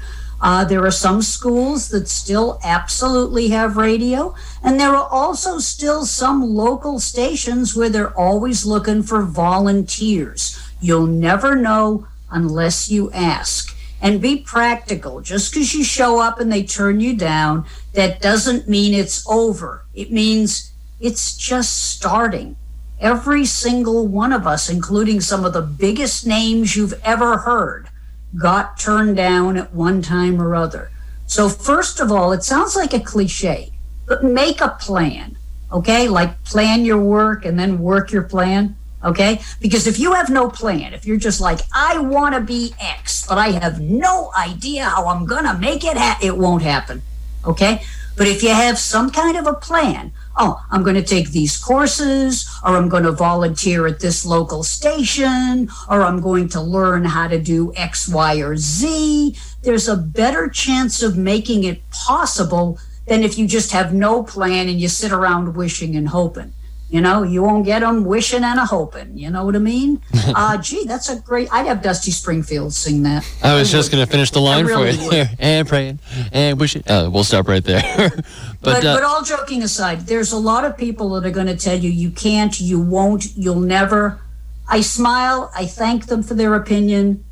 Uh, 0.45 0.63
there 0.63 0.85
are 0.85 0.91
some 0.91 1.23
schools 1.23 1.89
that 1.89 2.07
still 2.07 2.61
absolutely 2.63 3.49
have 3.49 3.79
radio, 3.79 4.35
and 4.63 4.79
there 4.79 4.95
are 4.95 5.09
also 5.09 5.59
still 5.59 6.05
some 6.05 6.43
local 6.43 7.01
stations 7.01 7.75
where 7.75 7.89
they're 7.89 8.13
always 8.13 8.67
looking 8.67 9.03
for 9.03 9.23
volunteers. 9.23 10.61
You'll 10.83 11.07
never 11.07 11.57
know 11.57 12.07
unless 12.31 12.91
you 12.91 13.11
ask. 13.13 13.75
And 14.03 14.21
be 14.21 14.37
practical. 14.37 15.23
Just 15.23 15.51
because 15.51 15.73
you 15.73 15.83
show 15.83 16.21
up 16.21 16.39
and 16.39 16.53
they 16.53 16.63
turn 16.63 17.01
you 17.01 17.17
down, 17.17 17.65
that 17.95 18.21
doesn't 18.21 18.69
mean 18.69 18.93
it's 18.93 19.27
over. 19.27 19.87
It 19.95 20.13
means 20.13 20.73
it's 21.01 21.39
just 21.39 21.95
starting. 21.95 22.57
Every 23.01 23.47
single 23.47 24.07
one 24.07 24.35
of 24.35 24.47
us, 24.47 24.69
including 24.69 25.23
some 25.23 25.47
of 25.47 25.55
the 25.55 25.63
biggest 25.63 26.27
names 26.27 26.77
you've 26.77 27.01
ever 27.03 27.39
heard, 27.39 27.89
got 28.37 28.79
turned 28.79 29.17
down 29.17 29.57
at 29.57 29.73
one 29.73 30.03
time 30.03 30.41
or 30.41 30.55
other. 30.55 30.91
So, 31.27 31.49
first 31.49 32.01
of 32.01 32.13
all, 32.13 32.33
it 32.33 32.43
sounds 32.43 32.77
like 32.77 32.93
a 32.93 33.01
cliche, 33.01 33.73
but 34.07 34.23
make 34.23 34.61
a 34.61 34.77
plan, 34.81 35.37
okay? 35.73 36.09
Like 36.09 36.43
plan 36.45 36.85
your 36.85 37.01
work 37.01 37.45
and 37.45 37.59
then 37.59 37.79
work 37.79 38.13
your 38.13 38.23
plan, 38.23 38.77
okay? 39.03 39.41
Because 39.61 39.87
if 39.87 39.99
you 39.99 40.13
have 40.13 40.31
no 40.31 40.51
plan, 40.51 40.93
if 40.93 41.07
you're 41.07 41.17
just 41.17 41.41
like, 41.41 41.61
I 41.75 41.99
want 41.99 42.35
to 42.35 42.41
be 42.41 42.75
X, 42.81 43.27
but 43.27 43.39
I 43.39 43.49
have 43.53 43.81
no 43.81 44.31
idea 44.37 44.85
how 44.85 45.07
I'm 45.07 45.25
going 45.25 45.45
to 45.45 45.57
make 45.59 45.85
it, 45.85 45.97
ha- 45.97 46.19
it 46.23 46.37
won't 46.37 46.63
happen, 46.63 47.03
okay? 47.45 47.83
But 48.17 48.29
if 48.29 48.43
you 48.43 48.51
have 48.51 48.79
some 48.79 49.11
kind 49.11 49.37
of 49.37 49.47
a 49.47 49.55
plan, 49.55 50.13
oh, 50.37 50.65
I'm 50.71 50.83
going 50.83 50.97
to 50.97 51.03
take 51.03 51.31
these 51.31 51.57
courses, 51.57 52.49
or 52.65 52.77
I'm 52.77 52.89
going 52.89 53.05
to 53.05 53.13
volunteer 53.13 53.87
at 53.87 54.01
this 54.01 54.27
local 54.27 54.63
station, 54.63 55.69
or 55.89 56.03
I'm 56.03 56.21
going 56.21 56.49
to 56.51 56.61
learn 56.61 57.05
how 57.05 57.29
to 57.29 57.41
do 57.41 57.73
X, 57.77 58.09
Y, 58.09 58.37
or 58.41 58.57
Z, 58.57 59.37
there's 59.63 59.89
a 59.89 59.97
better 59.97 60.49
chance 60.49 61.03
of 61.03 61.17
making 61.17 61.65
it 61.65 61.89
possible 61.91 62.79
than 63.07 63.23
if 63.23 63.39
you 63.39 63.47
just 63.47 63.73
have 63.73 63.93
no 63.93 64.23
plan 64.23 64.69
and 64.69 64.81
you 64.81 64.89
sit 64.89 65.13
around 65.13 65.57
wishing 65.57 65.95
and 65.97 66.09
hoping. 66.09 66.53
You 66.91 67.01
know, 67.01 67.23
you 67.23 67.43
won't 67.43 67.65
get 67.65 67.81
them 67.81 68.05
wishing 68.05 68.45
and 68.45 68.61
a 68.61 68.65
hoping. 68.67 69.19
You 69.19 69.31
know 69.31 69.45
what 69.45 69.57
I 69.57 69.59
mean? 69.59 70.01
uh, 70.15 70.59
gee, 70.59 70.85
that's 70.85 71.09
a 71.09 71.19
great. 71.19 71.53
I'd 71.53 71.67
have 71.67 71.83
Dusty 71.83 72.11
Springfield 72.11 72.73
sing 72.73 73.03
that. 73.03 73.27
I 73.43 73.57
was 73.57 73.75
I 73.75 73.79
just 73.79 73.91
going 73.91 74.05
to 74.05 74.11
finish 74.11 74.31
the 74.31 74.41
line 74.41 74.67
really 74.67 74.93
for 74.93 75.03
you 75.03 75.11
there. 75.11 75.31
And 75.39 75.67
praying 75.67 75.99
and 76.33 76.61
wishing. 76.61 76.83
Uh, 76.87 77.11
we'll 77.13 77.25
stop 77.25 77.49
right 77.49 77.65
there. 77.65 77.83
but 78.11 78.25
But, 78.61 78.85
uh, 78.85 78.95
but 78.95 79.03
all 79.03 79.23
joking 79.23 79.63
aside, 79.63 80.03
there's 80.03 80.31
a 80.33 80.39
lot 80.39 80.65
of 80.65 80.77
people 80.77 81.11
that 81.11 81.27
are 81.27 81.33
going 81.33 81.49
to 81.49 81.57
tell 81.57 81.77
you 81.79 81.91
you 81.91 82.11
can't, 82.11 82.61
you 82.61 82.81
won't, 82.81 83.35
you'll 83.37 83.61
never. 83.61 84.21
I 84.69 84.81
smile, 84.81 85.51
I 85.55 85.67
thank 85.67 86.07
them 86.07 86.23
for 86.23 86.35
their 86.35 86.55
opinion, 86.55 87.25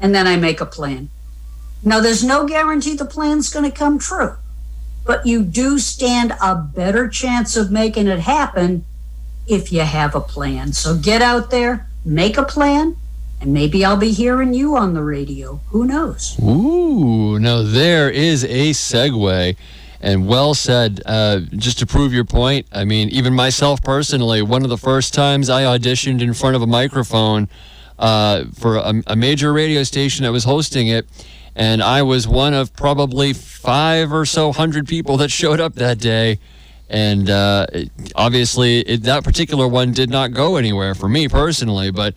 and 0.00 0.14
then 0.14 0.26
I 0.26 0.36
make 0.36 0.60
a 0.60 0.66
plan. 0.66 1.08
Now, 1.82 2.00
there's 2.00 2.24
no 2.24 2.46
guarantee 2.46 2.94
the 2.94 3.04
plan's 3.04 3.50
going 3.50 3.70
to 3.70 3.76
come 3.76 3.98
true, 3.98 4.36
but 5.08 5.24
you 5.26 5.42
do 5.42 5.78
stand 5.78 6.34
a 6.42 6.54
better 6.54 7.08
chance 7.08 7.56
of 7.56 7.72
making 7.72 8.06
it 8.06 8.20
happen 8.20 8.84
if 9.46 9.72
you 9.72 9.80
have 9.80 10.14
a 10.14 10.20
plan. 10.20 10.74
So 10.74 10.98
get 10.98 11.22
out 11.22 11.50
there, 11.50 11.88
make 12.04 12.36
a 12.36 12.42
plan, 12.42 12.94
and 13.40 13.54
maybe 13.54 13.86
I'll 13.86 13.96
be 13.96 14.12
hearing 14.12 14.52
you 14.52 14.76
on 14.76 14.92
the 14.92 15.02
radio. 15.02 15.60
Who 15.70 15.86
knows? 15.86 16.38
Ooh, 16.42 17.38
now 17.38 17.62
there 17.62 18.10
is 18.10 18.44
a 18.44 18.70
segue. 18.72 19.56
And 20.00 20.28
well 20.28 20.54
said. 20.54 21.00
Uh, 21.06 21.40
just 21.56 21.78
to 21.80 21.86
prove 21.86 22.12
your 22.12 22.24
point, 22.24 22.66
I 22.70 22.84
mean, 22.84 23.08
even 23.08 23.34
myself 23.34 23.82
personally, 23.82 24.42
one 24.42 24.62
of 24.62 24.68
the 24.68 24.78
first 24.78 25.12
times 25.12 25.48
I 25.50 25.62
auditioned 25.62 26.20
in 26.20 26.34
front 26.34 26.54
of 26.54 26.62
a 26.62 26.68
microphone 26.68 27.48
uh, 27.98 28.44
for 28.54 28.76
a, 28.76 29.02
a 29.08 29.16
major 29.16 29.52
radio 29.52 29.82
station 29.82 30.24
that 30.24 30.30
was 30.30 30.44
hosting 30.44 30.86
it, 30.86 31.08
and 31.58 31.82
I 31.82 32.02
was 32.02 32.28
one 32.28 32.54
of 32.54 32.72
probably 32.72 33.32
five 33.32 34.12
or 34.12 34.24
so 34.24 34.52
hundred 34.52 34.86
people 34.86 35.16
that 35.16 35.30
showed 35.30 35.60
up 35.60 35.74
that 35.74 35.98
day. 35.98 36.38
And 36.88 37.28
uh, 37.28 37.66
obviously, 38.14 38.78
it, 38.78 39.02
that 39.02 39.24
particular 39.24 39.66
one 39.66 39.92
did 39.92 40.08
not 40.08 40.32
go 40.32 40.56
anywhere 40.56 40.94
for 40.94 41.08
me 41.08 41.28
personally, 41.28 41.90
but 41.90 42.14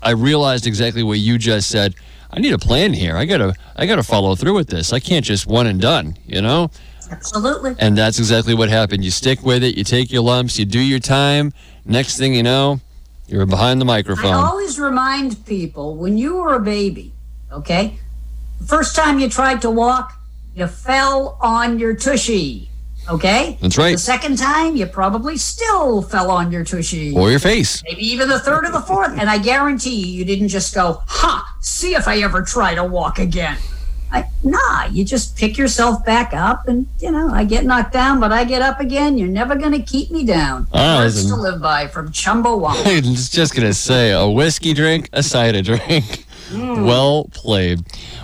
I 0.00 0.12
realized 0.12 0.66
exactly 0.66 1.02
what 1.02 1.18
you 1.18 1.36
just 1.36 1.68
said. 1.68 1.94
I 2.30 2.40
need 2.40 2.54
a 2.54 2.58
plan 2.58 2.94
here. 2.94 3.14
I 3.14 3.26
gotta, 3.26 3.54
I 3.76 3.84
gotta 3.84 4.02
follow 4.02 4.34
through 4.34 4.54
with 4.54 4.68
this. 4.68 4.92
I 4.92 5.00
can't 5.00 5.24
just 5.24 5.46
one 5.46 5.66
and 5.66 5.78
done, 5.78 6.16
you 6.26 6.40
know. 6.40 6.70
Absolutely. 7.10 7.76
And 7.78 7.96
that's 7.96 8.18
exactly 8.18 8.54
what 8.54 8.70
happened. 8.70 9.04
You 9.04 9.10
stick 9.10 9.42
with 9.42 9.62
it. 9.62 9.76
You 9.76 9.84
take 9.84 10.10
your 10.10 10.22
lumps. 10.22 10.58
You 10.58 10.64
do 10.64 10.80
your 10.80 10.98
time. 10.98 11.52
Next 11.84 12.16
thing 12.16 12.34
you 12.34 12.42
know, 12.42 12.80
you're 13.28 13.44
behind 13.44 13.82
the 13.82 13.84
microphone. 13.84 14.32
I 14.32 14.48
always 14.48 14.78
remind 14.78 15.44
people 15.44 15.96
when 15.96 16.16
you 16.16 16.36
were 16.36 16.54
a 16.54 16.60
baby, 16.60 17.12
okay, 17.52 17.98
first 18.66 18.96
time 18.96 19.18
you 19.18 19.28
tried 19.28 19.62
to 19.62 19.70
walk, 19.70 20.12
you 20.54 20.66
fell 20.66 21.38
on 21.40 21.78
your 21.78 21.94
tushy. 21.94 22.68
Okay? 23.10 23.58
That's 23.60 23.76
right. 23.78 23.92
The 23.92 23.98
second 23.98 24.36
time, 24.38 24.76
you 24.76 24.86
probably 24.86 25.36
still 25.36 26.02
fell 26.02 26.30
on 26.30 26.52
your 26.52 26.64
tushy. 26.64 27.14
Or 27.16 27.30
your 27.30 27.40
face. 27.40 27.82
Maybe 27.84 28.02
even 28.06 28.28
the 28.28 28.38
third 28.38 28.64
or 28.64 28.70
the 28.70 28.80
fourth. 28.80 29.18
And 29.18 29.28
I 29.28 29.38
guarantee 29.38 29.96
you, 29.96 30.06
you 30.18 30.24
didn't 30.24 30.48
just 30.48 30.74
go, 30.74 31.02
ha, 31.06 31.56
see 31.60 31.94
if 31.94 32.06
I 32.06 32.18
ever 32.18 32.42
try 32.42 32.74
to 32.74 32.84
walk 32.84 33.18
again. 33.18 33.58
I, 34.12 34.28
nah, 34.44 34.84
you 34.90 35.04
just 35.06 35.36
pick 35.38 35.56
yourself 35.56 36.04
back 36.04 36.34
up 36.34 36.68
and, 36.68 36.86
you 37.00 37.10
know, 37.10 37.30
I 37.30 37.44
get 37.44 37.64
knocked 37.64 37.94
down, 37.94 38.20
but 38.20 38.30
I 38.30 38.44
get 38.44 38.60
up 38.60 38.78
again. 38.78 39.16
You're 39.16 39.28
never 39.28 39.56
going 39.56 39.72
to 39.72 39.80
keep 39.80 40.10
me 40.10 40.22
down. 40.24 40.66
Ah, 40.74 40.98
Words 40.98 41.26
to 41.28 41.34
live 41.34 41.62
by 41.62 41.86
from 41.88 42.10
Chumbawamba. 42.12 42.86
I 43.06 43.08
was 43.08 43.30
just 43.30 43.54
gonna 43.54 43.72
say 43.72 44.10
a 44.12 44.28
whiskey 44.28 44.74
drink, 44.74 45.08
a 45.14 45.22
cider 45.22 45.62
drink. 45.62 46.26
Well 46.52 47.24
played. 47.32 47.80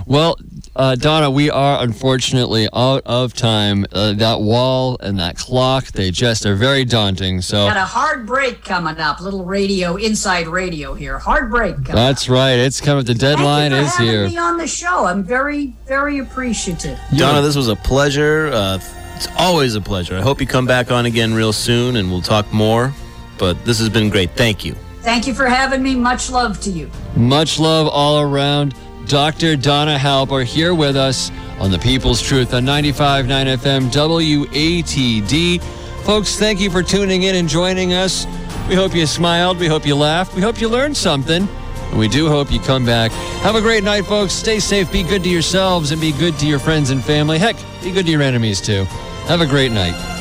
Well, 0.06 0.36
uh, 0.76 0.94
Donna, 0.94 1.30
we 1.30 1.50
are 1.50 1.82
unfortunately 1.82 2.68
out 2.72 3.02
of 3.04 3.34
time. 3.34 3.84
Uh, 3.92 4.12
that 4.14 4.40
wall 4.40 4.96
and 5.00 5.18
that 5.18 5.36
clock, 5.36 5.86
they 5.86 6.10
just 6.10 6.46
are 6.46 6.54
very 6.54 6.84
daunting. 6.84 7.40
So 7.42 7.66
Got 7.66 7.76
a 7.76 7.80
hard 7.80 8.26
break 8.26 8.64
coming 8.64 8.98
up. 8.98 9.20
Little 9.20 9.44
radio, 9.44 9.96
inside 9.96 10.46
radio 10.46 10.94
here. 10.94 11.18
Hard 11.18 11.50
break 11.50 11.74
coming 11.76 11.94
that's 11.94 12.28
right. 12.28 12.52
It's 12.54 12.80
coming. 12.80 13.04
The 13.04 13.14
Thank 13.14 13.20
deadline 13.38 13.72
you 13.72 13.78
for 13.78 13.82
is 13.82 13.94
having 13.94 14.06
here. 14.06 14.28
me 14.28 14.36
on 14.38 14.56
the 14.56 14.66
show. 14.66 15.04
I'm 15.06 15.24
very, 15.24 15.74
very 15.86 16.18
appreciative. 16.18 16.98
Donna, 17.16 17.42
this 17.42 17.56
was 17.56 17.68
a 17.68 17.76
pleasure. 17.76 18.50
Uh, 18.52 18.78
it's 19.16 19.28
always 19.36 19.74
a 19.74 19.80
pleasure. 19.80 20.16
I 20.16 20.20
hope 20.20 20.40
you 20.40 20.46
come 20.46 20.66
back 20.66 20.92
on 20.92 21.06
again 21.06 21.34
real 21.34 21.52
soon 21.52 21.96
and 21.96 22.08
we'll 22.10 22.22
talk 22.22 22.52
more. 22.52 22.92
But 23.36 23.64
this 23.64 23.78
has 23.80 23.88
been 23.88 24.10
great. 24.10 24.30
Thank 24.32 24.64
you. 24.64 24.76
Thank 25.02 25.26
you 25.26 25.34
for 25.34 25.46
having 25.46 25.82
me. 25.82 25.94
Much 25.94 26.30
love 26.30 26.60
to 26.62 26.70
you. 26.70 26.90
Much 27.16 27.58
love 27.58 27.88
all 27.88 28.20
around. 28.20 28.74
Dr. 29.06 29.56
Donna 29.56 29.96
Halper 29.96 30.44
here 30.44 30.74
with 30.74 30.96
us 30.96 31.30
on 31.58 31.70
the 31.70 31.78
People's 31.78 32.20
Truth 32.20 32.52
on 32.52 32.64
95.9 32.64 33.56
FM 33.56 33.90
WATD. 33.90 35.62
Folks, 36.04 36.38
thank 36.38 36.60
you 36.60 36.70
for 36.70 36.82
tuning 36.82 37.22
in 37.22 37.34
and 37.36 37.48
joining 37.48 37.94
us. 37.94 38.26
We 38.68 38.74
hope 38.74 38.94
you 38.94 39.06
smiled. 39.06 39.58
We 39.58 39.66
hope 39.66 39.86
you 39.86 39.94
laughed. 39.94 40.34
We 40.34 40.42
hope 40.42 40.60
you 40.60 40.68
learned 40.68 40.96
something. 40.96 41.48
And 41.90 41.98
we 41.98 42.08
do 42.08 42.28
hope 42.28 42.52
you 42.52 42.60
come 42.60 42.84
back. 42.84 43.10
Have 43.42 43.54
a 43.54 43.62
great 43.62 43.82
night, 43.82 44.04
folks. 44.04 44.34
Stay 44.34 44.60
safe. 44.60 44.92
Be 44.92 45.02
good 45.02 45.22
to 45.24 45.30
yourselves 45.30 45.90
and 45.90 46.00
be 46.00 46.12
good 46.12 46.38
to 46.40 46.46
your 46.46 46.58
friends 46.58 46.90
and 46.90 47.02
family. 47.02 47.38
Heck, 47.38 47.56
be 47.82 47.90
good 47.90 48.04
to 48.04 48.12
your 48.12 48.22
enemies 48.22 48.60
too. 48.60 48.84
Have 49.26 49.40
a 49.40 49.46
great 49.46 49.72
night. 49.72 50.17